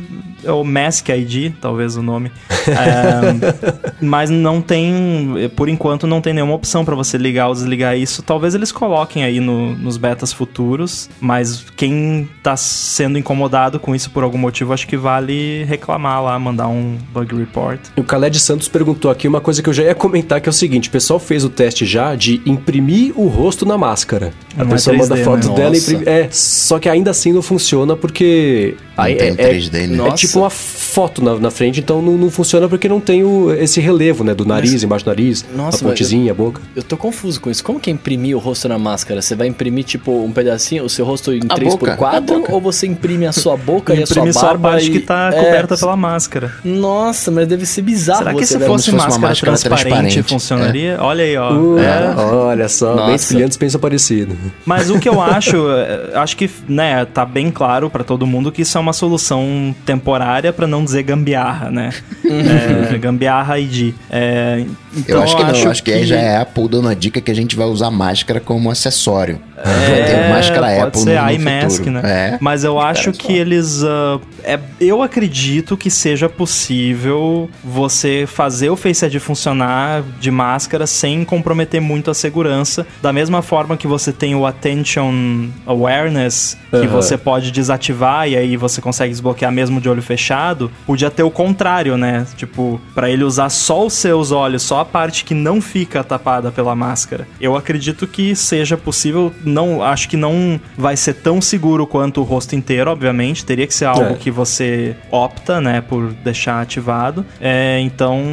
[0.46, 2.32] É o Mask ID, talvez o nome.
[2.68, 7.98] É, mas não tem, por enquanto, não tem nenhuma opção para você ligar ou desligar
[7.98, 8.22] isso.
[8.22, 14.10] Talvez eles coloquem aí no- nos betas futuros, mas quem tá sendo incomodado com isso
[14.12, 17.80] por algum motivo, acho que vale reclamar lá, mandar um bug report.
[17.96, 20.54] O Khaled Santos perguntou aqui uma coisa que eu já ia comentar, que é o
[20.54, 24.32] seguinte: o pessoal fez o teste já de imprimir o rosto na máscara.
[24.58, 25.56] A Não é pessoa 3D, manda foto né?
[25.56, 26.04] dela e imprime.
[26.06, 28.76] É, só que ainda assim não funciona porque.
[28.98, 30.08] Não aí tem é, um 3D, né?
[30.08, 33.24] é, tipo tipo uma foto na, na frente, então não, não funciona porque não tem
[33.24, 34.34] o, esse relevo, né?
[34.34, 36.62] Do nariz, embaixo do nariz, Nossa, a pontezinha, a boca.
[36.76, 37.64] Eu tô confuso com isso.
[37.64, 39.22] Como que é imprimir o rosto na máscara?
[39.22, 42.18] Você vai imprimir, tipo, um pedacinho, o seu rosto em A 3 por boca, 4
[42.18, 42.54] a boca.
[42.54, 44.92] Ou você imprime a sua boca e a sua Imprime só a barba parte e...
[44.92, 46.54] que tá É, coberta pela máscara.
[46.64, 49.30] Nossa, mas deve ser bizarro Será que você se ver- fosse, se fosse uma máscara,
[49.30, 50.98] máscara transparente, transparente, funcionaria?
[51.00, 51.54] Olha aí, ó.
[51.54, 52.16] Uh, É.
[52.16, 53.08] Olha só, Nossa.
[53.08, 54.36] bem brilhantes pensa parecido.
[54.66, 58.52] Mas o que eu acho, é, acho que, né, tá bem claro pra todo mundo
[58.52, 61.92] que isso é uma solução temporária pra não dizer gambiarra, né?
[62.26, 63.94] É, gambiarra ID.
[64.10, 64.66] É,
[64.96, 67.22] então eu acho que não, eu acho que, aí já é a dando a dica
[67.22, 69.40] que a gente vai usar máscara como acessório.
[69.64, 71.92] Vai ter máscara É, pode Apple ser iMask, futuro.
[71.92, 72.02] né?
[72.34, 72.38] É.
[72.42, 73.84] Mas eu acho que eles.
[73.84, 80.86] ah, é, eu acredito que seja possível você fazer o Face ID funcionar de máscara
[80.86, 82.86] sem comprometer muito a segurança.
[83.02, 86.88] Da mesma forma que você tem o Attention Awareness, que Aham.
[86.88, 90.72] você pode desativar e aí você consegue desbloquear mesmo de olho fechado.
[90.86, 92.26] Podia ter o contrário, né?
[92.36, 96.52] Tipo, pra ele usar só os seus olhos, só a parte que não fica tapada
[96.52, 97.28] pela máscara.
[97.40, 99.32] Eu acredito que seja possível.
[99.46, 103.46] Não, acho que não vai ser tão seguro quanto o rosto inteiro, obviamente.
[103.46, 104.14] Teria que ser algo É.
[104.16, 107.26] que você opta, né, por deixar ativado.
[107.40, 108.24] É, então,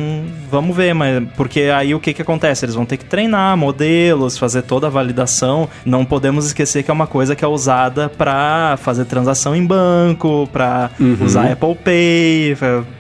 [0.51, 2.65] vamos ver, mas porque aí o que que acontece?
[2.65, 5.69] Eles vão ter que treinar modelos, fazer toda a validação.
[5.85, 10.49] Não podemos esquecer que é uma coisa que é usada pra fazer transação em banco,
[10.53, 12.57] pra usar Apple Pay,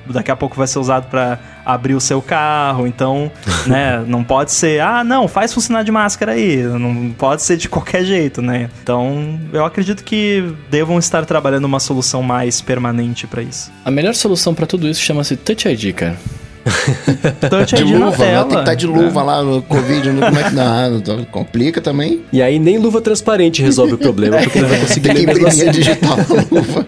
[0.06, 3.30] daqui a pouco vai ser usado pra abrir o seu carro, então,
[3.66, 7.68] né, não pode ser, ah, não, faz funcionar de máscara aí, não pode ser de
[7.68, 8.70] qualquer jeito, né?
[8.82, 13.70] Então, eu acredito que devam estar trabalhando uma solução mais permanente pra isso.
[13.84, 16.16] A melhor solução pra tudo isso chama-se Touch ID, cara.
[17.50, 18.30] Touch De ID na luva, né?
[18.30, 18.44] tela.
[18.44, 20.90] tem que estar de luva lá no Covid, não- como é que dá?
[20.92, 22.22] Então, Complica também.
[22.32, 25.48] E aí nem luva transparente resolve o problema, porque não vai conseguir Tem que imprimir
[25.48, 25.70] assim.
[25.70, 26.86] digital na luva.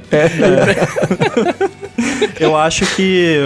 [2.41, 3.37] Eu acho que.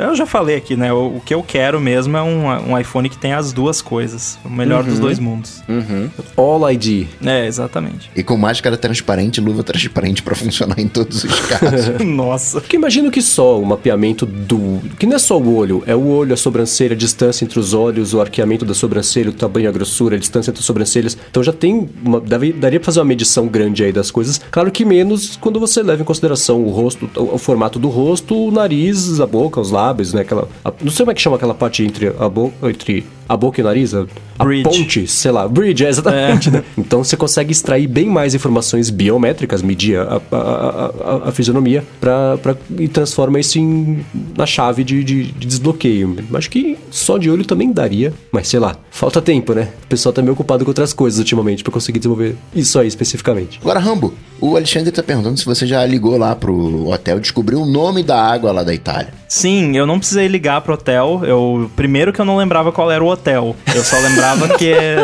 [0.00, 0.92] Eu já falei aqui, né?
[0.92, 4.38] O, que eu quero mesmo é um, um iPhone que tenha as duas coisas.
[4.44, 5.62] O melhor dos dois mundos.
[5.68, 6.08] Uhum.
[6.36, 7.06] All ID.
[7.24, 8.10] É, exatamente.
[8.14, 11.98] E com máscara transparente, luva transparente pra funcionar em todos os casos.
[12.04, 12.60] Nossa.
[12.60, 14.80] Porque imagino que só o mapeamento do.
[14.98, 17.74] Que não é só o olho, é o olho, a sobrancelha, a distância entre os
[17.74, 21.16] olhos, o arqueamento da sobrancelha, o tamanho, a grossura, a distância entre as sobrancelhas.
[21.30, 21.88] Então já tem.
[22.04, 24.40] Uma, daria pra fazer uma medição grande aí das coisas.
[24.50, 28.34] Claro que menos quando você leva em consideração o rosto, o, o formato do rosto,
[28.48, 30.22] o nariz, a boca, os lábios, né?
[30.22, 30.48] Aquela.
[30.64, 32.54] a- não sei como é que chama aquela parte entre a boca.
[32.70, 34.02] Entre a boca e o nariz, a,
[34.38, 36.62] a ponte, sei lá, bridge, é exatamente, né?
[36.76, 40.86] Então você consegue extrair bem mais informações biométricas, medir a, a, a,
[41.24, 44.04] a- a fisionomia pra, pra, e transforma isso em,
[44.36, 46.16] na chave de, de, de desbloqueio.
[46.34, 49.68] Acho que só de olho também daria, mas sei lá, falta tempo, né?
[49.84, 53.58] O pessoal tá meio ocupado com outras coisas ultimamente pra conseguir desenvolver isso aí especificamente.
[53.60, 57.60] Agora, Rambo, o Alexandre tá perguntando se você já ligou lá pro hotel e descobriu
[57.62, 59.08] o nome da água lá da Itália.
[59.28, 61.22] Sim, eu não precisei ligar pro hotel.
[61.24, 63.15] Eu primeiro que eu não lembrava qual era o hotel.
[63.74, 64.96] Eu só lembrava que é...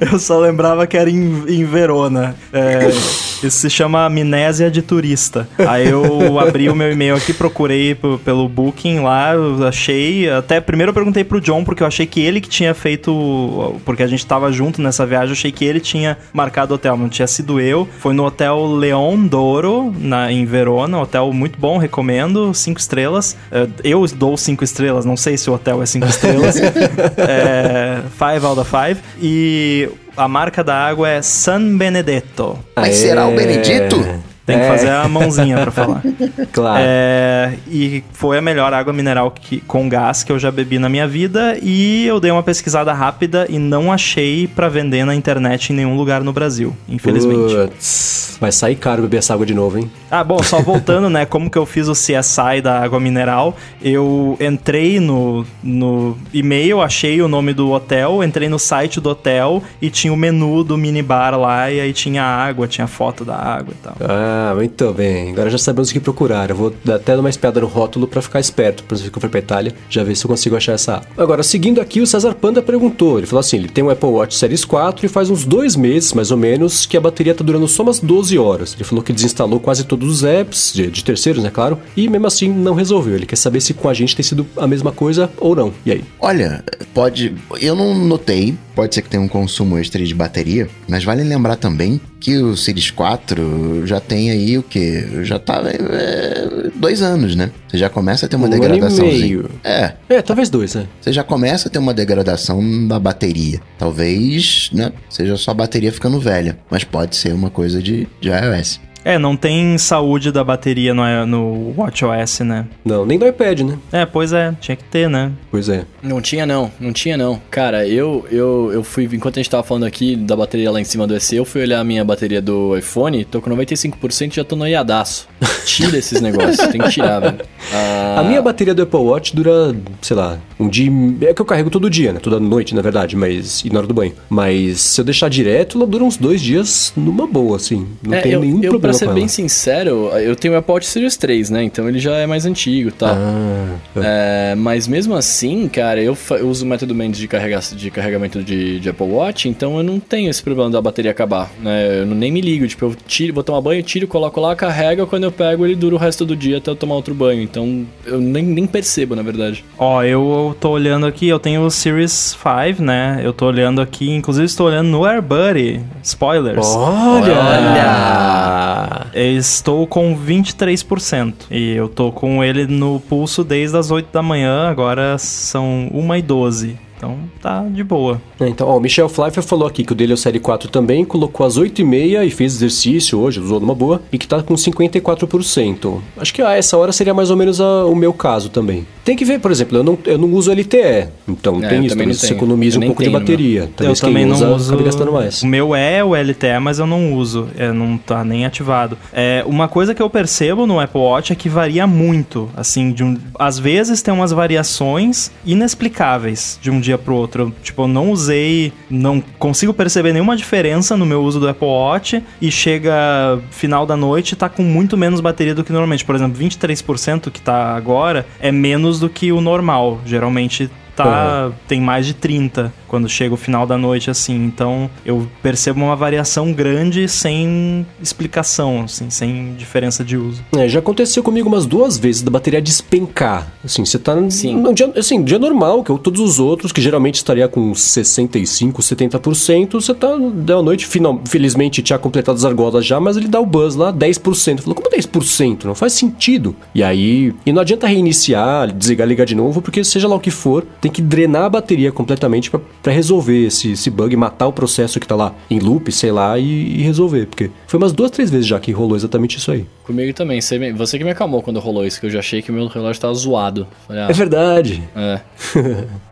[0.12, 2.34] eu só lembrava que era em, em Verona.
[2.52, 5.48] É, isso se chama amnésia de turista.
[5.58, 7.94] Aí eu abri o meu e-mail aqui, procurei
[8.24, 9.32] pelo Booking lá,
[9.66, 10.30] achei.
[10.30, 14.02] Até primeiro eu perguntei pro John porque eu achei que ele que tinha feito, porque
[14.02, 17.08] a gente tava junto nessa viagem, eu achei que ele tinha marcado o hotel, não
[17.08, 17.88] tinha sido eu.
[17.98, 23.36] Foi no hotel Leon Doro na em Verona, hotel muito bom, recomendo, cinco estrelas.
[23.50, 26.33] É, Eu dou cinco estrelas, não sei se o hotel é cinco estrelas.
[27.18, 29.00] é, five out of five.
[29.20, 32.58] E a marca da água é San Benedetto.
[32.76, 33.96] Mas será o Benedito?
[34.46, 34.68] Tem que É.
[34.68, 36.02] fazer a mãozinha pra falar.
[36.52, 36.84] Claro.
[36.86, 40.88] É, e foi a melhor água mineral que, com gás que eu já bebi na
[40.88, 41.56] minha vida.
[41.62, 45.96] E eu dei uma pesquisada rápida e não achei pra vender na internet em nenhum
[45.96, 47.54] lugar no Brasil, infelizmente.
[47.54, 49.90] Putz, vai sair caro beber essa água de novo, hein?
[50.10, 51.24] Ah, bom, só voltando, né?
[51.26, 53.56] Como que eu fiz o CSI da água mineral?
[53.82, 59.62] Eu entrei no, no e-mail, achei o nome do hotel, entrei no site do hotel
[59.80, 63.72] e tinha o menu do minibar lá, e aí tinha água, tinha foto da água
[63.72, 63.96] e tal.
[64.00, 65.32] Ah, muito bem.
[65.32, 66.50] Agora já sabemos o que procurar.
[66.50, 69.38] Eu vou dar até uma espiada no rótulo pra ficar esperto, pra se for pra
[69.38, 71.02] Itália, já ver se eu consigo achar essa.
[71.16, 73.18] Agora, seguindo aqui, o César Panda perguntou.
[73.18, 76.12] Ele falou assim: ele tem um Apple Watch Series 4 e faz uns dois meses,
[76.12, 78.74] mais ou menos, que a bateria tá durando só umas 12 horas.
[78.74, 82.26] Ele falou que desinstalou quase todos os apps, de, de terceiros, né, claro, e mesmo
[82.26, 83.14] assim não resolveu.
[83.14, 85.72] Ele quer saber se com a gente tem sido a mesma coisa ou não.
[85.84, 86.04] E aí?
[86.20, 87.34] Olha, pode.
[87.60, 91.56] Eu não notei, pode ser que tenha um consumo extra de bateria, mas vale lembrar
[91.56, 95.06] também que o Series 4 já tem aí o quê?
[95.22, 95.62] Já tá.
[95.66, 97.50] é, dois anos, né?
[97.68, 99.06] Você já começa a ter uma Um ano e degradação.
[99.06, 99.50] meio.
[99.62, 100.86] É, É, talvez dois, né?
[101.00, 103.60] você já começa a ter uma degradação da bateria.
[103.78, 104.92] Talvez, né?
[105.08, 108.80] Seja só a bateria ficando velha, mas pode ser uma coisa de, de iOS.
[109.04, 112.66] É, não tem saúde da bateria no, no WatchOS, né?
[112.84, 113.78] Não, nem do iPad, né?
[113.92, 115.30] É, pois é, tinha que ter, né?
[115.50, 115.84] Pois é.
[116.02, 117.40] Não tinha não, não tinha não.
[117.50, 120.84] Cara, eu, eu, eu fui, enquanto a gente tava falando aqui da bateria lá em
[120.84, 124.36] cima do EC, eu fui olhar a minha bateria do iPhone, tô com 95% e
[124.36, 125.28] já tô noiadaço.
[125.66, 127.38] Tira esses negócios, tem que tirar, velho.
[127.72, 130.90] Ah, A minha bateria do Apple Watch dura, sei lá, um dia.
[131.22, 132.20] É que eu carrego todo dia, né?
[132.20, 133.62] Toda noite, na verdade, mas.
[133.64, 134.14] E na hora do banho.
[134.30, 137.86] Mas se eu deixar direto, ela dura uns dois dias numa boa, assim.
[138.02, 138.93] Não é, tem eu, nenhum eu, problema.
[138.98, 139.28] Pra ser bem ela.
[139.28, 141.62] sincero, eu tenho o Apple Watch Series 3, né?
[141.64, 143.14] Então ele já é mais antigo e tal.
[143.14, 147.90] Ah, É, mas mesmo assim, cara, eu, eu uso o método Mendes de, carrega, de
[147.90, 152.00] carregamento de, de Apple Watch, então eu não tenho esse problema da bateria acabar, né?
[152.00, 155.06] Eu não- nem me ligo, tipo, eu tiro, vou tomar banho, tiro, coloco lá, carrega,
[155.06, 157.42] quando eu pego ele dura o resto do dia até eu tomar outro banho.
[157.42, 159.64] Então eu nem, nem percebo, na verdade.
[159.78, 163.20] Ó, eu tô olhando aqui, eu tenho o Series 5, né?
[163.22, 165.80] Eu tô olhando aqui, inclusive estou olhando no AirBuddy.
[166.02, 166.66] Spoilers.
[166.66, 167.34] Olha!
[167.34, 168.83] Olha!
[169.14, 171.34] Estou com 23%.
[171.50, 176.16] E eu tô com ele no pulso desde as 8 da manhã, agora são 1
[176.16, 176.83] e 12.
[176.96, 178.20] Então tá de boa.
[178.40, 180.68] É, Então, ó, o Michel Pfeiffer falou aqui que o dele é o Série 4
[180.70, 184.54] também, colocou às 8h30 e fez exercício hoje, usou numa boa, e que tá com
[184.54, 186.00] 54%.
[186.16, 188.86] Acho que a essa hora seria mais ou menos a- o meu caso também.
[189.04, 191.94] Tem que ver, por exemplo, eu não, eu não uso LTE, então É, tem isso,
[191.96, 193.70] também economize Eu um pouco de tenho, bateria.
[193.76, 194.84] Talvez eu também quem não usa uso.
[194.84, 195.42] gastando mais.
[195.42, 197.48] O meu é o LTE, mas eu não uso.
[197.56, 198.96] É, não tá nem ativado.
[199.12, 202.48] É, uma coisa que eu percebo no Apple Watch é que varia muito.
[202.56, 207.52] Assim, de um, às vezes tem umas variações inexplicáveis de um dia pro outro.
[207.62, 212.22] Tipo, eu não usei, não consigo perceber nenhuma diferença no meu uso do Apple Watch
[212.40, 216.04] e chega final da noite e tá com muito menos bateria do que normalmente.
[216.04, 220.00] Por exemplo, 23% que tá agora é menos do que o normal.
[220.04, 224.36] Geralmente tá tem mais de 30 quando chega o final da noite assim.
[224.36, 230.44] Então eu percebo uma variação grande sem explicação, assim, sem diferença de uso.
[230.56, 233.52] É, já aconteceu comigo umas duas vezes da bateria despencar.
[233.64, 234.54] Assim, você tá Sim.
[234.54, 238.80] num dia, assim, dia normal, que eu, todos os outros, que geralmente estaria com 65,
[238.80, 243.40] 70%, você tá da noite, final, felizmente tinha completado as argolas já, mas ele dá
[243.40, 244.60] o buzz lá, 10%.
[244.60, 245.64] Falou, como 10%?
[245.64, 246.54] Não faz sentido.
[246.72, 250.30] E aí, e não adianta reiniciar, desligar, ligar de novo, porque seja lá o que
[250.30, 254.52] for, tem que drenar a bateria completamente pra pra resolver esse, esse bug, matar o
[254.52, 257.24] processo que tá lá em loop, sei lá, e, e resolver.
[257.26, 259.64] Porque foi umas duas, três vezes já que rolou exatamente isso aí.
[259.84, 260.38] Comigo também.
[260.40, 262.54] Você, me- você que me acalmou quando rolou isso, que eu já achei que o
[262.54, 263.66] meu relógio tava zoado.
[263.86, 264.82] Falei, ah, É verdade.
[264.94, 265.20] É.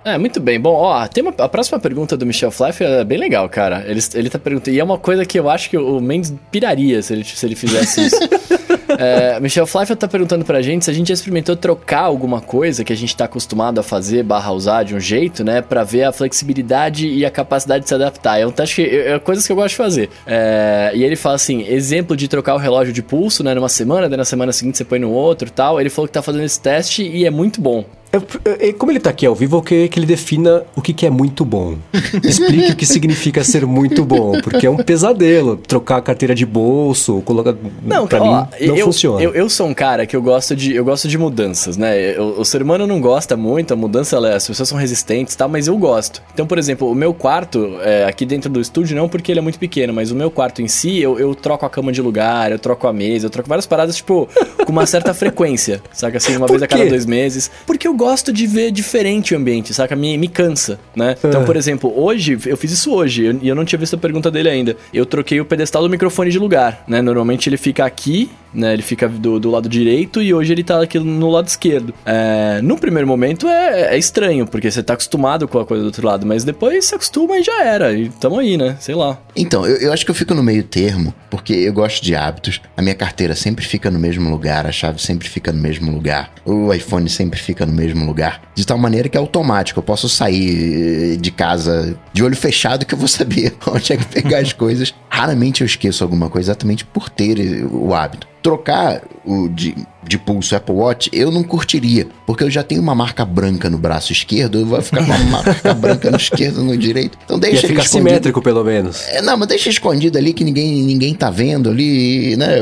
[0.14, 0.58] é, muito bem.
[0.58, 3.84] Bom, ó, tem uma, a próxima pergunta do Michel Pfeiffer é bem legal, cara.
[3.86, 7.02] Ele, ele tá perguntando, e é uma coisa que eu acho que o Mendes piraria
[7.02, 8.16] se ele, se ele fizesse isso.
[8.98, 12.84] É, Michel Pfeiffer tá perguntando pra gente se a gente já experimentou trocar alguma coisa
[12.84, 15.60] que a gente tá acostumado a fazer, barra usar de um jeito, né?
[15.60, 18.38] Pra ver a flexibilidade e a capacidade de se adaptar.
[18.38, 20.10] É um teste que, é coisas que eu gosto de fazer.
[20.26, 23.54] É, e ele fala assim, exemplo de trocar o relógio de pulso, né?
[23.54, 25.80] Numa semana, daí na semana seguinte você põe no outro tal.
[25.80, 27.84] Ele falou que tá fazendo esse teste e é muito bom.
[28.12, 28.22] Eu-
[28.60, 31.06] eu- como ele tá aqui ao vivo, eu queria que ele defina o que, que
[31.06, 31.76] é muito bom.
[32.22, 35.56] Explique o que significa ser muito bom, porque é um pesadelo.
[35.56, 37.54] Trocar a carteira de bolso, colocar.
[37.82, 39.22] Não, pra ó, mim, não eu, funciona.
[39.22, 42.16] Eu, eu sou um cara que eu gosto de, eu gosto de mudanças, né?
[42.16, 45.36] Eu- o ser humano não gosta muito, a mudança, ela- as pessoas são resistentes e
[45.38, 46.22] tal, mas eu gosto.
[46.34, 49.42] Então, por exemplo, o meu quarto, é, aqui dentro do estúdio, não porque ele é
[49.42, 52.52] muito pequeno, mas o meu quarto em si, eu, eu troco a cama de lugar,
[52.52, 54.28] eu troco a mesa, eu troco várias paradas, tipo,
[54.66, 56.18] com uma certa frequência, saca?
[56.18, 56.90] Assim, uma Por vez a cada quê?
[56.90, 57.50] dois meses.
[57.66, 59.94] Porque eu gosto de ver diferente o ambiente, saca?
[59.94, 61.16] Me, me cansa, né?
[61.24, 61.44] Então, É.
[61.44, 64.30] por exemplo, hoje, eu fiz isso hoje, eu- e eu não tinha visto a pergunta
[64.30, 64.76] dele ainda.
[64.92, 67.00] Eu troquei o pedestal do microfone de lugar, né?
[67.00, 68.72] Normalmente ele fica aqui, né?
[68.72, 71.94] Ele fica do, do lado direito e hoje ele tá aqui no lado esquerdo.
[72.04, 75.86] É, no primeiro momento é, é estranho, porque você tá acostumado com a coisa do
[75.86, 77.92] outro lado, mas depois se acostuma e já era.
[77.92, 78.76] E tamo aí, né?
[78.80, 79.18] Sei lá.
[79.34, 82.60] Então, eu, eu acho que eu fico no meio termo, porque eu gosto de hábitos.
[82.76, 86.32] A minha carteira sempre fica no mesmo lugar, a chave sempre fica no mesmo lugar,
[86.44, 88.42] o iPhone sempre fica no mesmo lugar.
[88.54, 89.78] De tal maneira que é automático.
[89.78, 93.96] Eu posso sair eh, de casa de olho fechado que eu vou saber onde é
[93.96, 94.94] que pegar as coisas.
[95.08, 98.26] Raramente eu esqueço alguma coisa exatamente por ter o hábito.
[98.42, 99.74] Trocar o de,
[100.06, 103.78] de pulso Apple Watch eu não curtiria, porque eu já tenho uma marca branca no
[103.78, 107.18] braço esquerdo, eu vou ficar com uma marca branca no esquerdo no direito.
[107.24, 108.08] Então Ia deixa ficar escondido.
[108.08, 109.02] simétrico, pelo menos.
[109.08, 112.56] É, não, mas deixa escondido ali que ninguém, ninguém tá vendo ali, né?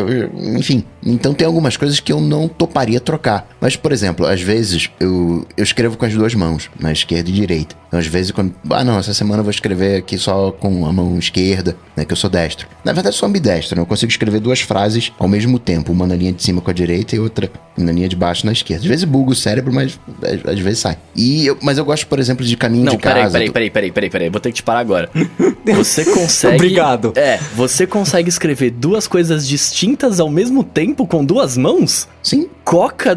[0.56, 0.84] Enfim.
[1.02, 3.48] Então tem algumas coisas que eu não toparia trocar.
[3.60, 7.32] Mas, por exemplo, às vezes eu, eu escrevo com as duas mãos, na esquerda e
[7.32, 7.74] direita.
[7.88, 8.54] Então, às vezes, quando.
[8.70, 12.04] Ah, não, essa semana eu vou escrever aqui só com a mão esquerda, né?
[12.04, 12.68] Que eu sou destro.
[12.84, 13.82] Na verdade, eu sou ambidestro, né?
[13.82, 16.74] Eu consigo escrever duas frases ao mesmo tempo, uma na linha de cima com a
[16.74, 17.52] direita e outra трек.
[17.82, 18.82] Na linha de baixo na esquerda.
[18.82, 20.96] Às vezes buga o cérebro, mas às, às vezes sai.
[21.14, 23.32] E eu- mas eu gosto, por exemplo, de caminho Não, de casa.
[23.32, 24.28] peraí, peraí, peraí, peraí, peraí, peraí.
[24.30, 25.10] Vou ter que te parar agora.
[25.74, 26.54] Você consegue.
[26.56, 27.12] Obrigado.
[27.16, 32.08] É, você consegue escrever duas coisas distintas ao mesmo tempo com duas mãos?
[32.22, 32.48] Sim.
[32.64, 33.16] Coca,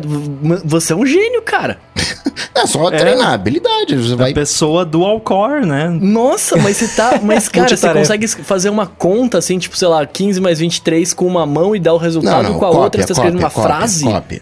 [0.63, 1.79] você é um gênio, cara.
[2.55, 3.95] É só treinar a habilidade.
[3.97, 4.33] Você A vai.
[4.33, 5.89] pessoa dual core, né?
[5.89, 7.19] Nossa, mas você tá.
[7.21, 11.25] Mas, cara, você consegue fazer uma conta assim, tipo, sei lá, 15 mais 23 com
[11.25, 13.63] uma mão e dar o resultado com a cópia, outra, você tá escrevendo uma cópia,
[13.75, 14.03] frase?
[14.05, 14.41] Cópia,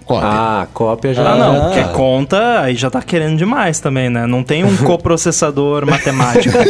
[0.05, 0.27] cópia.
[0.29, 1.31] Ah, cópia já.
[1.33, 1.65] Ah, não, Ah.
[1.69, 4.25] porque conta aí já tá querendo demais também, né?
[4.27, 6.57] Não tem um coprocessador matemático.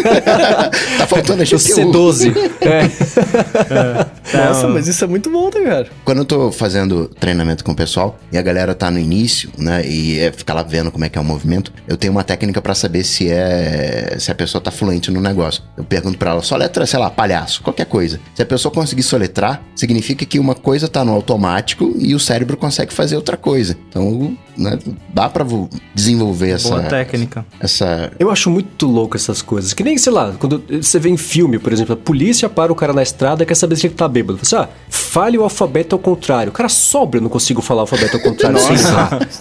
[0.98, 1.58] Tá faltando a O GPU.
[1.58, 2.34] C12.
[2.62, 4.38] é.
[4.38, 5.88] Nossa, mas isso é muito bom, né, cara?
[6.06, 9.84] Quando eu tô fazendo treinamento com o pessoal e a galera tá no início, né,
[9.86, 12.62] e é, fica lá vendo como é que é o movimento, eu tenho uma técnica
[12.62, 15.64] pra saber se é se a pessoa tá fluente no negócio.
[15.78, 18.20] Eu pergunto pra ela, só letra, sei lá, palhaço, qualquer coisa.
[18.36, 22.56] Se a pessoa conseguir soletrar, significa que uma coisa tá no automático e o cérebro
[22.58, 23.78] consegue fazer outra coisa.
[23.90, 24.78] Então, né,
[25.14, 27.46] dá pra vo- desenvolver essa Boa técnica.
[27.60, 29.74] essa Eu acho muito louco essas coisas.
[29.74, 32.76] Que nem, sei lá, quando você vê em filme, por exemplo, a polícia para o
[32.76, 34.40] cara na estrada e quer saber se ele tá bêbado.
[34.42, 36.50] Assim, ah, fale o alfabeto ao contrário.
[36.50, 38.92] O cara sobra, eu não consigo falar o alfabeto ao contrário sem, você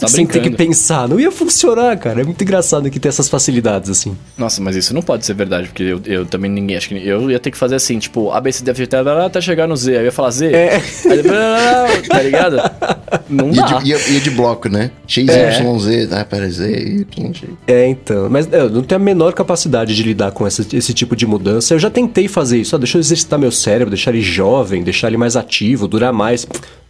[0.01, 1.09] tá sem ter que pensar.
[1.09, 2.21] Não ia funcionar, cara.
[2.21, 4.17] É muito engraçado que tem essas facilidades, assim.
[4.39, 6.77] Nossa, mas isso não pode ser verdade, porque eu, eu também ninguém.
[6.77, 8.97] Acho que eu ia ter que fazer assim, tipo, A, B, C, D, F, G,
[8.97, 9.93] H, até chegar no Z.
[9.93, 10.47] Aí eu ia falar Z.
[10.53, 10.77] É.
[10.77, 12.57] Aí, tá ligado?
[13.29, 13.67] Não dá.
[13.79, 14.91] De, ia- ia de bloco, né?
[15.07, 15.61] X, É.
[15.61, 17.49] Y, Z, ah, pera, Z, Y, X.
[17.67, 18.29] É, então.
[18.31, 21.27] Mas é, eu não tenho a menor capacidade de lidar com essa- esse tipo de
[21.27, 21.75] mudança.
[21.75, 22.75] Eu já tentei fazer isso.
[22.75, 26.47] Ah, deixa eu exercitar meu cérebro, deixar ele jovem, deixar ele mais ativo, durar mais.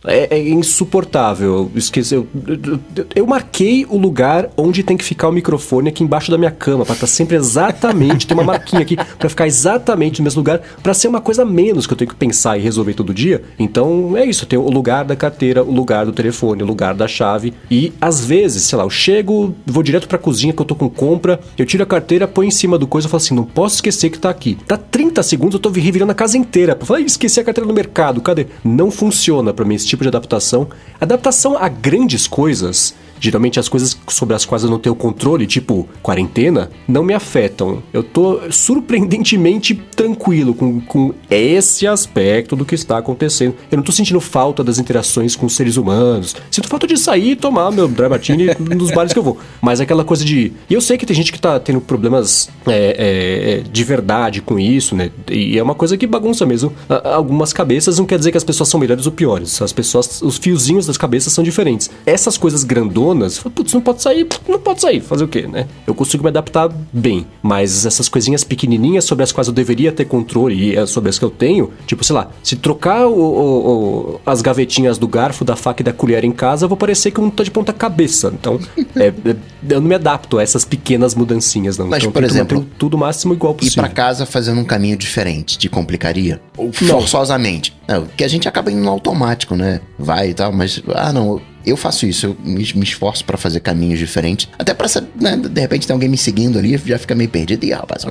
[0.07, 1.71] É, é insuportável.
[1.75, 2.15] Esqueci.
[2.15, 6.39] Eu, eu- eu- marquei o lugar onde tem que ficar o microfone aqui embaixo da
[6.39, 8.27] minha cama, pra estar sempre exatamente.
[8.27, 11.87] tem uma marquinha aqui pra ficar exatamente no mesmo lugar, pra ser uma coisa menos
[11.87, 13.43] que eu tenho que pensar e resolver todo dia.
[13.59, 14.47] Então é isso.
[14.47, 17.53] Tenho o lugar da carteira, o lugar do telefone, lugar da chave.
[17.71, 20.89] E às vezes, sei lá, eu chego, vou direto pra cozinha que eu tô com
[20.89, 23.77] compra, eu tiro a carteira, põe em cima do coisa e falo assim: não posso
[23.77, 24.57] esquecer que tá aqui.
[24.67, 26.75] Tá 30 segundos, eu tô revirando a casa inteira.
[26.75, 28.47] Pra falar, "Ih, esqueci a carteira no mercado, cadê?
[28.65, 30.69] Não funciona pra mim esse tipo de adaptação.
[31.01, 32.95] Adaptação a grandes coisas.
[33.21, 37.83] Geralmente as coisas sobre as quais eu não tenho controle, tipo quarentena, não me afetam.
[37.93, 43.55] Eu tô surpreendentemente tranquilo com, com esse aspecto do que está acontecendo.
[43.71, 46.35] Eu não tô sentindo falta das interações com os seres humanos.
[46.51, 49.39] Sinto falta de sair e tomar meu dry martini nos bares que eu vou.
[49.61, 50.53] Mas aquela coisa de...
[50.69, 54.41] E eu sei que tem gente que tá tendo problemas é, é, é, de verdade
[54.41, 55.11] com isso, né?
[55.31, 56.73] E é uma coisa que bagunça mesmo
[57.05, 57.99] algumas cabeças.
[57.99, 59.61] Não quer dizer que as pessoas são melhores ou piores.
[59.61, 60.23] As pessoas...
[60.23, 61.91] Os fiozinhos das cabeças são diferentes.
[62.07, 63.10] Essas coisas grandonas...
[63.15, 64.27] fala, Putz, não pode sair.
[64.49, 65.01] Não pode sair.
[65.01, 65.67] Fazer o quê, né?
[65.87, 67.27] Eu consigo me adaptar bem.
[67.43, 71.19] Mas essas coisinhas pequenininhas sobre as quais eu deveria ter controle e é sobre as
[71.19, 71.71] que eu tenho...
[71.87, 72.31] Tipo, sei lá...
[72.43, 76.33] Se trocar o- o- o- as gavetinhas do garfo, da faca e da colher em
[76.33, 78.33] casa, eu vou parecer que eu não tô de ponta cabeça.
[78.35, 78.59] Então,
[78.97, 79.37] é- é-
[79.69, 81.87] eu não me adapto a essas pequenas mudancinhas, não.
[81.87, 83.83] Mas, então, por exemplo, tudo o máximo igual Ir possível.
[83.85, 86.41] pra casa fazendo um caminho diferente, te complicaria?
[86.57, 87.75] Ou forçosamente?
[87.89, 89.81] Não, que a gente acaba indo no automático, né?
[89.99, 93.61] Vai e tal, mas, ah, não, eu faço isso, eu me, me esforço pra fazer
[93.61, 94.49] caminhos diferentes.
[94.59, 94.87] Até pra,
[95.21, 97.65] né, de repente tem alguém me seguindo ali, já fica meio perdido.
[97.65, 98.05] E, ah, rapaz,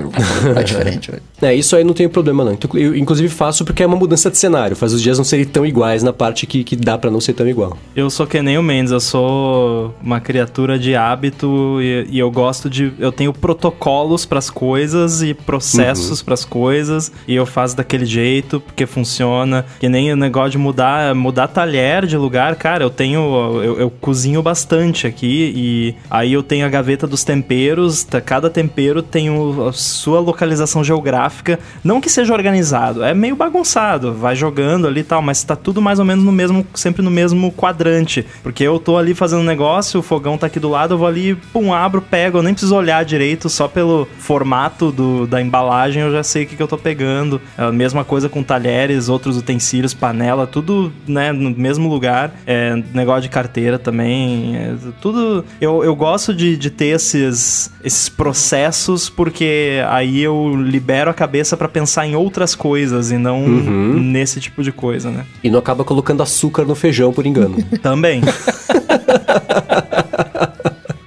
[0.53, 1.11] vai diferente.
[1.41, 2.53] É, isso aí não tem problema não.
[2.53, 4.75] Então, Eu, inclusive, faço porque é uma mudança de cenário.
[4.75, 7.33] Faz os dias não serem tão iguais na parte que, que dá pra não ser
[7.33, 7.77] tão igual.
[7.95, 12.29] Eu sou que nem o Mendes, eu sou uma criatura de hábito e, e eu
[12.31, 12.93] gosto de.
[12.99, 18.85] Eu tenho protocolos pras coisas e processos pras coisas e eu faço daquele jeito porque
[18.85, 19.65] funciona.
[19.79, 23.48] Que nem o negócio de mudar, mudar talher de lugar, cara, eu tenho.
[23.63, 28.49] Eu, eu cozinho bastante aqui e aí eu tenho a gaveta dos temperos, tá- cada
[28.49, 31.59] tempero tem o- a sua localização geográfica.
[31.83, 35.81] Não que seja organizado, é meio bagunçado, vai jogando ali e tal, mas tá tudo
[35.81, 38.25] mais ou menos no mesmo, sempre no mesmo quadrante.
[38.43, 41.07] Porque eu tô ali fazendo um negócio, o fogão tá aqui do lado, eu vou
[41.07, 46.01] ali, pum, abro, pego, eu nem preciso olhar direito, só pelo formato do, da embalagem
[46.03, 47.41] eu já sei o que, que eu tô pegando.
[47.57, 52.31] É a mesma coisa com talheres, outros utensílios, panela, tudo, né, no mesmo lugar.
[52.45, 55.45] É, negócio de carteira também, é, tudo...
[55.61, 61.55] Eu, eu gosto de, de ter esses, esses processos porque aí eu libero a cabeça
[61.55, 65.25] pra pensar em outras coisas e não nesse tipo de coisa, né?
[65.43, 67.57] E não acaba colocando açúcar no feijão por engano.
[67.81, 68.21] Também.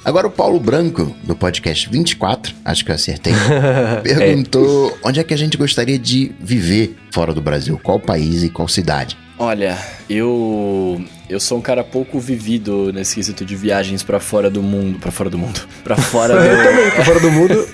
[0.04, 3.32] Agora o Paulo Branco, do podcast 24, acho que eu acertei,
[4.02, 8.50] perguntou onde é que a gente gostaria de viver fora do Brasil, qual país e
[8.50, 9.16] qual cidade.
[9.44, 9.76] Olha,
[10.08, 15.00] eu eu sou um cara pouco vivido nesse quesito de viagens pra fora do mundo,
[15.00, 17.68] Pra fora do mundo, Pra fora Eu do também, pra fora do mundo.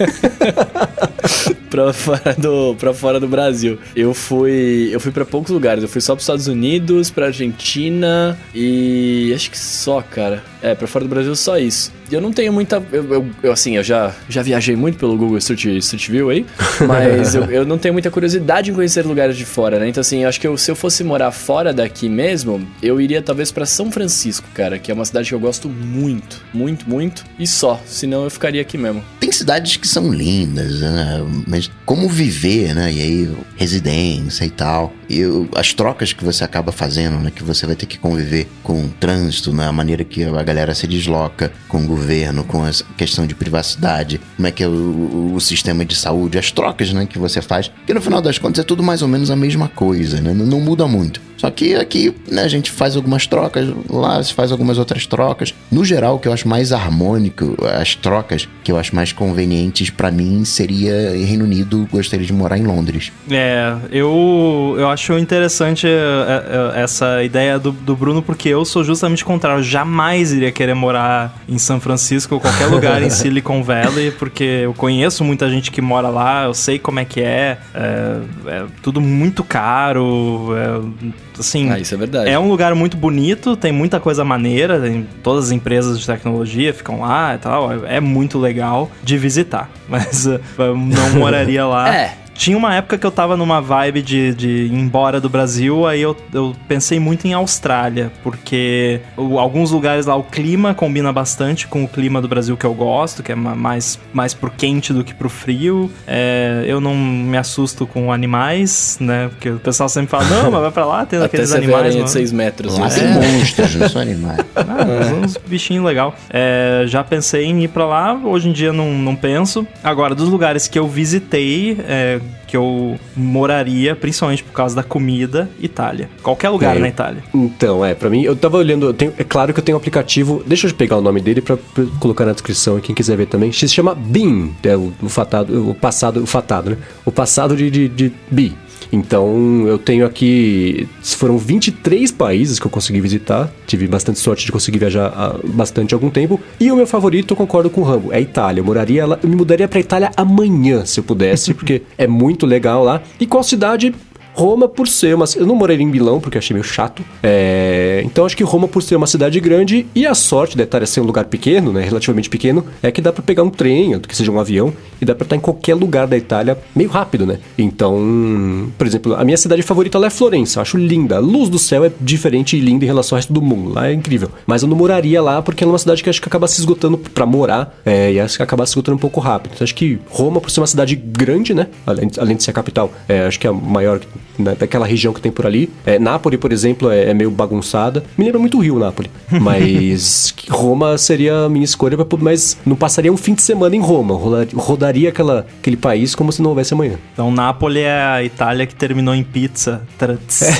[1.69, 3.79] pra fora do, pra fora do Brasil.
[3.95, 4.89] Eu fui.
[4.91, 5.83] Eu fui pra poucos lugares.
[5.83, 9.31] Eu fui só pros Estados Unidos, pra Argentina e.
[9.35, 10.43] acho que só, cara.
[10.63, 11.93] É, pra fora do Brasil só isso.
[12.11, 12.83] E eu não tenho muita.
[12.91, 16.45] Eu, eu- eu, assim, eu já, já viajei muito pelo Google Street, Street View aí,
[16.87, 19.89] mas eu, eu não tenho muita curiosidade em conhecer lugares de fora, né?
[19.89, 23.23] Então, assim, eu acho que eu- se eu fosse morar fora daqui mesmo, eu iria
[23.23, 27.25] talvez pra São Francisco, cara, que é uma cidade que eu gosto muito, muito, muito,
[27.39, 27.81] e só.
[27.87, 29.05] Senão eu ficaria aqui mesmo.
[29.21, 31.25] Tem cidades que são lindas, né?
[31.47, 32.93] Mas como viver, né?
[32.93, 34.93] E aí, residência e tal.
[35.09, 35.23] E
[35.55, 37.31] as trocas que você acaba fazendo, né?
[37.35, 39.67] Que você vai ter que conviver com o trânsito, né?
[39.67, 44.21] A maneira que a galera se desloca com o governo, com a questão de privacidade,
[44.37, 47.07] como é que é o, o- sistema de saúde, as trocas, né?
[47.07, 47.71] Que você faz.
[47.87, 50.33] Que no final das contas é tudo mais ou menos a mesma coisa, né?
[50.35, 51.21] Não muda muito.
[51.39, 55.55] Só que aqui, né, a gente faz algumas trocas, lá se faz algumas outras trocas.
[55.71, 59.89] No geral, o que eu acho mais harmônico, as trocas que eu acho mais convenientes
[59.89, 63.13] pra mim seria Reino Unido, gostaria de morar em Londres.
[63.31, 68.83] É, eu, eu acho interessante é, é, essa ideia do, do Bruno, porque eu sou
[68.83, 69.61] justamente o contrário.
[69.61, 74.45] Eu jamais iria querer morar em São Francisco ou qualquer lugar em Silicon Valley, porque
[74.65, 77.59] eu conheço muita gente que mora lá, eu sei como é que é.
[77.73, 80.49] É, é tudo muito caro.
[80.57, 82.31] é, assim, Ah, isso é verdade.
[82.31, 86.73] é um lugar muito bonito, tem muita coisa maneira, tem todas as empresas de tecnologia
[86.75, 91.89] ficam lá e tal, é, muito legal de visitar, mas uh, eu não moraria lá.
[91.99, 92.15] É.
[92.39, 96.01] Tinha uma época que eu tava numa vibe de, de ir embora do Brasil, aí
[96.01, 101.67] eu, eu pensei muito em Austrália, porque o- alguns lugares lá o clima combina bastante
[101.67, 104.93] com o clima do Brasil que eu gosto, que é ma- mais, mais pro quente
[104.93, 105.91] do que pro frio.
[106.07, 109.29] É, eu não me assusto com animais, né?
[109.31, 111.93] Porque o pessoal sempre fala, não, mas vai pra lá, tem Até aqueles animais.
[111.95, 112.79] mano." de 6 metros.
[112.79, 112.95] Lá né?
[112.95, 114.39] tem monstros, não são animais.
[114.55, 116.15] Ah, mas uns bichinhos legal.
[116.31, 119.67] É, já pensei em ir pra lá, hoje em dia não, não penso.
[119.83, 125.49] Agora, dos lugares que eu visitei, é, que eu moraria, principalmente por causa da comida,
[125.61, 126.09] Itália.
[126.23, 127.23] Qualquer lugar É, na Itália.
[127.35, 129.81] Então, é, pra mim, eu tava olhando, eu tenho- é claro que eu tenho um
[129.81, 133.17] aplicativo, deixa eu pegar o nome dele pra, pra colocar na descrição e quem quiser
[133.17, 136.77] ver também, se chama Bean, é o, o fatado, o passado, o fatado, né?
[137.05, 138.57] O passado de, de, de Bi.
[138.93, 144.53] Então, eu tenho aqui, foram 23 países que eu consegui visitar, tive bastante sorte de
[144.53, 148.13] conseguir viajar há bastante algum tempo, e o meu favorito, eu concordo com o Rambo,
[148.13, 148.61] é a Itália.
[148.61, 152.47] Eu moraria lá, eu me mudaria pra Itália amanhã, se eu pudesse, porque é muito
[152.47, 153.03] legal lá.
[153.21, 153.95] E qual cidade
[154.39, 155.25] Roma, por ser uma.
[155.35, 157.05] Eu não morei em Milão, porque achei meio chato.
[157.25, 160.87] É, então acho que Roma, por ser uma cidade grande, e a sorte da Itália
[160.87, 161.83] ser um lugar pequeno, né?
[161.83, 165.05] Relativamente pequeno, é que dá pra pegar um trem, ou que seja um avião, e
[165.05, 167.41] dá pra estar em qualquer lugar da Itália meio rápido, né?
[167.59, 170.61] Então, por exemplo, a minha cidade favorita lá é Florença.
[170.61, 171.17] Acho linda.
[171.17, 173.75] A luz do céu é diferente e linda em relação ao resto do mundo.
[173.75, 174.31] Lá é incrível.
[174.47, 176.97] Mas eu não moraria lá porque é uma cidade que acho que acaba se esgotando
[176.97, 179.53] pra morar, é, e acho que acaba se esgotando um pouco rápido.
[179.55, 181.67] Então acho que Roma, por ser uma cidade grande, né?
[181.85, 184.01] Além, além de ser a capital, é, acho que é a maior
[184.39, 185.71] né, daquela região que tem por ali.
[185.87, 188.03] É, Nápoles, por exemplo, é, é meio bagunçada.
[188.17, 189.11] Me lembra muito o Rio, Nápoles.
[189.41, 193.81] Mas Roma seria a minha escolha, pra, mas não passaria um fim de semana em
[193.81, 194.15] Roma.
[194.55, 196.95] Rodaria aquela, aquele país como se não houvesse amanhã.
[197.13, 199.83] Então, Nápoles é a Itália que terminou em pizza.
[199.99, 200.41] Trats.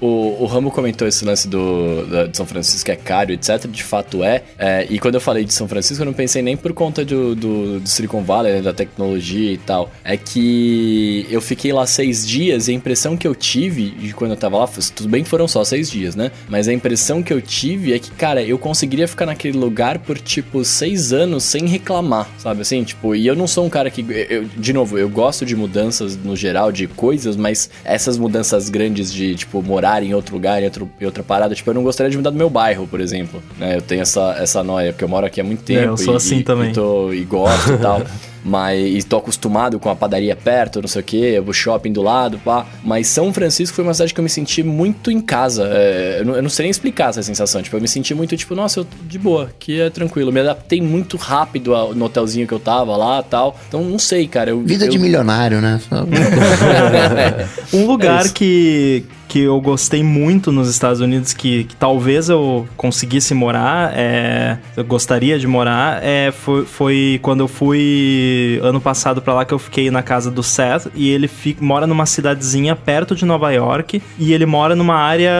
[0.00, 3.66] O, o Ramo comentou esse lance do, da- de São Francisco que é caro, etc.
[3.68, 4.42] De fato é.
[4.58, 7.34] É, E quando eu falei de São Francisco, eu não pensei nem por conta do,
[7.34, 9.90] do, do Silicon Valley, né, da tecnologia e tal.
[10.02, 14.32] É que eu fiquei lá seis dias e a impressão que eu tive de quando
[14.32, 16.30] eu tava lá, tudo bem que foram só seis dias, né?
[16.48, 20.18] Mas a impressão que eu tive é que, cara, eu conseguiria ficar naquele lugar por
[20.18, 22.82] tipo seis anos sem reclamar, sabe assim?
[22.84, 24.04] Tipo, e eu não sou um cara que.
[24.28, 29.12] eu- de novo, eu gosto de mudanças no geral, de coisas, mas essas mudanças grandes
[29.12, 32.10] de, tipo, morar em outro lugar, em, outro, em outra parada, tipo, eu não gostaria
[32.10, 33.42] de mudar do meu bairro, por exemplo.
[33.58, 33.76] Né?
[33.76, 35.80] Eu tenho essa, essa noia, porque eu moro aqui há muito tempo.
[35.80, 36.70] É, eu sou e, assim e- também.
[36.70, 38.02] E, tô- e gosto e tal.
[38.44, 42.02] Mas e tô acostumado com a padaria perto, não sei o que, o shopping do
[42.02, 42.66] lado, pá.
[42.82, 45.68] Mas São Francisco foi uma cidade que eu me senti muito em casa.
[45.72, 47.62] É, eu, não, eu não sei nem explicar essa sensação.
[47.62, 50.32] Tipo, eu me senti muito, tipo, nossa, eu tô de boa, aqui é tranquilo.
[50.32, 53.58] Me adaptei muito rápido ao- no hotelzinho que eu tava lá tal.
[53.68, 54.50] Então, não sei, cara.
[54.50, 54.90] Eu, Vida eu...
[54.90, 55.80] de milionário, né?
[57.72, 62.66] Um lugar É que, que eu gostei muito nos Estados Unidos, que, que talvez eu
[62.76, 69.22] conseguisse morar, é, eu gostaria de morar, é, foi, foi quando eu fui ano passado
[69.22, 72.74] pra lá que eu fiquei na casa do Seth e ele fica, mora numa cidadezinha
[72.74, 75.30] perto de Nova York e ele mora numa área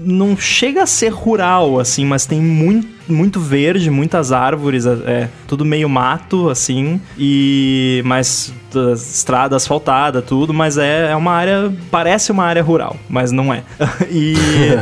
[0.00, 5.28] não chega a ser rural assim, mas tem muito muito verde, muitas árvores, é, é
[5.46, 8.52] tudo meio mato, assim, e mas
[8.94, 13.62] estrada asfaltada, tudo, mas é, é uma área, parece uma área rural, mas não é.
[14.10, 14.34] e,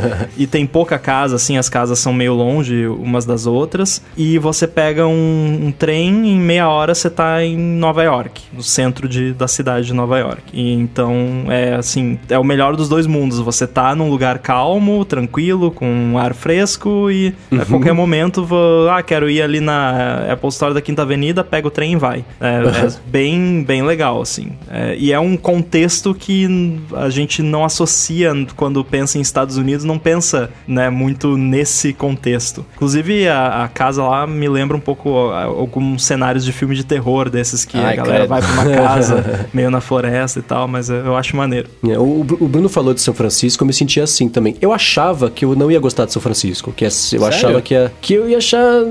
[0.37, 4.67] e tem pouca casa, assim, as casas são meio longe umas das outras, e você
[4.67, 9.33] pega um, um trem, em meia hora você tá em Nova York, no centro de,
[9.33, 10.43] da cidade de Nova York.
[10.53, 15.05] E então, é assim, é o melhor dos dois mundos, você tá num lugar calmo,
[15.05, 17.61] tranquilo, com ar fresco e uhum.
[17.61, 18.14] a qualquer momento,
[18.45, 21.95] vou, ah, quero ir ali na Apple Store da Quinta Avenida, pega o trem e
[21.95, 22.25] vai.
[22.39, 24.51] É, é bem, bem legal, assim.
[24.69, 26.47] É, e é um contexto que
[26.93, 32.65] a gente não associa quando pensa em Estados Unidos, não pensa né, muito nesse contexto.
[32.75, 37.29] Inclusive, a, a casa lá me lembra um pouco alguns cenários de filme de terror,
[37.29, 40.89] desses que Ai, a galera vai pra uma casa meio na floresta e tal, mas
[40.89, 41.69] eu acho maneiro.
[41.87, 44.55] É, o, o, Bruno falou de São Francisco, eu me sentia assim também.
[44.61, 47.27] Eu achava que eu não ia gostar de São Francisco, que é, eu Sério?
[47.27, 48.83] achava que, ia, que eu ia achar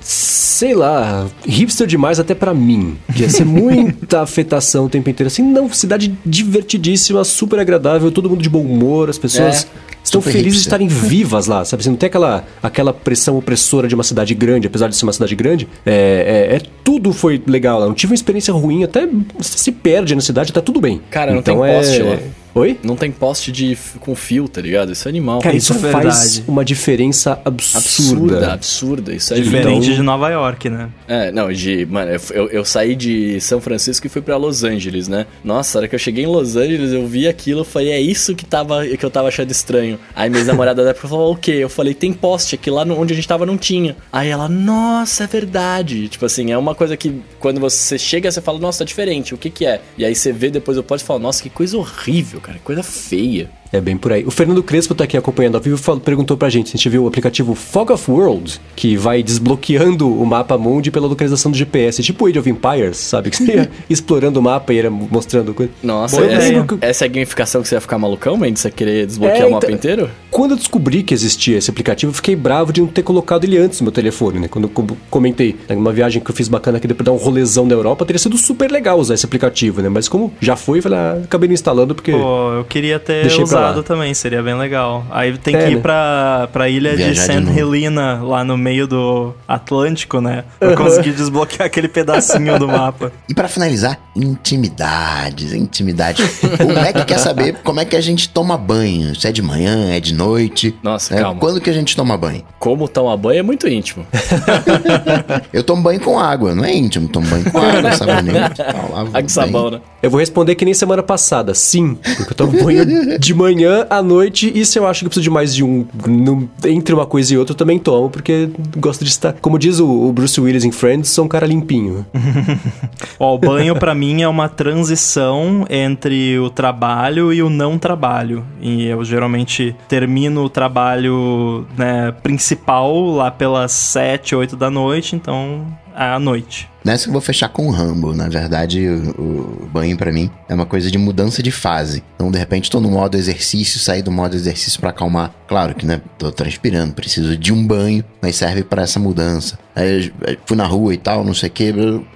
[0.00, 2.98] sei lá, hipster demais até para mim.
[3.14, 5.28] Que ia ser muita afetação o tempo inteiro.
[5.28, 9.64] Assim, não, cidade divertidíssima, super agradável, todo mundo de bom humor, as pessoas.
[9.76, 10.62] É estão felizes hipster.
[10.62, 11.84] de estarem vivas lá, sabe?
[11.84, 15.12] Você não tem aquela, aquela pressão opressora de uma cidade grande, apesar de ser uma
[15.12, 15.68] cidade grande.
[15.86, 17.86] É, é, é tudo foi legal lá.
[17.86, 19.08] Não tive uma experiência ruim, até
[19.38, 21.00] se perde na cidade, tá tudo bem.
[21.08, 22.02] Cara, não então, tem poste é...
[22.02, 22.18] lá.
[22.54, 22.78] Oi?
[22.82, 24.92] Não tem poste de, com fio, tá ligado?
[24.92, 25.40] Isso é animal.
[25.40, 27.78] Cara, isso, isso é faz uma diferença absurda.
[27.78, 29.14] Absurda, absurda.
[29.14, 29.96] Isso é Diferente então...
[29.96, 30.88] de Nova York, né?
[31.06, 31.86] É, não, de.
[31.86, 35.26] Mano, eu, eu saí de São Francisco e fui para Los Angeles, né?
[35.44, 38.00] Nossa, a hora que eu cheguei em Los Angeles, eu vi aquilo, eu falei, é
[38.00, 39.98] isso que, tava, que eu tava achando estranho.
[40.14, 41.52] Aí minha namorada da época falou, o quê?
[41.52, 43.96] Eu falei, tem poste, aqui lá onde a gente tava não tinha.
[44.12, 46.08] Aí ela, nossa, é verdade.
[46.08, 49.38] Tipo assim, é uma coisa que quando você chega, você fala, nossa, tá diferente, o
[49.38, 49.80] que que é?
[49.96, 52.82] E aí você vê depois o poste e fala, nossa, que coisa horrível, cara, coisa
[52.82, 53.50] feia.
[53.72, 54.24] É bem por aí.
[54.24, 56.88] O Fernando Crespo tá aqui acompanhando ao vivo e perguntou pra gente se a gente
[56.88, 61.56] viu o aplicativo Fog of World, que vai desbloqueando o mapa mundi pela localização do
[61.56, 63.30] GPS, tipo Age of Empires, sabe?
[63.30, 65.70] Que você ia explorando o mapa e ia mostrando coisa.
[65.82, 66.78] Nossa, Bom, essa, que...
[66.80, 68.62] essa é a gamificação que você ia ficar malucão, Mendes?
[68.62, 70.10] Você querer desbloquear é, o mapa então, inteiro?
[70.30, 73.56] Quando eu descobri que existia esse aplicativo, eu fiquei bravo de não ter colocado ele
[73.56, 74.48] antes no meu telefone, né?
[74.48, 77.74] Quando eu comentei, uma viagem que eu fiz bacana aqui depois dar um rolezão na
[77.74, 79.88] Europa, teria sido super legal usar esse aplicativo, né?
[79.88, 82.12] Mas como já foi, eu falei, ah, acabei não instalando porque.
[82.12, 85.04] Pô, eu queria ter usado também, seria bem legal.
[85.10, 85.80] Aí tem é, que ir né?
[85.80, 87.58] pra, pra ilha Viajar de St.
[87.58, 90.44] Helena, lá no meio do Atlântico, né?
[90.58, 93.12] Pra conseguir desbloquear aquele pedacinho do mapa.
[93.28, 96.40] E para finalizar, intimidades, intimidades.
[96.42, 99.14] o Mac quer saber como é que a gente toma banho.
[99.14, 100.74] Se é de manhã, é de noite.
[100.82, 101.38] Nossa, é, calma.
[101.38, 102.42] Quando que a gente toma banho?
[102.58, 104.04] Como tomar banho é muito íntimo.
[105.52, 107.08] eu tomo banho com água, não é íntimo.
[107.08, 108.62] Tomo banho com água, sabonete.
[108.62, 109.80] Água sabão, né?
[110.02, 111.54] Eu vou responder que nem semana passada.
[111.54, 113.49] Sim, porque eu tomo banho de manhã
[113.88, 114.50] à noite.
[114.54, 117.34] E se eu acho que eu preciso de mais de um, no, entre uma coisa
[117.34, 119.32] e outra, eu também tomo, porque gosto de estar.
[119.34, 122.06] Como diz o, o Bruce Willis em Friends, sou um cara limpinho.
[123.18, 128.44] Ó, o banho para mim é uma transição entre o trabalho e o não trabalho.
[128.60, 135.66] E eu geralmente termino o trabalho né, principal lá pelas 7, 8 da noite, então
[135.96, 136.69] é à noite.
[136.84, 138.14] Nessa eu vou fechar com o Rambo.
[138.14, 142.02] Na verdade, o, o banho para mim é uma coisa de mudança de fase.
[142.14, 145.32] Então, de repente, tô no modo exercício, sair do modo exercício para acalmar.
[145.46, 149.58] Claro que, né, tô transpirando, preciso de um banho, mas serve para essa mudança.
[149.74, 150.12] Aí
[150.46, 151.72] fui na rua e tal, não sei o que,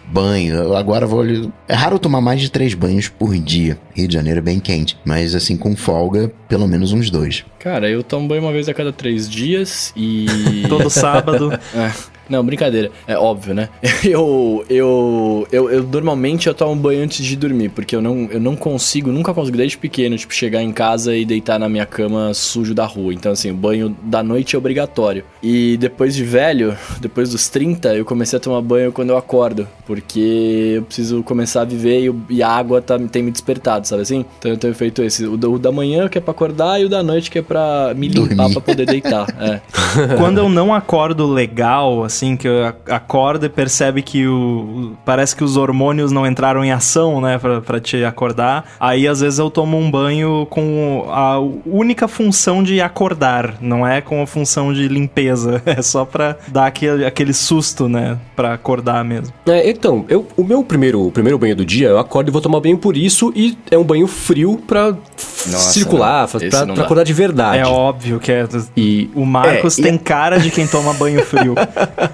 [0.06, 0.74] banho.
[0.76, 1.24] Agora vou.
[1.68, 3.78] É raro tomar mais de três banhos por dia.
[3.94, 7.44] Rio de Janeiro é bem quente, mas assim, com folga, pelo menos uns dois.
[7.58, 10.64] Cara, eu tomo banho uma vez a cada três dias e.
[10.68, 11.52] Todo sábado.
[11.74, 12.14] é.
[12.28, 12.90] Não, brincadeira.
[13.06, 13.68] É óbvio, né?
[14.02, 18.40] Eu, eu, eu, eu, normalmente eu tomo banho antes de dormir, porque eu não, eu
[18.40, 22.34] não consigo, nunca consigo desde pequeno, tipo, chegar em casa e deitar na minha cama
[22.34, 23.14] sujo da rua.
[23.14, 25.24] Então, assim, o banho da noite é obrigatório.
[25.42, 29.66] E depois de velho, depois dos 30, eu comecei a tomar banho quando eu acordo,
[29.86, 34.02] porque eu preciso começar a viver e, e a água tá, tem me despertado, sabe
[34.02, 34.24] assim?
[34.38, 35.24] Então eu tenho feito esse.
[35.26, 37.92] O, o da manhã que é pra acordar e o da noite que é pra
[37.96, 38.52] me limpar Dormir.
[38.52, 39.26] pra poder deitar.
[39.40, 39.60] É.
[40.18, 42.48] Quando eu não acordo legal, assim, que
[42.88, 44.43] acorda e percebe que o.
[45.04, 48.64] Parece que os hormônios não entraram em ação, né, pra, pra te acordar.
[48.78, 54.00] Aí às vezes eu tomo um banho com a única função de acordar, não é
[54.00, 55.62] com a função de limpeza.
[55.74, 58.16] É só pra dar aquele, aquele susto, né?
[58.36, 59.32] Pra acordar mesmo.
[59.46, 62.40] É, então, eu, o meu primeiro, o primeiro banho do dia, eu acordo e vou
[62.40, 64.94] tomar banho por isso, e é um banho frio pra
[65.46, 66.28] Nossa, circular,
[66.66, 66.74] não.
[66.74, 67.58] pra, acordar de verdade.
[67.58, 68.46] É óbvio que é.
[68.76, 71.54] E, O Marcos É, e- tem cara de quem toma banho frio.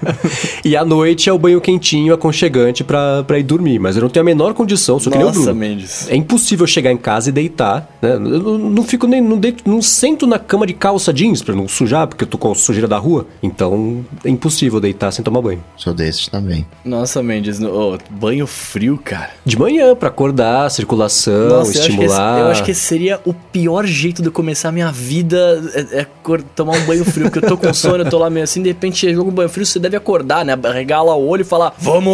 [0.65, 3.79] e à noite é o banho quentinho, aconchegante pra, pra ir dormir.
[3.79, 5.55] Mas eu não tenho a menor condição, sou que nem o Nossa, Bruno.
[5.59, 6.09] Mendes.
[6.09, 8.13] É impossível chegar em casa e deitar, né?
[8.13, 9.21] Eu não, fico nem.
[9.21, 12.37] Não, deito, não sento na cama de calça jeans pra não sujar, porque eu tô
[12.37, 13.25] com sujeira da rua.
[13.41, 15.63] Então é impossível deitar sem tomar banho.
[15.75, 16.65] Sou desses também.
[16.85, 19.31] Nossa, Mendes, no- ô, banho frio, cara.
[19.43, 22.39] De manhã, pra acordar, circulação, Nossa, eu acho, que esse, estimular.
[22.39, 25.61] eu acho que esse seria o pior jeito de eu começar a minha vida
[25.91, 26.07] é, é
[26.55, 28.69] tomar um banho frio, porque eu tô com sono, eu tô lá meio assim, de
[28.69, 30.57] repente chega um banho frio, você deve acordar, né?
[30.73, 32.10] Regala o olho e falar, vamos!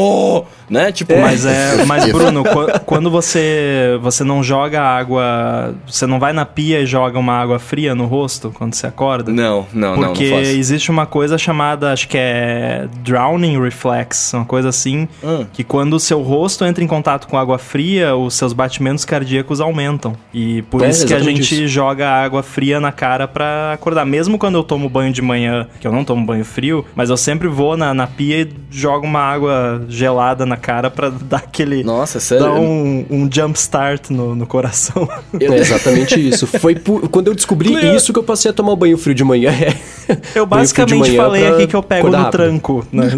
[0.69, 0.91] Né?
[0.91, 6.33] Tipo, Mas é, mas Bruno, qu- quando você você não joga água, você não vai
[6.33, 9.31] na pia e joga uma água fria no rosto quando você acorda?
[9.31, 14.45] Não, não, não, não Porque existe uma coisa chamada, acho que é drowning reflex, uma
[14.45, 15.45] coisa assim, Hum.
[15.53, 19.61] que quando o seu rosto entra em contato com água fria, os seus batimentos cardíacos
[19.61, 20.13] aumentam.
[20.33, 21.67] E por É, isso que a gente isso.
[21.67, 24.05] joga água fria na cara pra acordar.
[24.05, 27.15] Mesmo quando eu tomo banho de manhã, que eu não tomo banho frio, mas eu
[27.17, 31.83] sempre vou na, na pia e jogo uma água gelada na cara pra dar aquele...
[31.83, 32.45] Nossa, sério.
[32.45, 35.07] Dar um, um jump start no, no coração.
[35.39, 36.45] Eu- É exatamente isso.
[36.45, 37.95] Foi por- quando eu descobri Clear.
[37.95, 39.51] isso que eu passei a tomar banho frio de manhã.
[40.33, 42.31] Eu basicamente manhã falei aqui que eu pego no rápido.
[42.31, 42.87] tranco.
[42.93, 43.07] Né?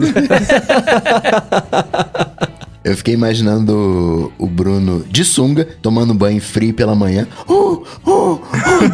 [2.84, 7.28] Eu fiquei imaginando o Bruno de sunga, tomando banho frio pela manhã.
[7.48, 8.40] Uh, uh, uh,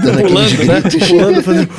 [0.04, 0.82] dando aqueles Pulando, né?
[0.82, 1.08] gritos.
[1.08, 1.70] Pulando, fazendo...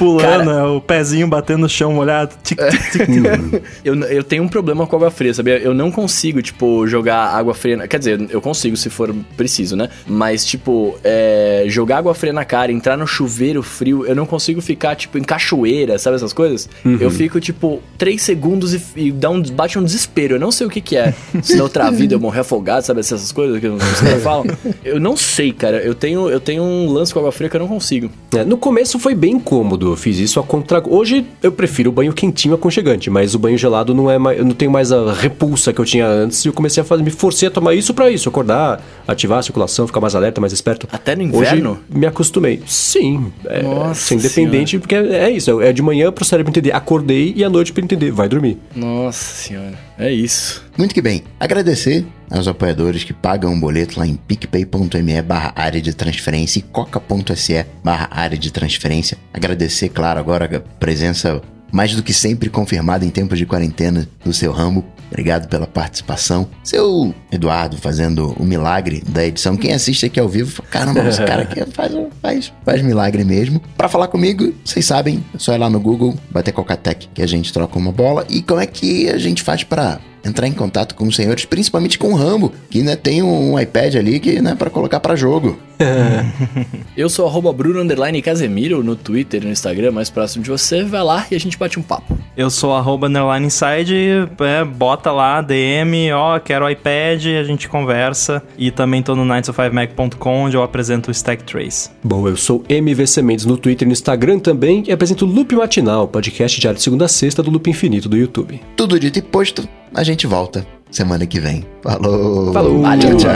[0.00, 2.34] Pulando, Cara- o pezinho batendo no chão molhado.
[2.42, 3.62] Tic, tic, tic, tic.
[3.84, 5.58] Eu, eu tenho um problema com água fria, sabia?
[5.58, 7.76] Eu não consigo, tipo, jogar água fria.
[7.76, 9.88] na- Quer dizer, eu consigo se for preciso, né?
[10.06, 14.60] Mas, tipo, é, jogar água fria na cara, entrar no chuveiro frio, eu não consigo
[14.60, 16.68] ficar, tipo, em cachoeira, sabe essas coisas?
[16.84, 20.36] Eu fico, tipo, três segundos e, e dá um, bate um desespero.
[20.36, 21.12] Eu não sei o que que é.
[21.42, 24.46] Se na outra vida eu morrer afogado, sabe essas coisas que os caras falam?
[24.84, 25.78] Eu não sei, cara.
[25.78, 28.10] Eu tenho, eu tenho um lance com água fria que eu não consigo.
[28.34, 30.82] É, no começo foi bem cômodo, eu fiz isso a contra...
[30.86, 34.38] Hoje eu prefiro o banho quentinho aconchegante, mas o banho gelado não é mais...
[34.38, 37.02] Eu não tenho mais a repulsa que eu tinha antes e eu comecei a fazer...
[37.02, 40.52] Me forcei a tomar isso pra isso, acordar, ativar a circulação, ficar mais alerta, mais
[40.52, 40.88] esperto.
[40.90, 41.72] Até no inverno?
[41.72, 42.62] Hoje me acostumei.
[42.66, 43.32] Sim.
[43.46, 45.60] É, Nossa independente, porque é, é isso.
[45.60, 48.58] É de manhã pro cérebro entender, acordei e à noite pra entender, vai dormir.
[48.74, 49.89] Nossa senhora.
[50.00, 50.64] É isso.
[50.78, 51.22] Muito que bem.
[51.38, 56.62] Agradecer aos apoiadores que pagam o boleto lá em picpay.me barra área de transferência e
[56.62, 59.18] coca.se barra área de transferência.
[59.30, 64.32] Agradecer, claro, agora a presença mais do que sempre confirmada em tempos de quarentena do
[64.32, 64.84] seu Rambo.
[65.10, 66.48] Obrigado pela participação.
[66.62, 69.56] Seu Eduardo fazendo o milagre da edição.
[69.56, 71.92] Quem assiste aqui ao vivo, fala, caramba, esse cara aqui faz,
[72.22, 73.60] faz, faz milagre mesmo.
[73.76, 77.26] Pra falar comigo, vocês sabem, é só ir lá no Google, bater Cocatec, que a
[77.26, 78.24] gente troca uma bola.
[78.28, 81.98] E como é que a gente faz pra entrar em contato com os senhores, principalmente
[81.98, 85.58] com o Rambo, que né, tem um iPad ali que né, para colocar pra jogo.
[86.96, 90.84] Eu sou arroba Bruno Underline Casemiro no Twitter e no Instagram, mais próximo de você.
[90.84, 92.18] Vai lá e a gente bate um papo.
[92.36, 98.42] Eu sou arroba underline inside, é, bota lá, DM, ó, quero iPad, a gente conversa.
[98.58, 101.90] E também tô no 9to5mac.com, onde eu apresento o Stack Trace.
[102.02, 105.54] Bom, eu sou MVC Mendes no Twitter e no Instagram também e apresento o Loop
[105.54, 108.60] Matinal, podcast diário de segunda a sexta do Loop Infinito do YouTube.
[108.76, 111.64] Tudo dito e posto, a gente volta semana que vem.
[111.82, 112.52] Falou!
[112.52, 112.82] Falou.
[112.98, 113.30] Tchau, tchau!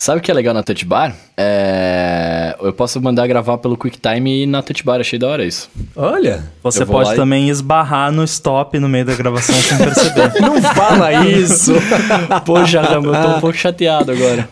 [0.00, 1.12] Sabe o que é legal na Touch Bar?
[1.36, 2.54] É...
[2.60, 5.68] Eu posso mandar gravar pelo QuickTime na Touch Bar, achei da hora isso.
[5.96, 10.32] Olha, Você pode lá e- também esbarrar no stop no meio da gravação sem perceber.
[10.40, 11.72] não fala isso!
[12.46, 14.48] Poxa, eu tô um pouco chateado agora.